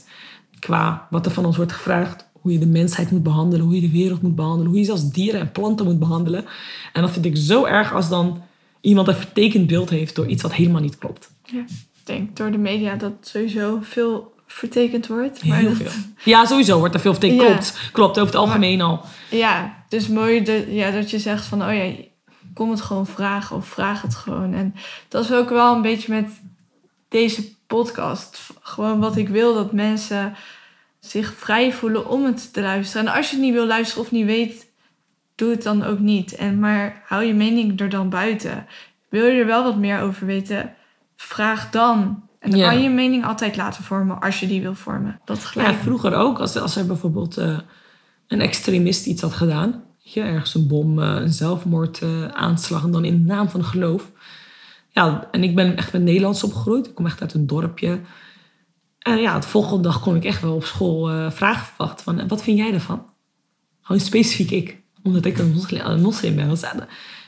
Qua 0.60 1.08
wat 1.10 1.26
er 1.26 1.32
van 1.32 1.46
ons 1.46 1.58
wordt 1.58 1.72
gevraagd. 1.74 2.25
Hoe 2.46 2.54
je 2.54 2.60
de 2.60 2.66
mensheid 2.68 3.12
moet 3.12 3.24
behandelen. 3.24 3.66
Hoe 3.66 3.76
je 3.76 3.82
de 3.82 3.92
wereld 3.92 4.22
moet 4.22 4.36
behandelen. 4.36 4.68
Hoe 4.70 4.80
je 4.80 4.86
zelfs 4.86 5.10
dieren 5.12 5.40
en 5.40 5.52
planten 5.52 5.86
moet 5.86 6.00
behandelen. 6.00 6.46
En 6.94 7.02
dat 7.02 7.12
vind 7.12 7.26
ik 7.26 7.36
zo 7.38 7.64
erg 7.66 7.94
als 7.94 8.10
dan 8.10 8.42
iemand 8.82 9.08
een 9.08 9.16
vertekend 9.16 9.68
beeld 9.68 9.90
heeft 9.90 10.16
door 10.16 10.28
iets 10.28 10.42
wat 10.42 10.54
helemaal 10.54 10.82
niet 10.82 10.98
klopt. 10.98 11.32
Ja. 11.44 11.60
Ik 11.60 11.68
denk 12.04 12.36
door 12.38 12.52
de 12.52 12.58
media 12.58 12.96
dat 12.96 13.12
sowieso 13.22 13.80
veel 13.82 14.34
vertekend 14.48 15.08
wordt. 15.08 15.46
Maar 15.46 15.58
Heel 15.58 15.68
dat- 15.70 15.78
veel. 15.78 16.02
Ja, 16.24 16.46
sowieso 16.46 16.80
wordt 16.80 16.94
er 16.94 17.00
veel 17.00 17.12
vertekend. 17.12 17.42
Ja. 17.42 17.48
Klopt, 17.48 17.90
klopt. 17.92 18.20
Over 18.20 18.26
het 18.34 18.36
algemeen 18.36 18.82
al. 18.82 19.02
Ja, 19.32 19.84
dus 19.90 20.08
mooi 20.08 20.44
dat, 20.44 20.64
ja, 20.70 20.92
dat 20.92 21.10
je 21.10 21.20
zegt 21.20 21.46
van, 21.46 21.62
oh 21.64 21.74
ja, 21.74 21.92
kom 22.54 22.70
het 22.70 22.82
gewoon 22.82 23.08
vragen 23.08 23.56
of 23.56 23.66
vraag 23.68 24.02
het 24.02 24.16
gewoon. 24.16 24.54
En 24.54 24.76
dat 25.08 25.24
is 25.24 25.32
ook 25.34 25.50
wel 25.50 25.76
een 25.76 25.82
beetje 25.82 26.14
met 26.14 26.30
deze 27.10 27.44
podcast. 27.68 28.50
Gewoon 28.62 29.00
wat 29.00 29.18
ik 29.18 29.30
wil, 29.30 29.54
dat 29.54 29.74
mensen 29.74 30.34
zich 31.06 31.34
vrij 31.34 31.74
voelen 31.74 32.10
om 32.10 32.26
het 32.26 32.54
te 32.54 32.62
luisteren. 32.62 33.08
En 33.08 33.14
als 33.14 33.30
je 33.30 33.36
het 33.36 33.46
niet 33.46 33.54
wil 33.54 33.66
luisteren 33.68 34.04
of 34.04 34.12
niet 34.12 34.26
weet, 34.26 34.72
doe 35.36 35.50
het 35.50 35.64
dan 35.64 35.84
ook 35.84 36.00
niet. 36.00 36.36
En 36.36 36.60
maar 36.60 37.02
hou 37.06 37.24
je 37.24 37.34
mening 37.34 37.80
er 37.80 37.90
dan 37.90 38.10
buiten. 38.10 38.66
Wil 39.10 39.26
je 39.26 39.40
er 39.40 39.46
wel 39.46 39.64
wat 39.64 39.78
meer 39.78 40.00
over 40.02 40.26
weten, 40.26 40.74
vraag 41.16 41.70
dan. 41.70 42.24
En 42.40 42.50
dan 42.52 42.60
Ja. 42.60 42.68
kan 42.70 42.78
je 42.78 42.84
je 42.84 42.90
mening 42.90 43.26
altijd 43.26 43.56
laten 43.56 43.84
vormen 43.84 44.20
als 44.22 44.40
je 44.40 44.48
die 44.48 44.62
wil 44.62 44.76
vormen. 44.76 45.20
Dat 45.26 45.38
Ja, 45.42 45.46
gelijk. 45.48 45.76
vroeger 45.78 46.14
ook. 46.16 46.40
Als, 46.40 46.56
als 46.58 46.76
er 46.76 46.86
bijvoorbeeld 46.86 47.38
eh, 47.38 47.58
een 48.28 48.42
extremist 48.42 49.06
iets 49.06 49.22
had 49.22 49.34
gedaan. 49.34 49.84
Je, 49.98 50.22
ergens 50.22 50.56
een 50.56 50.68
bom, 50.68 51.02
eh, 51.02 51.08
een 51.16 51.34
zelfmoordaanslag. 51.34 52.84
en 52.84 52.92
dan 52.92 53.06
in 53.06 53.18
de 53.18 53.34
naam 53.34 53.50
van 53.50 53.64
geloof. 53.64 54.12
Ja, 54.90 55.28
en 55.32 55.44
ik 55.44 55.56
ben 55.56 55.78
echt 55.78 55.94
met 55.94 56.02
Nederlands 56.02 56.44
opgegroeid. 56.44 56.88
Ik 56.88 56.96
kom 56.96 57.06
echt 57.06 57.22
uit 57.22 57.34
een 57.34 57.48
dorpje. 57.48 58.00
En 59.06 59.18
ja, 59.18 59.40
de 59.40 59.48
volgende 59.48 59.84
dag 59.84 60.00
kon 60.00 60.16
ik 60.16 60.26
echt 60.26 60.42
wel 60.42 60.56
op 60.56 60.66
school 60.66 61.10
eh, 61.10 61.32
vragen 61.32 61.66
verwachten. 61.66 62.04
Van, 62.04 62.20
"En 62.20 62.28
wat 62.28 62.44
vind 62.44 62.58
jij 62.58 62.74
ervan? 62.74 63.06
Gewoon 63.82 64.02
specifiek 64.02 64.52
ik. 64.52 64.82
Omdat 65.04 65.26
ik 65.26 65.38
een 65.38 65.52
moslim, 65.54 65.86
een 65.86 66.02
moslim 66.02 66.36
ben. 66.36 66.58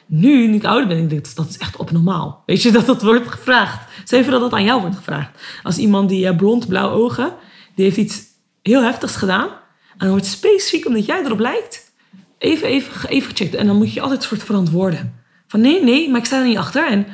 Nu, 0.06 0.48
nu 0.48 0.56
ik 0.56 0.63
ouder 0.63 0.88
ben, 0.88 1.08
denk 1.08 1.26
ik, 1.26 1.36
dat 1.36 1.50
is 1.50 1.58
echt 1.58 1.76
opnormaal. 1.76 2.44
Weet 2.46 2.62
je, 2.62 2.72
dat 2.78 2.86
dat 2.86 3.02
wordt 3.02 3.28
gevraagd. 3.28 3.92
Voor 4.06 4.24
dat 4.24 4.42
dat 4.42 4.54
aan 4.54 4.63
jou 4.63 4.82
wordt 4.82 4.96
gevraagd. 4.96 5.42
Als 5.63 5.78
iemand 5.78 6.10
die 6.10 6.28
eh, 6.28 6.36
blond, 6.36 6.68
blauw 6.68 6.90
ogen, 6.90 7.34
die 7.76 7.86
heeft 7.86 7.98
iets 7.98 8.22
heel 8.62 8.84
heftigs 8.84 9.16
gedaan. 9.16 9.48
En 9.92 9.98
dan 9.98 10.10
wordt 10.10 10.26
specifiek, 10.26 10.86
omdat 10.86 11.06
jij 11.06 11.24
erop 11.24 11.40
lijkt, 11.40 11.92
even, 12.38 12.68
even, 12.68 13.10
even 13.10 13.30
gecheckt. 13.30 13.56
En 13.56 13.68
dan 13.68 13.78
moet 13.78 13.94
je 13.94 14.02
altijd 14.02 14.24
soort 14.24 14.44
verantwoorden. 14.44 15.13
Van 15.48 15.62
nee, 15.62 15.84
nee, 15.84 16.10
maar 16.10 16.20
ik 16.20 16.26
sta 16.26 16.40
er 16.40 16.48
niet 16.48 16.58
achter. 16.58 16.88
En 16.88 17.08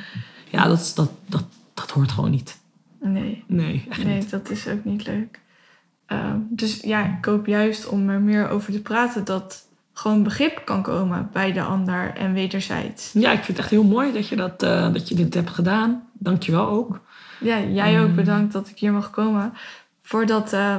ja, 0.49 0.67
dat, 0.67 0.91
dat, 0.95 1.11
dat, 1.29 1.43
dat 1.73 1.91
hoort 1.91 2.11
gewoon 2.11 2.31
niet. 2.31 2.61
Nee. 3.11 3.43
Nee, 3.47 3.85
echt 3.89 4.03
Nee, 4.03 4.15
niet. 4.15 4.29
dat 4.29 4.49
is 4.49 4.67
ook 4.67 4.83
niet 4.85 5.07
leuk. 5.07 5.39
Ehm, 6.05 6.37
dus 6.49 6.79
ja, 6.81 7.17
ik 7.17 7.25
hoop 7.25 7.45
juist 7.45 7.87
om 7.87 8.09
er 8.09 8.21
meer 8.21 8.49
over 8.49 8.71
te 8.73 8.81
praten 8.81 9.25
dat 9.25 9.67
gewoon 9.93 10.23
begrip 10.23 10.61
kan 10.65 10.81
komen 10.81 11.29
bij 11.31 11.51
de 11.51 11.61
ander 11.61 12.13
en 12.15 12.33
wederzijds. 12.33 13.11
Ja, 13.13 13.29
ik 13.31 13.35
vind 13.43 13.47
het 13.47 13.57
echt 13.57 13.69
heel 13.69 13.83
mooi 13.83 14.11
dat 14.13 14.27
je, 14.27 14.35
dat, 14.35 14.63
eh, 14.63 14.93
dat 14.93 15.09
je 15.09 15.15
dit 15.15 15.33
hebt 15.33 15.49
gedaan. 15.49 16.03
Dank 16.13 16.43
je 16.43 16.51
wel 16.51 16.67
ook. 16.67 16.99
Ja, 17.39 17.59
jij 17.59 18.01
ook 18.01 18.07
Mm. 18.09 18.15
bedankt 18.15 18.53
dat 18.53 18.69
ik 18.69 18.77
hier 18.79 18.91
mag 18.91 19.09
komen. 19.09 19.53
Voor 20.01 20.25
dat 20.25 20.53
eh, 20.53 20.75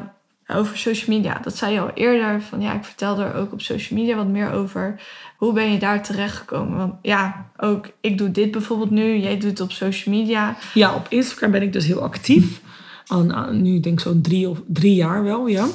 over 0.46 0.78
social 0.78 1.16
media. 1.16 1.38
Dat 1.42 1.56
zei 1.56 1.72
je 1.72 1.80
al 1.80 1.90
eerder. 1.94 2.42
Van 2.42 2.60
ja, 2.60 2.74
ik 2.74 2.84
vertelde 2.84 3.24
er 3.24 3.34
ook 3.34 3.52
op 3.52 3.60
social 3.60 3.98
media 3.98 4.16
wat 4.16 4.26
meer 4.26 4.50
over. 4.50 5.00
Hoe 5.36 5.52
ben 5.52 5.72
je 5.72 5.78
daar 5.78 6.02
terechtgekomen? 6.02 6.76
Want 6.76 6.94
ja, 7.02 7.50
ook 7.56 7.90
ik 8.00 8.18
doe 8.18 8.30
dit 8.30 8.50
bijvoorbeeld 8.50 8.90
nu. 8.90 9.16
Jij 9.16 9.38
doet 9.38 9.50
het 9.50 9.60
op 9.60 9.72
social 9.72 10.14
media. 10.14 10.56
Ja, 10.74 10.94
op 10.94 11.06
Instagram 11.08 11.50
ben 11.50 11.62
ik 11.62 11.72
dus 11.72 11.86
heel 11.86 12.02
actief. 12.02 12.60
Al, 13.06 13.52
nu 13.52 13.80
denk 13.80 13.98
ik 13.98 14.00
zo'n 14.00 14.22
drie, 14.22 14.48
of 14.48 14.62
drie 14.66 14.94
jaar 14.94 15.22
wel, 15.22 15.46
ja. 15.46 15.66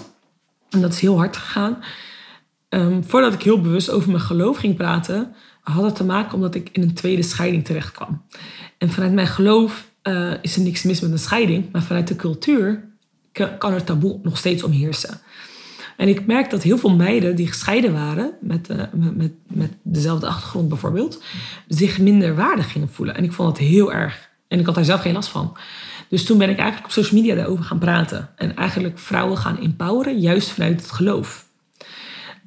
En 0.70 0.82
dat 0.82 0.94
is 0.94 1.00
heel 1.00 1.18
hard 1.18 1.38
gegaan. 1.38 1.78
Ehm, 2.70 3.02
voordat 3.02 3.34
ik 3.34 3.42
heel 3.42 3.62
bewust 3.62 3.90
over 3.90 4.10
mijn 4.10 4.22
geloof 4.22 4.58
ging 4.58 4.76
praten, 4.76 5.34
had 5.62 5.84
het 5.84 5.96
te 5.96 6.04
maken 6.04 6.34
omdat 6.34 6.56
ik 6.56 6.70
in 6.72 6.82
een 6.82 6.94
tweede 6.94 7.24
scheiding 7.24 7.66
terecht 7.66 7.92
kwam. 7.92 8.22
En 8.78 8.90
vanuit 8.90 9.14
mijn 9.14 9.28
geloof 9.28 9.88
eh, 10.02 10.34
is 10.42 10.56
er 10.56 10.62
niks 10.62 10.84
mis 10.84 11.02
met 11.02 11.12
een 11.12 11.20
scheiding, 11.20 11.72
maar 11.72 11.84
vanuit 11.84 12.08
de 12.08 12.16
cultuur 12.16 12.90
kan 13.32 13.74
er 13.74 13.84
taboe 13.84 14.20
nog 14.24 14.38
steeds 14.38 14.64
omheersen. 14.64 15.22
En 16.00 16.08
ik 16.08 16.26
merk 16.26 16.50
dat 16.50 16.64
heel 16.64 16.78
veel 16.78 16.96
meiden 16.96 17.36
die 17.36 17.48
gescheiden 17.48 17.94
waren, 17.94 18.32
met, 18.42 18.70
eh, 18.70 18.78
met, 18.94 19.18
met, 19.18 19.32
met 19.48 19.72
dezelfde 19.84 20.28
achtergrond 20.28 20.70
bijvoorbeeld, 20.70 21.24
zich 21.68 22.00
minder 22.00 22.36
waardig 22.36 22.72
gingen 22.72 22.90
voelen. 22.90 23.16
En 23.16 23.24
ik 23.24 23.34
vond 23.34 23.50
dat 23.50 23.68
heel 23.68 23.94
erg. 23.94 24.30
En 24.48 24.60
ik 24.60 24.66
had 24.66 24.76
daar 24.76 24.86
zelf 24.86 25.02
geen 25.02 25.14
last 25.14 25.30
van. 25.30 25.58
Dus 26.08 26.26
toen 26.26 26.38
ben 26.38 26.50
ik 26.50 26.58
eigenlijk 26.58 26.88
op 26.88 26.94
social 26.94 27.22
media 27.22 27.36
daarover 27.36 27.64
gaan 27.64 27.80
praten. 27.80 28.30
En 28.36 28.56
eigenlijk 28.56 29.00
vrouwen 29.00 29.38
gaan 29.38 29.60
empoweren, 29.60 30.20
juist 30.20 30.50
vanuit 30.50 30.82
het 30.82 30.92
geloof. 30.92 31.46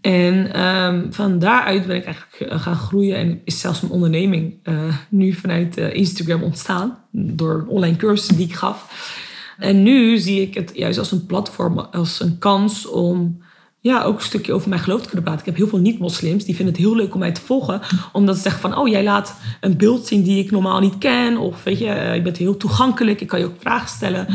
En 0.00 0.52
ehm, 0.52 1.10
van 1.10 1.38
daaruit 1.38 1.86
ben 1.86 1.96
ik 1.96 2.04
eigenlijk 2.04 2.52
eh, 2.52 2.60
gaan 2.60 2.76
groeien. 2.76 3.16
En 3.16 3.40
is 3.44 3.60
zelfs 3.60 3.80
mijn 3.80 3.92
onderneming 3.92 4.54
eh, 4.62 4.74
nu 5.08 5.32
vanuit 5.32 5.76
Instagram 5.76 6.42
ontstaan. 6.42 6.98
Door 7.10 7.64
online 7.68 7.96
cursussen 7.96 8.36
die 8.36 8.46
ik 8.46 8.54
gaf. 8.54 9.10
En 9.58 9.82
nu 9.82 10.18
zie 10.18 10.40
ik 10.40 10.54
het 10.54 10.70
juist 10.74 10.98
als 10.98 11.12
een 11.12 11.26
platform, 11.26 11.78
als 11.78 12.20
een 12.20 12.38
kans 12.38 12.86
om 12.86 13.42
ja, 13.82 14.02
ook 14.02 14.16
een 14.16 14.24
stukje 14.24 14.52
over 14.52 14.68
mijn 14.68 14.80
geloof 14.80 15.00
te 15.00 15.06
kunnen 15.06 15.24
praten. 15.24 15.40
Ik 15.40 15.46
heb 15.46 15.56
heel 15.56 15.68
veel 15.68 15.78
niet-moslims 15.78 16.44
die 16.44 16.54
vinden 16.54 16.74
het 16.74 16.82
heel 16.82 16.96
leuk 16.96 17.14
om 17.14 17.20
mij 17.20 17.32
te 17.32 17.40
volgen. 17.40 17.80
Omdat 18.12 18.36
ze 18.36 18.42
zeggen 18.42 18.60
van, 18.60 18.76
oh, 18.76 18.88
jij 18.88 19.04
laat 19.04 19.36
een 19.60 19.76
beeld 19.76 20.06
zien 20.06 20.22
die 20.22 20.44
ik 20.44 20.50
normaal 20.50 20.80
niet 20.80 20.98
ken. 20.98 21.36
Of 21.36 21.62
weet 21.62 21.78
je, 21.78 21.86
eh, 21.86 22.14
je 22.14 22.22
bent 22.22 22.36
heel 22.36 22.56
toegankelijk. 22.56 23.20
Ik 23.20 23.26
kan 23.26 23.38
je 23.38 23.46
ook 23.46 23.60
vragen 23.60 23.88
stellen. 23.88 24.26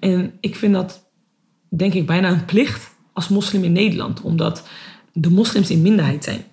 En 0.00 0.32
ik 0.40 0.56
vind 0.56 0.74
dat, 0.74 1.10
denk 1.68 1.94
ik, 1.94 2.06
bijna 2.06 2.30
een 2.30 2.44
plicht 2.44 2.94
als 3.12 3.28
moslim 3.28 3.64
in 3.64 3.72
Nederland. 3.72 4.20
Omdat 4.20 4.68
de 5.12 5.30
moslims 5.30 5.70
in 5.70 5.82
minderheid 5.82 6.24
zijn. 6.24 6.44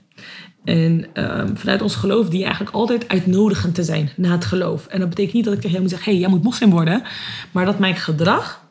En 0.67 1.06
ehm, 1.13 1.56
vanuit 1.56 1.82
ons 1.82 1.95
geloof 1.95 2.30
die 2.30 2.43
eigenlijk 2.43 2.75
altijd 2.75 3.08
uitnodigend 3.08 3.75
te 3.75 3.84
zijn 3.84 4.12
na 4.15 4.32
het 4.32 4.45
geloof. 4.45 4.88
En 4.88 4.99
dat 4.99 5.10
betekent 5.10 5.34
niet 5.34 5.43
dat 5.43 5.53
ik 5.53 5.60
tegen 5.60 5.71
jou 5.71 5.82
moet 5.82 5.91
zeggen, 5.91 6.12
hé, 6.12 6.17
hey, 6.17 6.21
jij 6.21 6.36
moet 6.36 6.43
moslim 6.43 6.69
worden. 6.69 7.03
Maar 7.51 7.65
dat 7.65 7.80
mijn 7.80 7.95
gedrag 7.95 8.62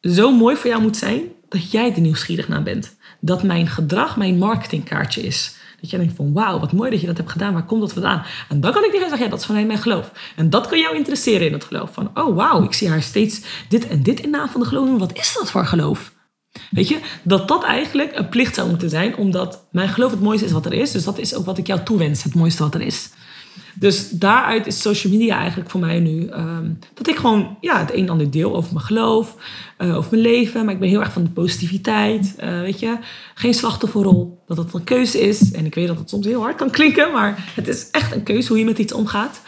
zo 0.00 0.32
mooi 0.32 0.56
voor 0.56 0.70
jou 0.70 0.82
moet 0.82 0.96
zijn, 0.96 1.22
dat 1.48 1.70
jij 1.70 1.94
er 1.94 2.00
nieuwsgierig 2.00 2.48
naar 2.48 2.62
bent. 2.62 2.96
Dat 3.20 3.42
mijn 3.42 3.66
gedrag 3.66 4.16
mijn 4.16 4.38
marketingkaartje 4.38 5.22
is. 5.22 5.56
Dat 5.80 5.90
jij 5.90 5.98
denkt 5.98 6.16
van 6.16 6.32
wauw, 6.32 6.58
wat 6.58 6.72
mooi 6.72 6.90
dat 6.90 7.00
je 7.00 7.06
dat 7.06 7.16
hebt 7.16 7.30
gedaan. 7.30 7.52
Waar 7.52 7.66
komt 7.66 7.80
dat 7.80 7.92
vandaan? 7.92 8.24
En 8.48 8.60
dan 8.60 8.72
kan 8.72 8.84
ik 8.84 8.90
tegen 8.90 9.08
zeggen, 9.08 9.24
ja, 9.24 9.30
dat 9.30 9.40
is 9.40 9.46
vanuit 9.46 9.66
mijn 9.66 9.78
geloof. 9.78 10.12
En 10.36 10.50
dat 10.50 10.68
kan 10.68 10.78
jou 10.78 10.96
interesseren 10.96 11.46
in 11.46 11.52
het 11.52 11.64
geloof. 11.64 11.92
Van 11.92 12.10
oh 12.14 12.36
wauw, 12.36 12.62
ik 12.64 12.72
zie 12.72 12.88
haar 12.88 13.02
steeds 13.02 13.40
dit 13.68 13.88
en 13.88 14.02
dit 14.02 14.20
in 14.20 14.30
naam 14.30 14.48
van 14.48 14.60
de 14.60 14.66
geloof. 14.66 14.98
Wat 14.98 15.18
is 15.18 15.34
dat 15.38 15.50
voor 15.50 15.66
geloof? 15.66 16.12
Weet 16.70 16.88
je, 16.88 17.00
dat 17.22 17.48
dat 17.48 17.64
eigenlijk 17.64 18.16
een 18.16 18.28
plicht 18.28 18.54
zou 18.54 18.68
moeten 18.68 18.90
zijn, 18.90 19.16
omdat 19.16 19.66
mijn 19.70 19.88
geloof 19.88 20.10
het 20.10 20.20
mooiste 20.20 20.46
is 20.46 20.52
wat 20.52 20.66
er 20.66 20.72
is. 20.72 20.90
Dus 20.90 21.04
dat 21.04 21.18
is 21.18 21.34
ook 21.34 21.44
wat 21.44 21.58
ik 21.58 21.66
jou 21.66 21.82
toewens, 21.82 22.22
het 22.22 22.34
mooiste 22.34 22.62
wat 22.62 22.74
er 22.74 22.80
is. 22.80 23.10
Dus 23.78 24.10
daaruit 24.10 24.66
is 24.66 24.80
social 24.80 25.12
media 25.12 25.38
eigenlijk 25.38 25.70
voor 25.70 25.80
mij 25.80 26.00
nu 26.00 26.26
ehm, 26.26 26.70
dat 26.94 27.08
ik 27.08 27.16
gewoon 27.16 27.56
ja, 27.60 27.78
het 27.78 27.92
een 27.92 28.02
en 28.02 28.08
ander 28.08 28.30
deel 28.30 28.56
over 28.56 28.72
mijn 28.72 28.84
geloof, 28.84 29.36
uh, 29.78 29.96
over 29.96 30.10
mijn 30.10 30.22
leven. 30.22 30.64
Maar 30.64 30.74
ik 30.74 30.80
ben 30.80 30.88
heel 30.88 31.00
erg 31.00 31.12
van 31.12 31.24
de 31.24 31.30
positiviteit. 31.30 32.34
Uh, 32.40 32.60
weet 32.60 32.80
je, 32.80 32.98
geen 33.34 33.54
slachtofferrol. 33.54 34.42
Dat 34.46 34.56
dat 34.56 34.74
een 34.74 34.84
keuze 34.84 35.20
is. 35.20 35.52
En 35.52 35.64
ik 35.64 35.74
weet 35.74 35.86
dat 35.86 35.98
het 35.98 36.10
soms 36.10 36.26
heel 36.26 36.40
hard 36.40 36.56
kan 36.56 36.70
klinken, 36.70 37.12
maar 37.12 37.52
het 37.54 37.68
is 37.68 37.90
echt 37.90 38.14
een 38.14 38.22
keuze 38.22 38.48
hoe 38.48 38.58
je 38.58 38.64
met 38.64 38.78
iets 38.78 38.92
omgaat. 38.92 39.40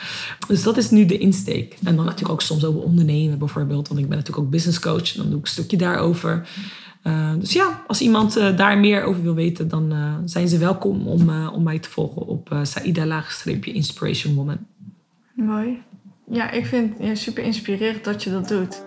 Dus 0.48 0.62
dat 0.62 0.76
is 0.76 0.90
nu 0.90 1.06
de 1.06 1.18
insteek. 1.18 1.76
En 1.84 1.96
dan 1.96 2.04
natuurlijk 2.04 2.32
ook 2.32 2.42
soms 2.42 2.64
over 2.64 2.80
ondernemen 2.80 3.38
bijvoorbeeld. 3.38 3.88
Want 3.88 4.00
ik 4.00 4.08
ben 4.08 4.16
natuurlijk 4.16 4.46
ook 4.46 4.52
business 4.52 4.80
coach. 4.80 5.12
Dan 5.12 5.28
doe 5.28 5.38
ik 5.38 5.44
een 5.44 5.50
stukje 5.50 5.76
daarover. 5.76 6.48
Uh, 7.04 7.32
dus 7.38 7.52
ja, 7.52 7.82
als 7.86 8.00
iemand 8.00 8.36
uh, 8.36 8.56
daar 8.56 8.78
meer 8.78 9.02
over 9.02 9.22
wil 9.22 9.34
weten, 9.34 9.68
dan 9.68 9.92
uh, 9.92 10.14
zijn 10.24 10.48
ze 10.48 10.58
welkom 10.58 11.06
om, 11.06 11.30
om 11.30 11.62
mij 11.62 11.78
te 11.78 11.90
volgen 11.90 12.26
op 12.26 12.56
Saida 12.62 13.06
Laagstreepje 13.06 13.72
Inspiration 13.72 14.34
Woman. 14.34 14.58
Mooi. 15.34 15.82
Ja, 16.30 16.50
ik 16.50 16.66
vind 16.66 16.98
het 16.98 17.06
ja, 17.06 17.14
super 17.14 17.44
inspirerend 17.44 18.04
dat 18.04 18.22
je 18.22 18.30
dat 18.30 18.48
doet. 18.48 18.82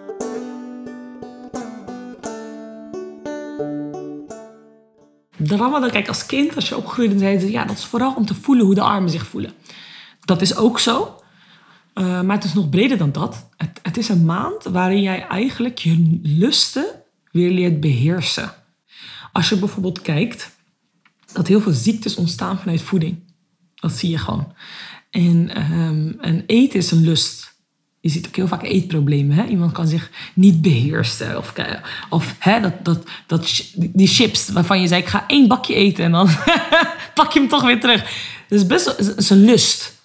De 5.38 5.56
Ramadan, 5.56 5.89
kijk, 5.89 6.08
als 6.08 6.26
kind, 6.26 6.56
als 6.56 6.69
je 6.69 6.78
opgroeide, 6.78 7.17
zeiden 7.17 7.41
ze, 7.41 7.52
ja, 7.52 7.65
dat 7.65 7.78
is 7.78 7.86
vooral 7.86 8.13
om 8.13 8.26
te 8.26 8.36
voelen 8.36 8.65
hoe 8.65 8.76
de 8.76 8.82
armen 8.82 9.10
zich 9.10 9.26
voelen. 9.26 9.52
Dat 10.26 10.41
is 10.41 10.56
ook 10.56 10.80
zo. 10.80 11.21
maar 11.93 12.36
het 12.36 12.43
is 12.43 12.54
nog 12.54 12.69
breder 12.69 12.97
dan 12.97 13.12
dat. 13.12 13.49
Het, 13.58 13.80
het 13.82 13.97
is 13.97 14.10
een 14.10 14.26
maand 14.26 14.63
waarin 14.63 15.02
jij 15.02 15.28
eigenlijk 15.28 15.78
je 15.78 16.19
lusten 16.23 16.86
weer 17.34 17.52
leert 17.52 17.80
beheersen. 17.80 18.54
Als 19.32 19.50
je 19.50 19.58
bijvoorbeeld 19.58 20.02
kijkt 20.02 20.52
dat 21.34 21.48
heel 21.48 21.62
veel 21.62 21.72
ziektes 21.72 22.15
ontstaan 22.15 22.60
vanuit 22.60 22.82
voeding. 22.82 23.19
Dat 23.76 23.91
zie 23.91 24.10
je 24.10 24.17
gewoon. 24.17 24.54
En, 25.10 25.50
en 26.22 26.43
eten 26.46 26.80
is 26.80 26.91
een 26.91 27.04
lust. 27.04 27.54
Je 28.00 28.10
ziet 28.10 28.28
ook 28.28 28.36
heel 28.36 28.48
vaak 28.48 28.63
eetproblemen. 28.63 29.36
Hè? 29.36 29.46
Iemand 29.46 29.72
kan 29.72 29.88
zich 29.88 30.12
niet 30.34 30.62
beheersen. 30.62 31.38
Of, 31.38 31.54
of 32.10 32.36
hè, 32.39 32.60
dat, 32.62 32.86
dat, 32.86 33.04
dat, 33.28 33.63
die 33.76 34.08
chips 34.08 34.50
waarvan 34.50 34.82
je 34.82 34.88
zei, 34.88 35.02
ik 35.02 35.08
ga 35.08 35.28
één 35.28 35.48
bakje 35.48 35.74
eten 35.74 36.04
en 36.04 36.12
dan 36.12 36.30
pak 37.15 37.32
je 37.32 37.39
hem 37.39 37.48
toch 37.48 37.63
weer 37.63 37.80
terug. 37.80 38.02
Dat 38.48 38.60
is 38.60 38.65
best 38.65 38.96
is 39.17 39.30
een 39.30 39.46
lust. 39.46 40.02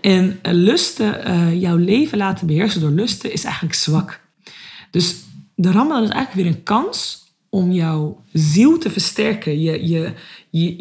En 0.00 0.38
lusten, 0.42 1.28
uh, 1.28 1.60
jouw 1.60 1.76
leven 1.76 2.18
laten 2.18 2.46
beheersen 2.46 2.80
door 2.80 2.90
lusten, 2.90 3.32
is 3.32 3.44
eigenlijk 3.44 3.74
zwak. 3.74 4.20
Dus 4.90 5.14
de 5.60 5.70
Ramadan 5.70 6.02
is 6.02 6.08
eigenlijk 6.08 6.46
weer 6.46 6.56
een 6.56 6.62
kans 6.62 7.28
om 7.48 7.72
jouw 7.72 8.22
ziel 8.32 8.78
te 8.78 8.90
versterken. 8.90 9.60
Je, 9.60 9.88
je, 9.88 10.14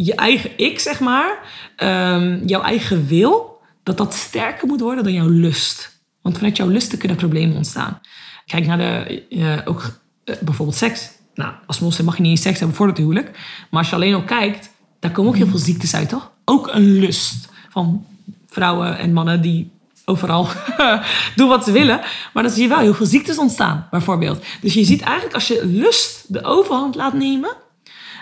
je, 0.06 0.16
eigen 0.16 0.52
ik, 0.56 0.80
zeg 0.80 1.00
maar. 1.00 1.40
Um, 1.78 2.48
jouw 2.48 2.62
eigen 2.62 3.08
wil. 3.08 3.62
Dat 3.84 3.98
dat 3.98 4.14
sterker 4.14 4.68
moet 4.68 4.80
worden 4.80 5.04
dan 5.04 5.14
jouw 5.14 5.28
lust. 5.28 6.02
Want 6.22 6.38
vanuit 6.38 6.58
jouw 6.58 6.68
lusten 6.68 6.98
kunnen 6.98 7.18
problemen 7.18 7.56
ontstaan. 7.56 8.02
Kijk 8.46 8.66
naar 8.66 8.78
de, 8.78 9.24
uh, 9.30 9.58
ook 9.66 10.00
uh, 10.26 10.36
bijvoorbeeld 10.42 10.78
seks. 10.78 11.12
Nou, 11.34 11.54
als 11.66 11.80
moslim 11.80 12.06
mag 12.06 12.16
je 12.16 12.22
niet 12.22 12.32
eens 12.32 12.42
seks 12.42 12.60
hebben 12.60 12.78
voor 12.78 12.88
het 12.88 12.98
huwelijk. 12.98 13.32
Maar 13.70 13.80
als 13.80 13.90
je 13.90 13.96
alleen 13.96 14.14
al 14.14 14.24
kijkt, 14.24 14.70
daar 15.00 15.12
komen 15.12 15.32
ook 15.32 15.38
heel 15.38 15.48
veel 15.48 15.60
ziektes 15.60 15.96
uit, 15.96 16.10
toch? 16.10 16.32
Ook 16.46 16.68
een 16.74 17.00
lust 17.00 17.50
van 17.70 18.06
vrouwen 18.48 18.98
en 18.98 19.14
mannen 19.14 19.42
die 19.42 19.72
overal 20.10 20.48
doen 21.36 21.48
wat 21.48 21.64
ze 21.64 21.72
willen. 21.72 22.02
Maar 22.34 22.44
dan 22.44 22.52
zie 22.52 22.62
je 22.62 22.70
wel 22.70 22.80
heel 22.80 22.94
veel 22.94 23.06
ziektes 23.06 23.38
ontstaan, 23.38 23.88
bijvoorbeeld. 23.92 24.46
Dus 24.62 24.74
je 24.74 24.84
ziet 24.84 25.02
eigenlijk 25.02 25.34
als 25.34 25.48
je 25.48 25.66
lust 25.66 26.34
de 26.34 26.44
overhand 26.44 26.96
laat 26.96 27.14
nemen, 27.14 27.56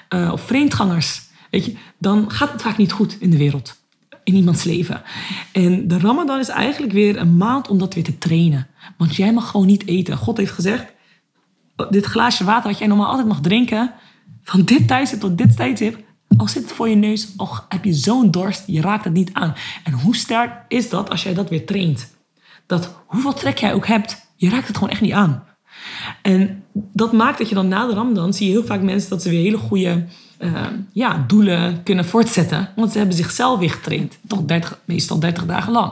uh, 0.10 0.32
of 0.32 0.41
vreemdgangers, 0.41 1.21
weet 1.50 1.65
je, 1.65 1.76
dan 1.97 2.32
gaat 2.32 2.52
het 2.52 2.62
vaak 2.62 2.78
niet 2.78 2.91
goed 2.91 3.17
in 3.19 3.30
de 3.30 3.38
wereld. 3.38 3.76
In 4.23 4.36
iemands 4.36 4.63
leven. 4.63 5.02
En 5.52 5.88
de 5.88 6.00
Ramadan 6.00 6.39
is 6.39 6.50
eigenlijk 6.50 6.93
weer 6.93 7.17
een 7.17 7.38
maand 7.38 7.67
om 7.67 7.78
dat 7.78 7.93
weer 7.93 8.04
te 8.04 8.17
trainen. 8.17 8.67
Want 8.97 9.15
jij 9.15 9.34
mag 9.34 9.50
gewoon 9.50 9.65
niet 9.65 9.88
eten. 9.88 10.17
God 10.17 10.38
heeft 10.38 10.52
gezegd: 10.52 10.86
dit 11.89 12.06
glaasje 12.06 12.43
water 12.43 12.69
wat 12.69 12.80
jij 12.80 12.88
normaal 12.88 13.08
altijd 13.08 13.28
mag 13.28 13.41
drinken, 13.41 13.93
van 14.43 14.63
dit 14.63 14.88
tijdstip 14.88 15.19
tot 15.19 15.38
dit 15.38 15.56
tijdstip, 15.56 15.97
al 16.37 16.47
zit 16.47 16.63
het 16.63 16.71
voor 16.71 16.89
je 16.89 16.95
neus, 16.95 17.27
heb 17.69 17.83
je 17.83 17.93
zo'n 17.93 18.31
dorst, 18.31 18.63
je 18.65 18.81
raakt 18.81 19.03
het 19.03 19.13
niet 19.13 19.33
aan. 19.33 19.55
En 19.83 19.93
hoe 19.93 20.15
sterk 20.15 20.51
is 20.67 20.89
dat 20.89 21.09
als 21.09 21.23
jij 21.23 21.33
dat 21.33 21.49
weer 21.49 21.65
traint? 21.65 22.15
Dat 22.65 22.95
hoeveel 23.05 23.33
trek 23.33 23.57
jij 23.57 23.73
ook 23.73 23.87
hebt, 23.87 24.27
je 24.35 24.49
raakt 24.49 24.67
het 24.67 24.77
gewoon 24.77 24.91
echt 24.91 25.01
niet 25.01 25.13
aan. 25.13 25.43
En 26.21 26.63
dat 26.73 27.11
maakt 27.11 27.37
dat 27.37 27.49
je 27.49 27.55
dan 27.55 27.67
na 27.67 27.87
de 27.87 27.93
Ramadan 27.93 28.33
zie 28.33 28.47
je 28.47 28.51
heel 28.51 28.65
vaak 28.65 28.81
mensen 28.81 29.09
dat 29.09 29.21
ze 29.21 29.29
weer 29.29 29.41
hele 29.41 29.57
goede 29.57 30.05
uh, 30.39 30.61
ja, 30.93 31.23
doelen 31.27 31.83
kunnen 31.83 32.05
voortzetten. 32.05 32.69
Want 32.75 32.91
ze 32.91 32.97
hebben 32.97 33.15
zichzelf 33.15 33.59
weer 33.59 33.71
getraind. 33.71 34.17
Toch 34.27 34.45
30, 34.45 34.79
meestal 34.85 35.19
30 35.19 35.45
dagen 35.45 35.71
lang. 35.71 35.91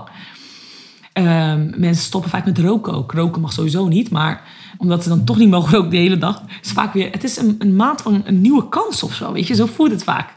Um, 1.14 1.74
mensen 1.78 2.04
stoppen 2.04 2.30
vaak 2.30 2.46
met 2.46 2.58
roken 2.58 2.94
ook. 2.94 3.12
Roken 3.12 3.42
mag 3.42 3.54
sowieso 3.54 3.88
niet, 3.88 4.10
maar 4.10 4.42
omdat 4.78 5.04
ze 5.04 5.10
dan 5.10 5.24
toch 5.24 5.38
niet 5.38 5.50
mogen 5.50 5.74
roken 5.74 5.90
de 5.90 5.98
hele 5.98 6.18
dag, 6.18 6.44
is 6.62 6.72
vaak 6.72 6.94
weer. 6.94 7.12
Het 7.12 7.24
is 7.24 7.38
een, 7.38 7.56
een 7.60 7.76
maand 7.76 8.02
van 8.02 8.22
een 8.26 8.42
nieuwe 8.42 8.70
kans 8.70 9.04
of 9.04 9.14
zo. 9.14 9.32
Weet 9.32 9.48
je, 9.48 9.56
zo 9.56 9.66
voelt 9.66 9.92
het 9.92 10.04
vaak. 10.04 10.34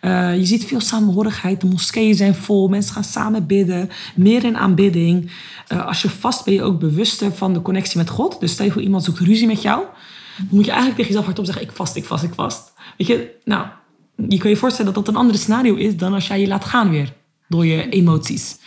Uh, 0.00 0.36
je 0.36 0.44
ziet 0.46 0.64
veel 0.64 0.80
samenhorigheid. 0.80 1.60
De 1.60 1.66
moskeeën 1.66 2.14
zijn 2.14 2.34
vol. 2.34 2.68
Mensen 2.68 2.94
gaan 2.94 3.04
samen 3.04 3.46
bidden. 3.46 3.90
Meer 4.14 4.44
in 4.44 4.56
aanbidding. 4.56 5.30
Uh, 5.72 5.86
als 5.86 6.02
je 6.02 6.10
vast 6.10 6.44
ben 6.44 6.54
je 6.54 6.62
ook 6.62 6.78
bewuster 6.78 7.32
van 7.32 7.52
de 7.52 7.62
connectie 7.62 7.98
met 7.98 8.08
God. 8.08 8.40
Dus 8.40 8.52
stel 8.52 8.78
iemand 8.78 9.04
zoekt 9.04 9.18
ruzie 9.18 9.46
met 9.46 9.62
jou. 9.62 9.84
Dan 10.36 10.46
moet 10.50 10.64
je 10.64 10.70
eigenlijk 10.70 10.96
tegen 10.96 11.10
jezelf 11.10 11.24
hardop 11.24 11.44
zeggen: 11.44 11.64
Ik 11.64 11.72
vast, 11.72 11.96
ik 11.96 12.04
vast, 12.04 12.24
ik 12.24 12.34
vast. 12.34 12.72
Weet 12.96 13.06
je, 13.06 13.30
nou, 13.44 13.66
je 14.28 14.38
kan 14.38 14.50
je 14.50 14.56
voorstellen 14.56 14.94
dat 14.94 15.04
dat 15.04 15.14
een 15.14 15.20
andere 15.20 15.38
scenario 15.38 15.74
is 15.74 15.96
dan 15.96 16.12
als 16.12 16.26
jij 16.26 16.40
je 16.40 16.48
laat 16.48 16.64
gaan 16.64 16.90
weer 16.90 17.12
door 17.48 17.66
je 17.66 17.88
emoties. 17.88 18.58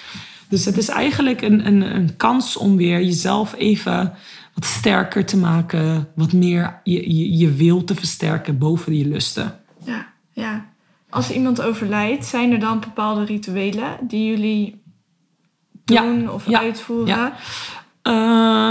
Dus 0.49 0.65
het 0.65 0.77
is 0.77 0.87
eigenlijk 0.87 1.41
een, 1.41 1.67
een, 1.67 1.95
een 1.95 2.17
kans 2.17 2.57
om 2.57 2.77
weer 2.77 3.01
jezelf 3.01 3.55
even 3.57 4.13
wat 4.53 4.65
sterker 4.65 5.25
te 5.25 5.37
maken, 5.37 6.07
wat 6.15 6.33
meer 6.33 6.79
je, 6.83 7.15
je, 7.17 7.37
je 7.37 7.51
wil 7.51 7.83
te 7.83 7.95
versterken 7.95 8.57
boven 8.57 8.97
je 8.97 9.07
lusten. 9.07 9.59
Ja, 9.85 10.07
ja. 10.31 10.69
Als 11.09 11.31
iemand 11.31 11.61
overlijdt, 11.61 12.25
zijn 12.25 12.51
er 12.51 12.59
dan 12.59 12.79
bepaalde 12.79 13.25
rituelen 13.25 13.97
die 14.01 14.27
jullie 14.29 14.81
doen 15.85 16.29
of 16.29 16.53
uitvoeren? 16.53 17.07
Ja. 17.07 17.33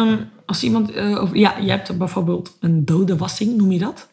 Um, 0.02 0.28
als 0.46 0.62
iemand, 0.62 0.96
uh, 0.96 1.22
over, 1.22 1.36
ja, 1.36 1.58
je 1.58 1.70
hebt 1.70 1.98
bijvoorbeeld 1.98 2.56
een 2.60 2.84
dode 2.84 3.16
wassing, 3.16 3.56
noem 3.56 3.72
je 3.72 3.78
dat? 3.78 4.08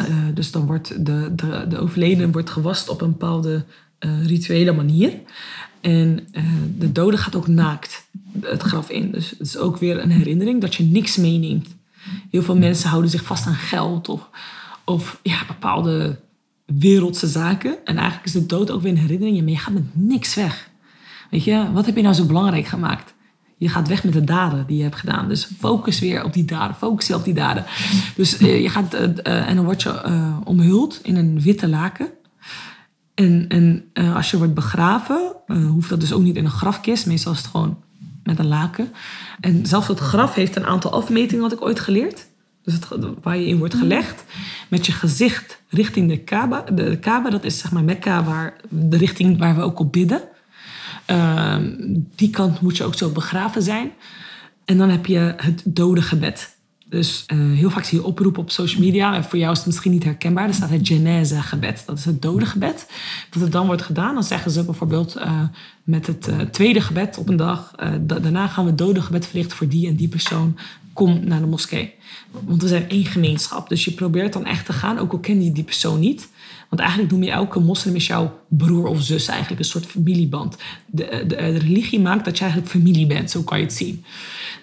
Uh, 0.00 0.16
dus 0.34 0.50
dan 0.50 0.66
wordt 0.66 1.06
de, 1.06 1.32
de, 1.34 1.64
de 1.68 1.78
overledene 1.78 2.30
wordt 2.30 2.50
gewast 2.50 2.88
op 2.88 3.00
een 3.00 3.10
bepaalde 3.10 3.64
uh, 4.00 4.26
rituele 4.26 4.72
manier. 4.72 5.12
En 5.80 6.28
uh, 6.32 6.42
de 6.78 6.92
dode 6.92 7.16
gaat 7.16 7.36
ook 7.36 7.46
naakt 7.46 8.06
het 8.40 8.62
graf 8.62 8.90
in. 8.90 9.10
Dus 9.10 9.30
het 9.30 9.46
is 9.46 9.56
ook 9.56 9.78
weer 9.78 10.02
een 10.02 10.10
herinnering 10.10 10.60
dat 10.60 10.74
je 10.74 10.84
niks 10.84 11.16
meeneemt. 11.16 11.76
Heel 12.30 12.42
veel 12.42 12.56
mensen 12.56 12.88
houden 12.88 13.10
zich 13.10 13.24
vast 13.24 13.46
aan 13.46 13.54
geld 13.54 14.08
of, 14.08 14.28
of 14.84 15.20
ja, 15.22 15.38
bepaalde 15.46 16.18
wereldse 16.66 17.26
zaken. 17.26 17.76
En 17.84 17.96
eigenlijk 17.96 18.26
is 18.26 18.32
de 18.32 18.46
dood 18.46 18.70
ook 18.70 18.82
weer 18.82 18.92
een 18.92 18.98
herinnering. 18.98 19.40
Maar 19.40 19.50
je 19.50 19.58
gaat 19.58 19.74
met 19.74 19.84
niks 19.92 20.34
weg. 20.34 20.70
Weet 21.30 21.44
je, 21.44 21.72
wat 21.72 21.86
heb 21.86 21.96
je 21.96 22.02
nou 22.02 22.14
zo 22.14 22.24
belangrijk 22.24 22.66
gemaakt? 22.66 23.14
Je 23.56 23.68
gaat 23.68 23.88
weg 23.88 24.04
met 24.04 24.12
de 24.12 24.24
daden 24.24 24.66
die 24.66 24.76
je 24.76 24.82
hebt 24.82 24.96
gedaan. 24.96 25.28
Dus 25.28 25.48
focus 25.58 25.98
weer 25.98 26.24
op 26.24 26.32
die 26.32 26.44
daden. 26.44 26.76
Focus 26.76 27.06
je 27.06 27.14
op 27.14 27.24
die 27.24 27.34
daden. 27.34 27.64
Dus 28.16 28.40
uh, 28.40 28.62
je 28.62 28.68
gaat, 28.68 28.94
uh, 28.94 29.48
en 29.48 29.56
dan 29.56 29.64
word 29.64 29.82
je 29.82 30.00
omhuld 30.44 31.00
in 31.02 31.16
een 31.16 31.40
witte 31.40 31.68
laken. 31.68 32.08
En, 33.18 33.44
en 33.48 33.84
uh, 33.94 34.16
als 34.16 34.30
je 34.30 34.38
wordt 34.38 34.54
begraven, 34.54 35.32
uh, 35.46 35.66
hoeft 35.66 35.88
dat 35.88 36.00
dus 36.00 36.12
ook 36.12 36.22
niet 36.22 36.36
in 36.36 36.44
een 36.44 36.50
grafkist. 36.50 37.06
Meestal 37.06 37.32
is 37.32 37.38
het 37.38 37.46
gewoon 37.46 37.82
met 38.22 38.38
een 38.38 38.46
laken. 38.46 38.92
En 39.40 39.66
zelfs 39.66 39.88
het 39.88 39.98
graf 39.98 40.34
heeft 40.34 40.56
een 40.56 40.66
aantal 40.66 40.92
afmetingen, 40.92 41.42
had 41.42 41.52
ik 41.52 41.62
ooit 41.62 41.80
geleerd. 41.80 42.26
Dus 42.62 42.74
het, 42.74 42.88
waar 43.22 43.36
je 43.36 43.46
in 43.46 43.58
wordt 43.58 43.74
gelegd. 43.74 44.24
Met 44.68 44.86
je 44.86 44.92
gezicht 44.92 45.60
richting 45.68 46.08
de 46.08 46.18
Kaaba. 46.18 46.60
De, 46.60 46.90
de 46.90 46.98
Kaaba, 46.98 47.30
dat 47.30 47.44
is 47.44 47.58
zeg 47.58 47.72
maar 47.72 47.84
Mekka, 47.84 48.24
waar, 48.24 48.56
de 48.68 48.96
richting 48.96 49.38
waar 49.38 49.56
we 49.56 49.62
ook 49.62 49.78
op 49.78 49.92
bidden. 49.92 50.22
Uh, 51.10 51.56
die 52.16 52.30
kant 52.30 52.60
moet 52.60 52.76
je 52.76 52.84
ook 52.84 52.94
zo 52.94 53.10
begraven 53.10 53.62
zijn. 53.62 53.90
En 54.64 54.78
dan 54.78 54.88
heb 54.88 55.06
je 55.06 55.34
het 55.36 55.62
dode 55.64 56.02
gebed. 56.02 56.57
Dus 56.90 57.24
eh, 57.26 57.38
heel 57.38 57.70
vaak 57.70 57.84
zie 57.84 57.98
je 57.98 58.04
oproepen 58.04 58.42
op 58.42 58.50
social 58.50 58.80
media. 58.82 59.14
En 59.14 59.24
voor 59.24 59.38
jou 59.38 59.52
is 59.52 59.58
het 59.58 59.66
misschien 59.66 59.92
niet 59.92 60.04
herkenbaar. 60.04 60.48
Er 60.48 60.54
staat 60.54 60.70
het 60.70 60.86
genese 60.88 61.42
gebed. 61.42 61.82
Dat 61.86 61.98
is 61.98 62.04
het 62.04 62.22
dode 62.22 62.46
gebed. 62.46 62.86
Dat 63.30 63.42
het 63.42 63.52
dan 63.52 63.66
wordt 63.66 63.82
gedaan. 63.82 64.14
Dan 64.14 64.24
zeggen 64.24 64.50
ze 64.50 64.64
bijvoorbeeld 64.64 65.16
eh, 65.16 65.42
met 65.84 66.06
het 66.06 66.28
eh, 66.28 66.38
tweede 66.40 66.80
gebed 66.80 67.18
op 67.18 67.28
een 67.28 67.36
dag. 67.36 67.72
da- 68.00 68.18
daarna 68.18 68.46
gaan 68.46 68.64
we 68.64 68.70
het 68.70 68.78
dode 68.78 69.02
gebed 69.02 69.26
verrichten 69.26 69.56
voor 69.56 69.68
die 69.68 69.86
en 69.88 69.94
die 69.96 70.08
persoon. 70.08 70.58
Kom 70.92 71.20
naar 71.24 71.40
de 71.40 71.46
moskee. 71.46 71.94
Want 72.30 72.62
we 72.62 72.68
zijn 72.68 72.88
één 72.88 73.04
gemeenschap. 73.04 73.68
Dus 73.68 73.84
je 73.84 73.90
probeert 73.92 74.32
dan 74.32 74.44
echt 74.44 74.66
te 74.66 74.72
gaan. 74.72 74.98
Ook 74.98 75.12
al 75.12 75.18
ken 75.18 75.44
je 75.44 75.52
die 75.52 75.64
persoon 75.64 76.00
niet. 76.00 76.28
Want 76.68 76.80
eigenlijk 76.80 77.12
noem 77.12 77.22
je 77.22 77.30
elke 77.30 77.60
moslim 77.60 77.96
jouw 77.96 78.38
broer 78.48 78.86
of 78.86 79.02
zus 79.02 79.28
eigenlijk. 79.28 79.60
Een 79.60 79.66
soort 79.68 79.86
familieband. 79.86 80.56
De, 80.86 81.24
de, 81.26 81.26
de 81.26 81.58
religie 81.58 82.00
maakt 82.00 82.24
dat 82.24 82.34
je 82.36 82.42
eigenlijk 82.42 82.72
familie 82.72 83.06
bent. 83.06 83.30
Zo 83.30 83.42
kan 83.42 83.58
je 83.58 83.64
het 83.64 83.72
zien. 83.72 84.04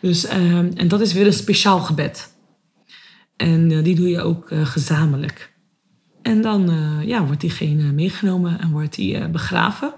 Dus, 0.01 0.25
ehm, 0.25 0.71
en 0.75 0.87
dat 0.87 1.01
is 1.01 1.13
weer 1.13 1.25
een 1.25 1.33
speciaal 1.33 1.79
gebed. 1.79 2.33
En 3.35 3.71
eh, 3.71 3.83
die 3.83 3.95
doe 3.95 4.09
je 4.09 4.21
ook 4.21 4.51
eh, 4.51 4.65
gezamenlijk. 4.65 5.53
En 6.21 6.41
dan 6.41 6.69
eh, 6.69 7.07
ja, 7.07 7.25
wordt 7.25 7.41
diegene 7.41 7.91
meegenomen 7.91 8.59
en 8.59 8.71
wordt 8.71 8.95
die 8.95 9.17
eh, 9.17 9.29
begraven. 9.29 9.93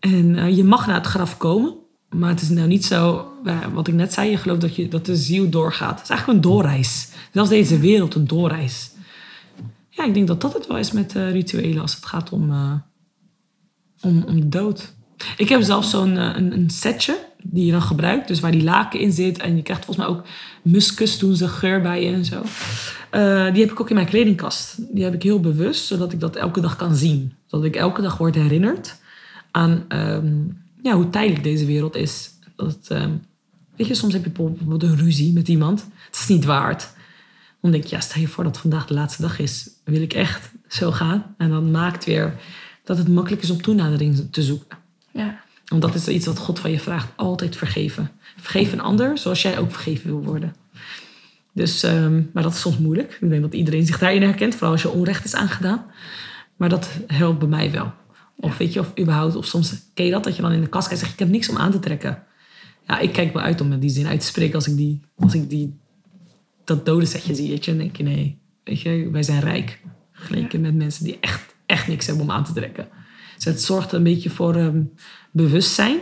En 0.00 0.36
eh, 0.36 0.56
je 0.56 0.64
mag 0.64 0.86
naar 0.86 0.96
het 0.96 1.06
graf 1.06 1.36
komen. 1.36 1.74
Maar 2.10 2.30
het 2.30 2.40
is 2.40 2.48
nou 2.48 2.68
niet 2.68 2.84
zo, 2.84 3.32
eh, 3.44 3.58
wat 3.72 3.88
ik 3.88 3.94
net 3.94 4.12
zei, 4.12 4.30
je 4.30 4.36
gelooft 4.36 4.60
dat, 4.60 4.76
je, 4.76 4.88
dat 4.88 5.06
de 5.06 5.16
ziel 5.16 5.50
doorgaat. 5.50 5.94
Het 5.94 6.02
is 6.02 6.08
eigenlijk 6.08 6.38
een 6.38 6.50
doorreis. 6.50 7.08
Zelfs 7.32 7.50
deze 7.50 7.78
wereld 7.78 8.14
een 8.14 8.26
doorreis. 8.26 8.90
Ja, 9.90 10.04
ik 10.04 10.14
denk 10.14 10.26
dat 10.26 10.40
dat 10.40 10.52
het 10.52 10.66
wel 10.66 10.78
is 10.78 10.92
met 10.92 11.16
eh, 11.16 11.30
rituelen 11.30 11.80
als 11.80 11.94
het 11.94 12.06
gaat 12.06 12.30
om, 12.30 12.50
eh, 12.50 12.72
om, 14.00 14.24
om 14.26 14.40
de 14.40 14.48
dood. 14.48 14.94
Ik 15.36 15.48
heb 15.48 15.62
zelfs 15.62 15.90
zo'n 15.90 16.16
eh, 16.16 16.36
een, 16.36 16.52
een 16.52 16.70
setje 16.70 17.18
die 17.50 17.66
je 17.66 17.72
dan 17.72 17.82
gebruikt. 17.82 18.28
Dus 18.28 18.40
waar 18.40 18.50
die 18.50 18.64
laken 18.64 19.00
in 19.00 19.12
zit. 19.12 19.38
En 19.38 19.56
je 19.56 19.62
krijgt 19.62 19.84
volgens 19.84 20.06
mij 20.06 20.16
ook 20.16 20.26
muskus 20.62 21.18
doen 21.18 21.36
ze 21.36 21.48
geur 21.48 21.82
bij 21.82 22.04
je 22.04 22.12
en 22.12 22.24
zo. 22.24 22.42
Eh, 23.10 23.52
die 23.52 23.62
heb 23.62 23.70
ik 23.70 23.80
ook 23.80 23.88
in 23.88 23.94
mijn 23.94 24.06
kledingkast. 24.06 24.94
Die 24.94 25.04
heb 25.04 25.14
ik 25.14 25.22
heel 25.22 25.40
bewust, 25.40 25.86
zodat 25.86 26.12
ik 26.12 26.20
dat 26.20 26.36
elke 26.36 26.60
dag 26.60 26.76
kan 26.76 26.96
zien. 26.96 27.32
Zodat 27.46 27.66
ik 27.66 27.76
elke 27.76 28.02
dag 28.02 28.18
word 28.18 28.34
herinnerd 28.34 29.00
aan 29.50 29.84
ehm, 29.88 30.34
ja, 30.82 30.94
hoe 30.94 31.10
tijdelijk 31.10 31.42
deze 31.42 31.66
wereld 31.66 31.96
is. 31.96 32.30
Dat 32.56 32.78
ehm, 32.88 33.10
weet 33.76 33.86
je, 33.86 33.94
soms 33.94 34.12
heb 34.12 34.24
je 34.24 34.30
bijvoorbeeld 34.30 34.82
een 34.82 34.96
ruzie 34.96 35.32
met 35.32 35.48
iemand. 35.48 35.86
Het 36.06 36.16
is 36.16 36.26
niet 36.26 36.44
waard. 36.44 36.94
Dan 37.60 37.70
denk 37.70 37.84
je, 37.84 37.94
ja, 37.94 38.00
stel 38.00 38.20
je 38.20 38.28
voor 38.28 38.44
dat 38.44 38.58
vandaag 38.58 38.86
de 38.86 38.94
laatste 38.94 39.22
dag 39.22 39.38
is. 39.38 39.68
Wil 39.84 40.00
ik 40.02 40.12
echt 40.12 40.50
zo 40.68 40.90
gaan? 40.92 41.34
En 41.38 41.50
dan 41.50 41.70
maakt 41.70 42.04
weer 42.04 42.34
dat 42.84 42.98
het 42.98 43.08
makkelijk 43.08 43.42
is 43.42 43.50
om 43.50 43.62
toenadering 43.62 44.28
te 44.30 44.42
zoeken. 44.42 44.78
Ja. 45.10 45.44
Want 45.66 45.82
dat 45.82 45.94
is 45.94 46.08
iets 46.08 46.26
wat 46.26 46.38
God 46.38 46.58
van 46.58 46.70
je 46.70 46.80
vraagt. 46.80 47.08
Altijd 47.16 47.56
vergeven. 47.56 48.10
Vergeef 48.36 48.72
een 48.72 48.80
ander 48.80 49.18
zoals 49.18 49.42
jij 49.42 49.58
ook 49.58 49.72
vergeven 49.72 50.10
wil 50.10 50.22
worden. 50.22 50.54
Dus, 51.52 51.82
ehm, 51.82 52.22
maar 52.32 52.42
dat 52.42 52.52
is 52.52 52.60
soms 52.60 52.78
moeilijk. 52.78 53.18
Ik 53.20 53.28
denk 53.28 53.42
dat 53.42 53.54
iedereen 53.54 53.86
zich 53.86 53.98
daarin 53.98 54.22
herkent. 54.22 54.54
Vooral 54.54 54.72
als 54.72 54.82
je 54.82 54.90
onrecht 54.90 55.24
is 55.24 55.34
aangedaan. 55.34 55.84
Maar 56.56 56.68
dat 56.68 56.88
helpt 57.06 57.38
bij 57.38 57.48
mij 57.48 57.70
wel. 57.70 57.92
Of 58.36 58.56
weet 58.56 58.72
je, 58.72 58.80
of 58.80 58.92
überhaupt, 58.98 59.36
of 59.36 59.46
soms 59.46 59.74
ken 59.94 60.04
je 60.04 60.10
dat, 60.10 60.24
dat 60.24 60.36
je 60.36 60.42
dan 60.42 60.52
in 60.52 60.60
de 60.60 60.66
kast 60.66 60.88
kijkt 60.88 61.02
en 61.02 61.08
zegt, 61.08 61.20
ik 61.20 61.26
heb 61.26 61.34
niks 61.34 61.48
om 61.48 61.56
aan 61.56 61.70
te 61.70 61.78
trekken. 61.78 62.22
Ja, 62.86 62.98
ik 62.98 63.12
kijk 63.12 63.32
wel 63.32 63.42
uit 63.42 63.60
om 63.60 63.68
met 63.68 63.80
die 63.80 63.90
zin 63.90 64.06
uit 64.06 64.20
te 64.20 64.26
spreken 64.26 64.54
als 64.54 64.68
ik, 64.68 64.76
die, 64.76 65.00
als 65.18 65.34
ik 65.34 65.50
die, 65.50 65.78
dat 66.64 66.86
dode 66.86 67.06
setje 67.06 67.34
zie. 67.34 67.48
Weet 67.48 67.64
je, 67.64 67.70
dan 67.70 67.80
denk 67.80 67.96
je, 67.96 68.02
nee, 68.02 68.38
weet 68.64 68.80
je, 68.80 69.08
wij 69.10 69.22
zijn 69.22 69.40
rijk. 69.40 69.80
Vergeleken 70.12 70.60
met 70.60 70.74
mensen 70.74 71.04
die 71.04 71.18
echt, 71.20 71.54
echt 71.66 71.88
niks 71.88 72.06
hebben 72.06 72.24
om 72.24 72.30
aan 72.30 72.44
te 72.44 72.52
trekken. 72.52 72.88
Dus 73.36 73.44
het 73.44 73.62
zorgt 73.62 73.92
een 73.92 74.02
beetje 74.02 74.30
voor 74.30 74.54
ehm, 74.54 74.82
bewustzijn. 75.30 75.98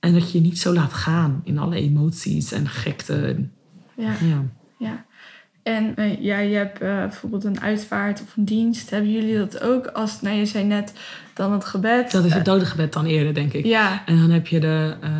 En 0.00 0.12
dat 0.12 0.32
je 0.32 0.38
je 0.38 0.44
niet 0.44 0.58
zo 0.58 0.72
laat 0.72 0.92
gaan 0.92 1.40
in 1.44 1.58
alle 1.58 1.76
emoties 1.76 2.52
en 2.52 2.68
gekte. 2.68 3.46
Ja. 3.96 4.12
Ja. 4.20 4.42
ja. 4.78 5.04
En 5.62 5.96
eh, 5.96 6.22
ja, 6.22 6.38
je 6.38 6.56
hebt 6.56 6.80
eh, 6.80 6.98
bijvoorbeeld 6.98 7.44
een 7.44 7.60
uitvaart 7.60 8.22
of 8.22 8.36
een 8.36 8.44
dienst. 8.44 8.90
Hebben 8.90 9.12
jullie 9.12 9.36
dat 9.38 9.60
ook? 9.60 9.86
Als, 9.86 10.20
nou, 10.20 10.36
je 10.36 10.46
zei 10.46 10.64
net 10.64 10.92
dan 11.34 11.52
het 11.52 11.64
gebed. 11.64 12.10
Dat 12.10 12.24
is 12.24 12.30
Eh, 12.30 12.36
het 12.36 12.44
dode 12.44 12.64
gebed 12.64 12.92
dan 12.92 13.04
eerder, 13.06 13.34
denk 13.34 13.52
ik. 13.52 13.64
ja, 13.64 14.02
En 14.06 14.16
dan 14.16 14.30
heb 14.30 14.46
je 14.46 14.60
de, 14.60 14.96
eh, 15.00 15.10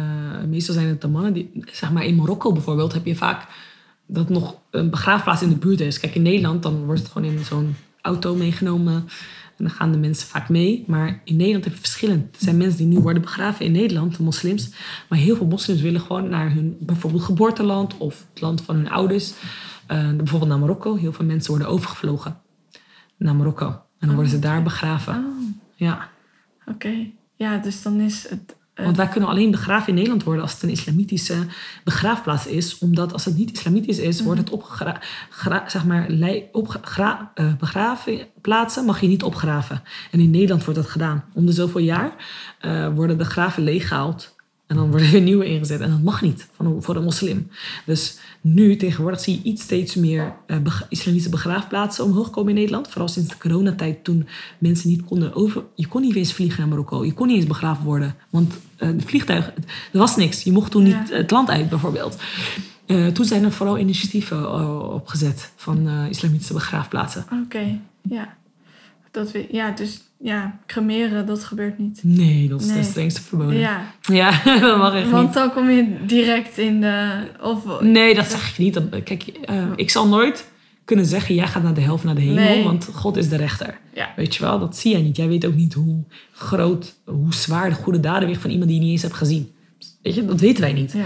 meestal 0.48 0.74
zijn 0.74 0.88
het 0.88 1.00
de 1.00 1.08
mannen 1.08 1.32
die, 1.32 1.50
zeg 1.72 1.92
maar 1.92 2.04
in 2.04 2.14
Marokko 2.14 2.52
bijvoorbeeld, 2.52 2.92
heb 2.92 3.06
je 3.06 3.14
vaak 3.16 3.46
dat 4.06 4.28
nog 4.28 4.56
een 4.70 4.90
begraafplaats 4.90 5.42
in 5.42 5.48
de 5.48 5.56
buurt 5.56 5.80
is. 5.80 6.00
Kijk, 6.00 6.14
in 6.14 6.22
Nederland 6.22 6.62
dan 6.62 6.84
wordt 6.84 7.00
het 7.00 7.10
gewoon 7.10 7.32
in 7.32 7.44
zo'n 7.44 7.76
auto 8.00 8.34
meegenomen 8.34 9.08
en 9.56 9.64
dan 9.64 9.70
gaan 9.70 9.92
de 9.92 9.98
mensen 9.98 10.28
vaak 10.28 10.48
mee. 10.48 10.84
Maar 10.86 11.20
in 11.24 11.36
Nederland 11.36 11.64
heb 11.64 11.72
je 11.72 11.80
verschillend. 11.80 12.36
Er 12.36 12.42
zijn 12.42 12.56
mensen 12.56 12.78
die 12.78 12.86
nu 12.86 12.98
worden 12.98 13.22
begraven 13.22 13.64
in 13.64 13.72
Nederland, 13.72 14.16
de 14.16 14.22
moslims. 14.22 14.70
Maar 15.08 15.18
heel 15.18 15.36
veel 15.36 15.46
moslims 15.46 15.80
willen 15.80 16.00
gewoon 16.00 16.28
naar 16.28 16.52
hun 16.52 16.76
bijvoorbeeld 16.80 17.22
geboorteland 17.22 17.96
of 17.96 18.26
het 18.32 18.40
land 18.40 18.60
van 18.62 18.76
hun 18.76 18.90
ouders. 18.90 19.32
Eh, 19.86 20.10
bijvoorbeeld 20.16 20.50
naar 20.50 20.58
Marokko. 20.60 20.96
Heel 20.96 21.12
veel 21.12 21.24
mensen 21.24 21.50
worden 21.50 21.68
overgevlogen 21.68 22.40
naar 23.16 23.36
Marokko. 23.36 23.66
En 23.98 24.06
dan 24.06 24.14
worden 24.14 24.32
ze 24.32 24.38
daar 24.38 24.62
begraven. 24.62 25.14
Oh, 25.14 25.56
Ja. 25.74 26.08
oké. 26.66 27.10
Ja, 27.36 27.56
dus 27.58 27.82
dan 27.82 28.00
is 28.00 28.28
het... 28.28 28.56
Want 28.74 28.96
wij 28.96 29.08
kunnen 29.08 29.28
alleen 29.28 29.50
begraven 29.50 29.88
in 29.88 29.94
Nederland 29.94 30.22
worden 30.24 30.42
als 30.42 30.52
het 30.52 30.62
een 30.62 30.68
islamitische 30.68 31.46
begraafplaats 31.84 32.46
is. 32.46 32.78
Omdat 32.78 33.12
als 33.12 33.24
het 33.24 33.36
niet 33.36 33.52
islamitisch 33.52 33.98
is, 33.98 34.20
wordt 34.22 34.40
het 34.40 34.50
zeg 35.70 35.84
maar, 35.84 36.04
lei- 36.08 36.48
opgegra- 36.52 37.30
eh, 37.34 37.54
begraafplaatsen 37.58 38.84
mag 38.84 39.00
je 39.00 39.06
niet 39.06 39.22
opgraven. 39.22 39.82
En 40.10 40.20
in 40.20 40.30
Nederland 40.30 40.64
wordt 40.64 40.80
dat 40.80 40.90
gedaan. 40.90 41.24
Om 41.32 41.46
de 41.46 41.52
zoveel 41.52 41.80
jaar 41.80 42.14
eh, 42.60 42.94
worden 42.94 43.18
de 43.18 43.24
graven 43.24 43.62
leeggehaald. 43.62 44.34
En 44.66 44.76
dan 44.76 44.90
worden 44.90 45.12
er 45.14 45.20
nieuwe 45.20 45.44
ingezet. 45.44 45.80
En 45.80 45.90
dat 45.90 46.02
mag 46.02 46.22
niet 46.22 46.48
van 46.52 46.82
voor 46.82 46.96
een 46.96 47.02
moslim. 47.04 47.50
Dus 47.86 48.18
nu 48.44 48.76
tegenwoordig 48.76 49.20
zie 49.20 49.34
je 49.34 49.42
iets 49.42 49.62
steeds 49.62 49.94
meer 49.94 50.34
eh, 50.46 50.56
islamitische 50.88 51.30
begraafplaatsen 51.30 52.04
omhoog 52.04 52.30
komen 52.30 52.48
in 52.48 52.54
Nederland. 52.54 52.88
Vooral 52.88 53.08
sinds 53.08 53.28
de 53.28 53.38
coronatijd 53.38 54.04
toen 54.04 54.26
mensen 54.58 54.88
niet 54.88 55.04
konden 55.04 55.34
over... 55.34 55.64
Je 55.74 55.86
kon 55.86 56.02
niet 56.02 56.14
eens 56.16 56.32
vliegen 56.32 56.60
naar 56.60 56.68
Marokko. 56.68 57.04
Je 57.04 57.12
kon 57.14 57.26
niet 57.26 57.36
eens 57.36 57.46
begraven 57.46 57.84
worden. 57.84 58.14
Want 58.30 58.54
eh 58.76 58.88
de 58.88 59.02
vliegtuig... 59.06 59.46
Er 59.92 59.98
was 59.98 60.16
niks. 60.16 60.42
Je 60.42 60.52
mocht 60.52 60.70
toen 60.70 60.86
Ja. 60.86 60.98
niet 61.00 61.10
het 61.10 61.30
land 61.30 61.50
uit 61.50 61.68
bijvoorbeeld. 61.68 62.16
Eh, 62.86 63.06
toen 63.06 63.24
zijn 63.24 63.44
er 63.44 63.52
vooral 63.52 63.78
initiatieven 63.78 64.52
opgezet 64.94 65.52
van 65.56 65.88
islamitische 65.88 66.52
begraafplaatsen. 66.52 67.24
Oké, 67.44 67.78
ja. 68.02 68.36
Dat 69.14 69.32
we, 69.32 69.46
ja, 69.50 69.70
dus 69.70 70.00
ja, 70.20 70.58
cremeren, 70.66 71.26
dat 71.26 71.44
gebeurt 71.44 71.78
niet. 71.78 72.00
Nee, 72.02 72.48
dat 72.48 72.60
is 72.60 72.66
Nee. 72.66 72.76
de 72.76 72.82
strengste 72.84 73.22
verboden. 73.22 73.58
Ja, 73.58 73.94
Ja, 74.02 74.30
dat 74.60 74.78
mag 74.78 74.94
echt 74.94 75.10
want 75.10 75.24
niet. 75.24 75.34
dan 75.34 75.52
kom 75.52 75.70
je 75.70 75.96
direct 76.06 76.58
in 76.58 76.80
de... 76.80 77.10
Of, 77.42 77.80
Nee, 77.80 78.14
dat 78.14 78.30
zeg 78.30 78.50
ik 78.50 78.58
niet. 78.58 78.74
Dat- 78.74 79.02
Kijk, 79.04 79.22
eh, 79.22 79.64
ik 79.76 79.90
zal 79.90 80.08
nooit 80.08 80.50
kunnen 80.84 81.06
zeggen... 81.06 81.34
jij 81.34 81.46
gaat 81.46 81.62
naar 81.62 81.74
de 81.74 81.80
helft 81.80 82.04
naar 82.04 82.14
de 82.14 82.20
hemel, 82.20 82.34
Nee. 82.44 82.62
want 82.64 82.88
God 82.92 83.16
is 83.16 83.28
de 83.28 83.36
rechter. 83.36 83.78
Ja. 83.94 84.12
Weet 84.16 84.34
je 84.34 84.42
wel, 84.42 84.58
dat 84.58 84.76
zie 84.76 84.92
jij 84.92 85.02
niet. 85.02 85.16
Jij 85.16 85.28
weet 85.28 85.46
ook 85.46 85.54
niet 85.54 85.74
hoe 85.74 86.04
groot, 86.32 86.94
hoe 87.04 87.34
zwaar 87.34 87.68
de 87.68 87.74
goede 87.76 88.00
daden 88.00 88.28
weegt 88.28 88.40
van 88.40 88.50
iemand 88.50 88.68
die 88.68 88.78
je 88.78 88.84
niet 88.84 88.92
eens 88.92 89.02
hebt 89.02 89.14
gezien. 89.14 89.52
Weet 90.02 90.14
je, 90.14 90.24
dat 90.24 90.40
weten 90.40 90.62
wij 90.62 90.72
niet. 90.72 90.92
Ja, 90.92 91.04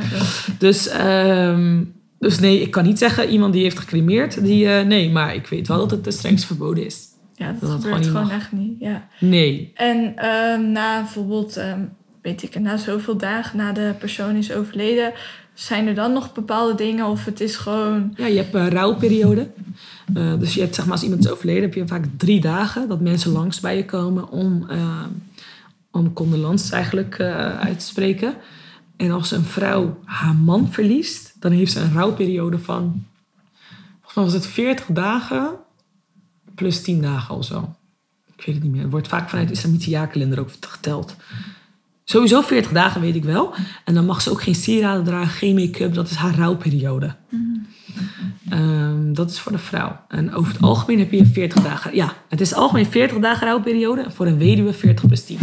Dus, 0.59 0.89
ehm, 0.89 1.83
dus 2.19 2.39
nee, 2.39 2.61
ik 2.61 2.71
kan 2.71 2.85
niet 2.85 2.99
zeggen 2.99 3.29
iemand 3.31 3.53
die 3.53 3.63
heeft 3.63 3.79
gecremeerd. 3.79 4.45
Die, 4.45 4.69
eh, 4.69 4.87
nee, 4.87 5.11
maar 5.11 5.35
ik 5.35 5.47
weet 5.47 5.69
wel 5.69 5.79
dat 5.79 5.91
het 5.91 6.05
de 6.05 6.11
strengst 6.11 6.45
verboden 6.45 6.87
is. 6.87 7.07
Ja, 7.39 7.53
dat, 7.53 7.71
Dat 7.71 7.83
gebeurt 7.83 8.07
gewoon 8.07 8.31
echt 8.31 8.53
niet. 8.53 8.77
Ja. 8.79 9.09
Nee. 9.21 9.73
En 9.75 10.17
ehm, 10.17 10.73
na 10.73 11.01
bijvoorbeeld, 11.01 11.57
ehm, 11.57 11.81
weet 12.23 12.43
ik, 12.43 12.59
na 12.61 12.77
zoveel 12.77 13.17
dagen 13.17 13.57
na 13.57 13.73
de 13.73 13.95
persoon 13.99 14.37
is 14.37 14.53
overleden, 14.53 15.13
zijn 15.55 15.87
er 15.87 15.95
dan 15.95 16.13
nog 16.13 16.33
bepaalde 16.33 16.75
dingen 16.75 17.07
of 17.07 17.25
het 17.25 17.41
is 17.41 17.57
gewoon. 17.57 18.13
Ja, 18.17 18.27
je 18.27 18.37
hebt 18.37 18.55
een 18.55 18.71
rouwperiode. 18.71 19.49
Eh, 20.15 20.39
dus 20.39 20.55
je 20.55 20.61
hebt, 20.61 20.75
zeg 20.75 20.85
maar, 20.85 20.95
als 20.95 21.03
iemand 21.03 21.25
is 21.25 21.31
overleden, 21.31 21.63
heb 21.63 21.75
je 21.75 21.87
vaak 21.87 22.05
drie 22.17 22.41
dagen 22.41 22.89
dat 22.89 23.01
mensen 23.01 23.33
langs 23.33 23.61
bij 23.61 23.77
je 23.77 23.85
komen 23.85 24.31
om, 24.31 24.67
eh, 24.69 25.05
om 25.91 26.13
condolence 26.13 26.75
eigenlijk 26.75 27.19
eh, 27.19 27.59
uit 27.59 27.79
te 27.79 27.85
spreken. 27.85 28.35
En 28.97 29.11
als 29.11 29.31
een 29.31 29.45
vrouw 29.45 29.99
haar 30.05 30.35
man 30.35 30.73
verliest, 30.73 31.37
dan 31.41 31.53
heeft 31.53 31.73
ze 31.73 31.81
een 31.81 31.93
rouwperiode 31.93 32.59
van, 32.59 33.05
volgens 33.97 34.15
mij 34.15 34.25
was 34.25 34.33
het 34.33 34.47
40 34.47 34.87
dagen 34.87 35.51
plus 36.59 36.83
10 36.83 37.03
dagen 37.03 37.35
of 37.35 37.45
zo. 37.45 37.75
Ik 38.37 38.45
weet 38.47 38.55
het 38.55 38.65
niet 38.65 38.73
meer. 38.73 38.83
Het 38.83 38.91
wordt 38.91 39.09
vaak 39.09 39.29
vanuit 39.29 39.49
de 39.49 39.55
islamitische 39.55 39.91
jaarkalender 39.91 40.41
ook 40.41 40.51
geteld. 40.61 41.17
Sowieso 42.05 42.41
40 42.41 42.73
dagen 42.73 43.01
weet 43.01 43.15
ik 43.15 43.25
wel. 43.25 43.55
En 43.85 43.95
dan 43.95 44.07
mag 44.07 44.23
ze 44.23 44.31
ook 44.31 44.43
geen 44.43 44.55
sieraden 44.55 45.05
dragen, 45.05 45.31
geen 45.31 45.55
make-up. 45.55 45.95
Dat 45.95 46.11
is 46.11 46.17
haar 46.17 46.35
rouwperiode. 46.35 47.15
Ehm, 48.51 49.13
dat 49.13 49.31
is 49.31 49.39
voor 49.41 49.53
de 49.53 49.59
vrouw. 49.59 50.01
En 50.09 50.35
over 50.35 50.53
het 50.53 50.63
algemeen 50.63 50.99
heb 50.99 51.13
je 51.13 51.27
40 51.27 51.63
dagen. 51.63 51.95
Ja, 51.95 52.13
het 52.29 52.41
is 52.41 52.55
algemeen 52.55 52.87
40 52.87 53.19
dagen 53.19 53.47
rouwperiode. 53.47 54.05
Voor 54.11 54.27
een 54.27 54.39
weduwe 54.39 54.73
40 54.73 55.07
plus 55.07 55.25
10. 55.25 55.39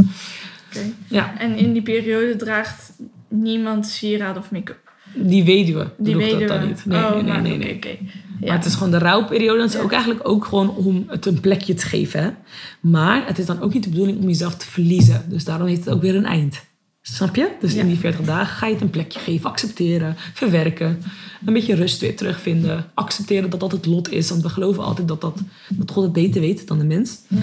Oké. 0.70 0.80
Ja, 1.08 1.38
En 1.40 1.56
in 1.58 1.74
die 1.74 1.82
periode 1.82 2.36
draagt 2.36 2.92
niemand 3.28 3.88
sieraad 3.88 4.38
of 4.38 4.52
make-up. 4.52 4.92
die 5.14 5.44
weduwe 5.44 5.92
Die 5.98 6.16
weduwe. 6.18 6.40
dat 6.46 6.48
dan 6.60 6.68
niet. 6.68 6.86
Nee, 6.86 7.04
oh, 7.04 7.12
nee, 7.14 7.24
nee. 7.24 7.42
nee, 7.42 7.58
nee. 7.58 7.76
oké. 7.76 7.98
Ja. 8.40 8.48
Maar 8.48 8.56
het 8.58 8.66
is 8.66 8.74
gewoon 8.74 8.92
de 8.92 8.98
rouwperiode. 8.98 9.60
Dat 9.60 9.74
is 9.74 9.80
ook 9.80 9.92
eigenlijk 9.92 10.30
ook 10.30 10.46
gewoon 10.46 10.76
om 10.76 11.04
het 11.08 11.26
een 11.26 11.40
plekje 11.40 11.74
te 11.74 11.86
geven. 11.86 12.38
Maar 12.80 13.28
het 13.28 13.40
is 13.40 13.46
dan 13.46 13.62
ook 13.62 13.74
niet 13.74 13.84
de 13.84 13.90
bedoeling 13.90 14.20
om 14.20 14.28
jezelf 14.28 14.56
te 14.56 14.66
verliezen. 14.66 15.26
Dus 15.30 15.44
daarom 15.44 15.68
heeft 15.68 15.86
het 15.86 15.94
ook 15.94 16.02
weer 16.02 16.16
een 16.16 16.26
eind. 16.26 16.64
Snap 17.02 17.36
je? 17.36 17.52
Dus 17.60 17.74
in 17.74 17.88
die 17.88 17.98
40 17.98 18.26
dagen 18.26 18.56
ga 18.56 18.66
je 18.66 18.74
het 18.74 18.82
een 18.82 18.90
plekje 18.90 19.20
geven, 19.20 19.50
accepteren, 19.50 20.16
verwerken. 20.34 21.02
Een 21.46 21.54
beetje 21.54 21.76
rust 21.76 22.02
weer 22.02 22.16
terugvinden. 22.16 22.92
Accepteren 22.94 23.50
dat 23.50 23.60
dat 23.60 23.72
het 23.72 23.86
lot 23.86 24.12
is. 24.12 24.30
Want 24.30 24.42
we 24.42 24.50
geloven 24.50 24.84
altijd 24.84 25.08
dat, 25.08 25.22
dat, 25.22 25.42
dat 25.70 25.92
God 25.92 26.04
het 26.04 26.14
beter 26.14 26.42
weet 26.42 26.68
dan 26.68 26.78
de 26.78 26.86
mens. 26.86 27.20
Ja. 27.28 27.38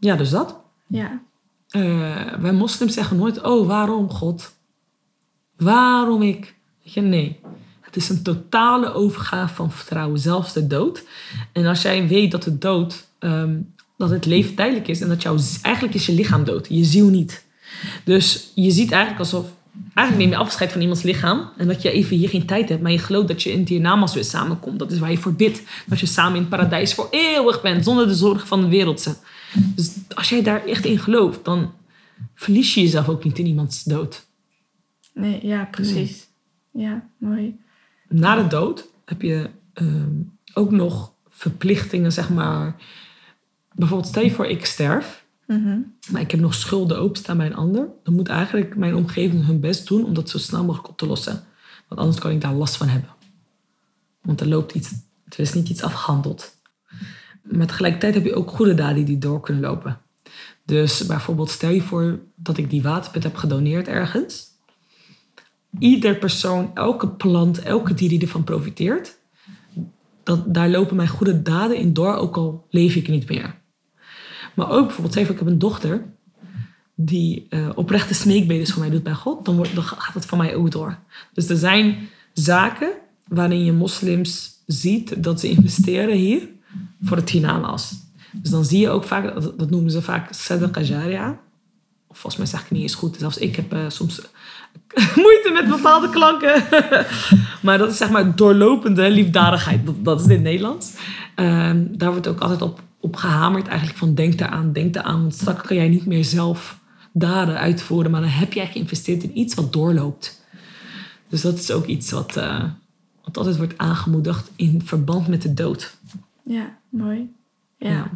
Ja, 0.00 0.16
dus 0.16 0.30
dat. 0.30 0.56
Ja. 0.86 1.20
Eh, 1.68 2.38
wij 2.40 2.52
moslims 2.52 2.94
zeggen 2.94 3.16
nooit, 3.16 3.42
oh, 3.42 3.66
waarom 3.66 4.10
God? 4.10 4.56
Waarom 5.56 6.22
ik? 6.22 6.54
Weet 6.82 6.92
je, 6.92 7.00
nee. 7.00 7.40
Het 7.96 8.04
is 8.04 8.10
een 8.10 8.22
totale 8.22 8.92
overgave 8.92 9.54
van 9.54 9.72
vertrouwen, 9.72 10.18
zelfs 10.18 10.52
de 10.52 10.66
dood. 10.66 11.04
En 11.52 11.66
als 11.66 11.82
jij 11.82 12.08
weet 12.08 12.30
dat 12.30 12.42
de 12.42 12.58
dood, 12.58 13.06
ehm, 13.18 13.58
dat 13.96 14.10
het 14.10 14.26
leven 14.26 14.54
tijdelijk 14.54 14.88
is 14.88 15.00
en 15.00 15.08
dat 15.08 15.22
jouw, 15.22 15.38
eigenlijk 15.62 15.94
is 15.94 16.06
je 16.06 16.12
lichaam 16.12 16.44
dood, 16.44 16.66
je 16.70 16.84
ziel 16.84 17.08
niet. 17.08 17.44
Dus 18.04 18.50
je 18.54 18.70
ziet 18.70 18.90
eigenlijk 18.90 19.20
alsof, 19.22 19.46
eigenlijk 19.94 20.28
neem 20.28 20.38
je 20.38 20.44
afscheid 20.44 20.72
van 20.72 20.80
iemands 20.80 21.02
lichaam 21.02 21.50
en 21.56 21.66
dat 21.66 21.82
je 21.82 21.90
even 21.90 22.16
hier 22.16 22.28
geen 22.28 22.46
tijd 22.46 22.68
hebt, 22.68 22.82
maar 22.82 22.92
je 22.92 22.98
gelooft 22.98 23.28
dat 23.28 23.42
je 23.42 23.52
in 23.52 23.58
het 23.58 23.68
hiernamaals 23.68 24.14
weer 24.14 24.24
samenkomt. 24.24 24.78
Dat 24.78 24.92
is 24.92 24.98
waar 24.98 25.10
je 25.10 25.18
voor 25.18 25.34
bidt. 25.34 25.62
Dat 25.86 26.00
je 26.00 26.06
samen 26.06 26.34
in 26.34 26.40
het 26.40 26.50
paradijs 26.50 26.94
voor 26.94 27.08
eeuwig 27.10 27.62
bent, 27.62 27.84
zonder 27.84 28.06
de 28.06 28.14
zorgen 28.14 28.46
van 28.46 28.60
de 28.60 28.68
wereldse. 28.68 29.16
Dus 29.74 29.92
als 30.14 30.28
jij 30.28 30.42
daar 30.42 30.64
echt 30.64 30.84
in 30.84 30.98
gelooft, 30.98 31.44
dan 31.44 31.72
verlies 32.34 32.74
je 32.74 32.80
jezelf 32.80 33.08
ook 33.08 33.24
niet 33.24 33.38
in 33.38 33.46
iemands 33.46 33.84
dood. 33.84 34.26
Nee, 35.14 35.46
ja, 35.46 35.68
precies. 35.70 36.26
Ja, 36.72 37.08
mooi. 37.18 37.64
Na 38.08 38.42
de 38.42 38.46
dood 38.46 38.86
heb 39.04 39.22
je 39.22 39.50
ehm, 39.72 40.14
ook 40.54 40.70
nog 40.70 41.12
verplichtingen, 41.28 42.12
zeg 42.12 42.30
maar. 42.30 42.76
Bijvoorbeeld, 43.74 44.08
stel 44.08 44.22
je 44.22 44.30
voor, 44.30 44.46
ik 44.46 44.64
sterf, 44.66 45.24
Mhm. 45.46 45.78
maar 46.10 46.20
ik 46.20 46.30
heb 46.30 46.40
nog 46.40 46.54
schulden 46.54 46.98
openstaan 46.98 47.36
bij 47.36 47.46
een 47.46 47.54
ander. 47.54 47.88
Dan 48.02 48.14
moet 48.14 48.28
eigenlijk 48.28 48.76
mijn 48.76 48.94
omgeving 48.94 49.46
hun 49.46 49.60
best 49.60 49.88
doen 49.88 50.04
om 50.04 50.14
dat 50.14 50.30
zo 50.30 50.38
snel 50.38 50.64
mogelijk 50.64 50.88
op 50.88 50.96
te 50.98 51.06
lossen. 51.06 51.44
Want 51.88 52.00
anders 52.00 52.20
kan 52.20 52.30
ik 52.30 52.40
daar 52.40 52.52
last 52.54 52.76
van 52.76 52.88
hebben. 52.88 53.10
Want 54.22 54.40
er 54.40 54.48
loopt 54.48 54.74
iets, 54.74 54.92
er 55.28 55.38
is 55.40 55.52
niet 55.52 55.68
iets 55.68 55.82
afgehandeld. 55.82 56.54
Maar 57.42 57.66
tegelijkertijd 57.66 58.14
heb 58.14 58.24
je 58.24 58.34
ook 58.34 58.50
goede 58.50 58.74
daden 58.74 59.04
die 59.04 59.18
door 59.18 59.40
kunnen 59.40 59.62
lopen. 59.62 60.00
Dus 60.64 61.06
bijvoorbeeld 61.06 61.50
stel 61.50 61.70
je 61.70 61.82
voor 61.82 62.18
dat 62.34 62.56
ik 62.56 62.70
die 62.70 62.82
waterput 62.82 63.22
heb 63.22 63.36
gedoneerd 63.36 63.88
ergens. 63.88 64.46
Ieder 65.78 66.16
persoon, 66.16 66.70
elke 66.74 67.08
plant, 67.08 67.62
elke 67.62 67.94
dier 67.94 68.08
die 68.08 68.20
ervan 68.20 68.44
profiteert, 68.44 69.18
dat, 70.22 70.54
daar 70.54 70.68
lopen 70.68 70.96
mijn 70.96 71.08
goede 71.08 71.42
daden 71.42 71.76
in 71.76 71.92
door, 71.92 72.14
ook 72.14 72.36
al 72.36 72.66
leef 72.70 72.94
ik 72.94 73.08
niet 73.08 73.28
meer. 73.28 73.54
Maar 74.54 74.70
ook 74.70 74.86
bijvoorbeeld, 74.86 75.14
voor, 75.14 75.22
ik 75.22 75.38
heb 75.38 75.46
een 75.46 75.58
dochter 75.58 76.04
die 76.94 77.46
eh, 77.48 77.68
oprechte 77.74 78.14
smeekbedes 78.14 78.72
voor 78.72 78.80
mij 78.80 78.90
doet 78.90 79.02
bij 79.02 79.14
God, 79.14 79.44
dan, 79.44 79.56
wordt, 79.56 79.78
gaat 79.78 80.14
het 80.14 80.26
van 80.26 80.38
mij 80.38 80.54
ook 80.54 80.70
door. 80.70 80.98
Dus 81.32 81.48
er 81.48 81.56
zijn 81.56 82.08
zaken 82.32 82.92
waarin 83.28 83.64
je 83.64 83.72
moslims 83.72 84.62
ziet 84.66 85.22
dat 85.22 85.40
ze 85.40 85.48
investeren 85.48 86.16
hier 86.16 86.48
voor 87.02 87.16
het 87.16 87.30
hiernamaals. 87.30 87.94
Dus 88.32 88.50
dan 88.50 88.64
zie 88.64 88.80
je 88.80 88.88
ook 88.88 89.04
vaak, 89.04 89.34
dat, 89.34 89.58
dat 89.58 89.70
noemen 89.70 89.90
ze 89.90 90.02
vaak 90.02 90.32
sadaqa 90.32 90.80
jaria. 90.80 91.40
Of 92.06 92.18
volgens 92.18 92.36
mij 92.36 92.46
zeg 92.46 92.64
ik 92.64 92.70
niet 92.70 92.82
eens 92.82 92.94
goed. 92.94 93.16
Zelfs 93.18 93.38
ik 93.38 93.56
heb 93.56 93.72
eh, 93.72 93.84
soms 93.88 94.20
moeite 95.24 95.50
met 95.52 95.68
bepaalde 95.68 96.10
klanken. 96.10 96.62
maar 97.62 97.78
dat 97.78 97.90
is 97.90 97.96
zeg 97.96 98.10
maar 98.10 98.36
doorlopende 98.36 99.10
liefdadigheid. 99.10 99.86
Dat, 99.86 100.04
dat 100.04 100.20
is 100.20 100.26
in 100.26 100.32
het 100.32 100.42
Nederlands. 100.42 100.92
Ehm, 101.34 101.86
daar 101.90 102.10
wordt 102.10 102.28
ook 102.28 102.40
altijd 102.40 102.62
op, 102.62 102.80
op 103.00 103.16
gehamerd 103.16 103.66
eigenlijk 103.66 103.98
van 103.98 104.14
denk 104.14 104.40
eraan, 104.40 104.72
denk 104.72 104.96
eraan. 104.96 105.20
Want 105.20 105.34
straks 105.34 105.66
kan 105.66 105.76
jij 105.76 105.88
niet 105.88 106.06
meer 106.06 106.24
zelf 106.24 106.78
daden 107.12 107.58
uitvoeren. 107.58 108.10
Maar 108.10 108.20
dan 108.20 108.30
heb 108.30 108.52
jij 108.52 108.66
geïnvesteerd 108.66 109.22
in 109.22 109.38
iets 109.38 109.54
wat 109.54 109.72
doorloopt. 109.72 110.44
Dus 111.28 111.40
dat 111.40 111.58
is 111.58 111.70
ook 111.70 111.86
iets 111.86 112.10
wat, 112.10 112.36
eh, 112.36 112.64
wat 113.24 113.36
altijd 113.36 113.56
wordt 113.56 113.78
aangemoedigd 113.78 114.50
in 114.56 114.82
verband 114.84 115.28
met 115.28 115.42
de 115.42 115.54
dood. 115.54 115.96
Ja, 116.42 116.76
mooi. 116.88 117.32
Ja. 117.78 117.90
Ja. 117.90 118.10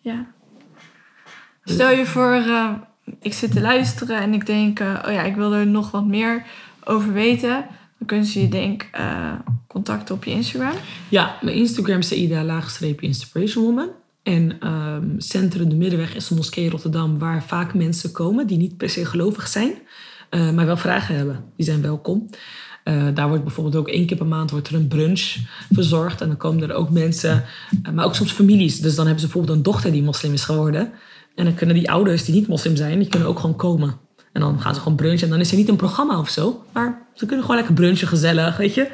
Ja. 0.00 0.26
Stel 1.64 1.90
je 1.90 2.06
voor, 2.06 2.32
eh, 2.32 2.72
ik 3.20 3.32
zit 3.32 3.52
te 3.52 3.60
luisteren 3.60 4.20
en 4.20 4.34
ik 4.34 4.46
denk, 4.46 4.80
eh, 4.80 5.02
oh 5.06 5.12
ja, 5.12 5.22
ik 5.22 5.34
wil 5.34 5.54
er 5.54 5.66
nog 5.66 5.90
wat 5.90 6.06
meer 6.06 6.44
over 6.84 7.12
weten. 7.12 7.66
Dan 7.98 8.06
kunnen 8.06 8.26
ze 8.26 8.40
je 8.40 8.48
denk 8.48 8.88
eh, 8.92 9.32
contacten 9.66 10.14
op 10.14 10.24
je 10.24 10.30
Instagram. 10.30 10.74
Ja, 11.08 11.36
mijn 11.42 11.56
Instagram 11.56 11.98
is 11.98 12.08
Saida 12.08 12.44
laagstreepje 12.44 13.06
Inspiration 13.06 13.64
Woman. 13.64 13.88
En 14.22 14.56
ehm, 14.60 15.04
Centrum 15.18 15.68
de 15.68 15.76
Middenweg 15.76 16.14
is 16.14 16.30
een 16.30 16.36
moskee 16.36 16.64
in 16.64 16.70
Rotterdam 16.70 17.18
waar 17.18 17.42
vaak 17.42 17.74
mensen 17.74 18.12
komen 18.12 18.46
die 18.46 18.58
niet 18.58 18.76
per 18.76 18.90
se 18.90 19.04
gelovig 19.04 19.48
zijn, 19.48 19.72
eh, 20.30 20.50
maar 20.50 20.66
wel 20.66 20.76
vragen 20.76 21.14
hebben. 21.14 21.44
Die 21.56 21.66
zijn 21.66 21.82
welkom. 21.82 22.28
Daar 23.14 23.28
wordt 23.28 23.44
bijvoorbeeld 23.44 23.76
ook 23.76 23.88
één 23.88 24.06
keer 24.06 24.16
per 24.16 24.26
maand 24.26 24.50
wordt 24.50 24.68
er 24.68 24.74
een 24.74 24.88
brunch 24.88 25.36
verzorgd. 25.70 26.20
En 26.20 26.28
dan 26.28 26.36
komen 26.36 26.62
er 26.62 26.74
ook 26.74 26.90
mensen, 26.90 27.44
maar 27.94 28.04
ook 28.04 28.14
soms 28.14 28.32
families. 28.32 28.80
Dus 28.80 28.94
dan 28.94 29.04
hebben 29.04 29.20
ze 29.20 29.26
bijvoorbeeld 29.26 29.56
een 29.56 29.64
dochter 29.64 29.92
die 29.92 30.02
moslim 30.02 30.32
is 30.32 30.44
geworden. 30.44 30.92
En 31.36 31.44
dan 31.44 31.54
kunnen 31.54 31.74
die 31.74 31.90
ouders 31.90 32.24
die 32.24 32.34
niet 32.34 32.48
moslim 32.48 32.76
zijn, 32.76 32.98
die 32.98 33.08
kunnen 33.08 33.28
ook 33.28 33.38
gewoon 33.38 33.56
komen. 33.56 33.94
En 34.32 34.40
dan 34.40 34.60
gaan 34.60 34.74
ze 34.74 34.80
gewoon 34.80 34.96
brunchen. 34.96 35.22
En 35.24 35.30
dan 35.30 35.40
is 35.40 35.50
er 35.50 35.56
niet 35.56 35.68
een 35.68 35.76
programma 35.76 36.18
of 36.18 36.28
zo. 36.28 36.64
Maar 36.72 37.02
ze 37.14 37.26
kunnen 37.26 37.40
gewoon 37.44 37.56
lekker 37.60 37.74
brunchen, 37.74 38.08
gezellig, 38.08 38.56
weet 38.56 38.74
je. 38.74 38.88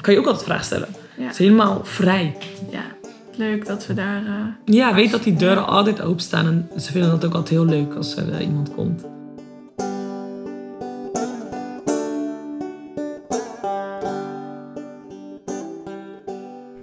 Kan 0.00 0.12
je 0.14 0.20
ook 0.20 0.26
altijd 0.26 0.44
vragen 0.44 0.64
stellen. 0.64 0.88
Ja. 1.16 1.22
Het 1.22 1.32
is 1.32 1.38
helemaal 1.38 1.80
vrij. 1.84 2.36
Ja, 2.70 2.82
leuk 3.36 3.66
dat 3.66 3.86
we 3.86 3.94
daar... 3.94 4.22
eh, 4.26 4.74
Ja, 4.74 4.94
weet 4.94 5.10
dat 5.10 5.22
die 5.22 5.36
deuren 5.36 5.66
altijd 5.66 6.00
openstaan. 6.00 6.46
En 6.46 6.80
ze 6.80 6.92
vinden 6.92 7.10
dat 7.10 7.24
ook 7.24 7.34
altijd 7.34 7.50
heel 7.50 7.64
leuk 7.66 7.94
als 7.94 8.16
er 8.16 8.32
eh, 8.32 8.40
iemand 8.40 8.74
komt. 8.74 9.04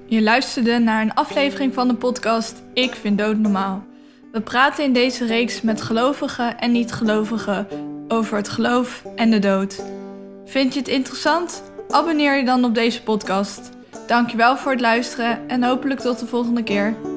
Je 0.08 0.22
luisterde 0.22 0.80
naar 0.80 1.02
een 1.02 1.14
aflevering 1.14 1.74
van 1.74 1.88
de 1.88 1.94
podcast 1.94 2.64
Ik 2.74 2.94
vind 2.96 3.18
dood 3.18 3.38
normaal. 3.38 3.84
We 4.36 4.42
praten 4.42 4.84
in 4.84 4.94
deze 4.94 5.26
reeks 5.26 5.62
met 5.62 5.82
gelovigen 5.82 6.58
en 6.60 6.72
niet-gelovigen 6.72 7.68
over 8.08 8.38
het 8.38 8.50
geloof 8.50 9.04
en 9.16 9.30
de 9.32 9.40
dood. 9.40 9.84
Vind 10.46 10.74
je 10.74 10.80
het 10.80 10.88
interessant? 10.88 11.64
Abonneer 11.90 12.38
je 12.38 12.46
dan 12.46 12.66
op 12.66 12.76
deze 12.76 13.04
podcast. 13.04 13.70
Dankjewel 14.08 14.58
voor 14.58 14.72
het 14.72 14.82
luisteren 14.82 15.50
en 15.50 15.64
hopelijk 15.64 16.00
tot 16.00 16.20
de 16.20 16.26
volgende 16.26 16.64
keer. 16.64 17.15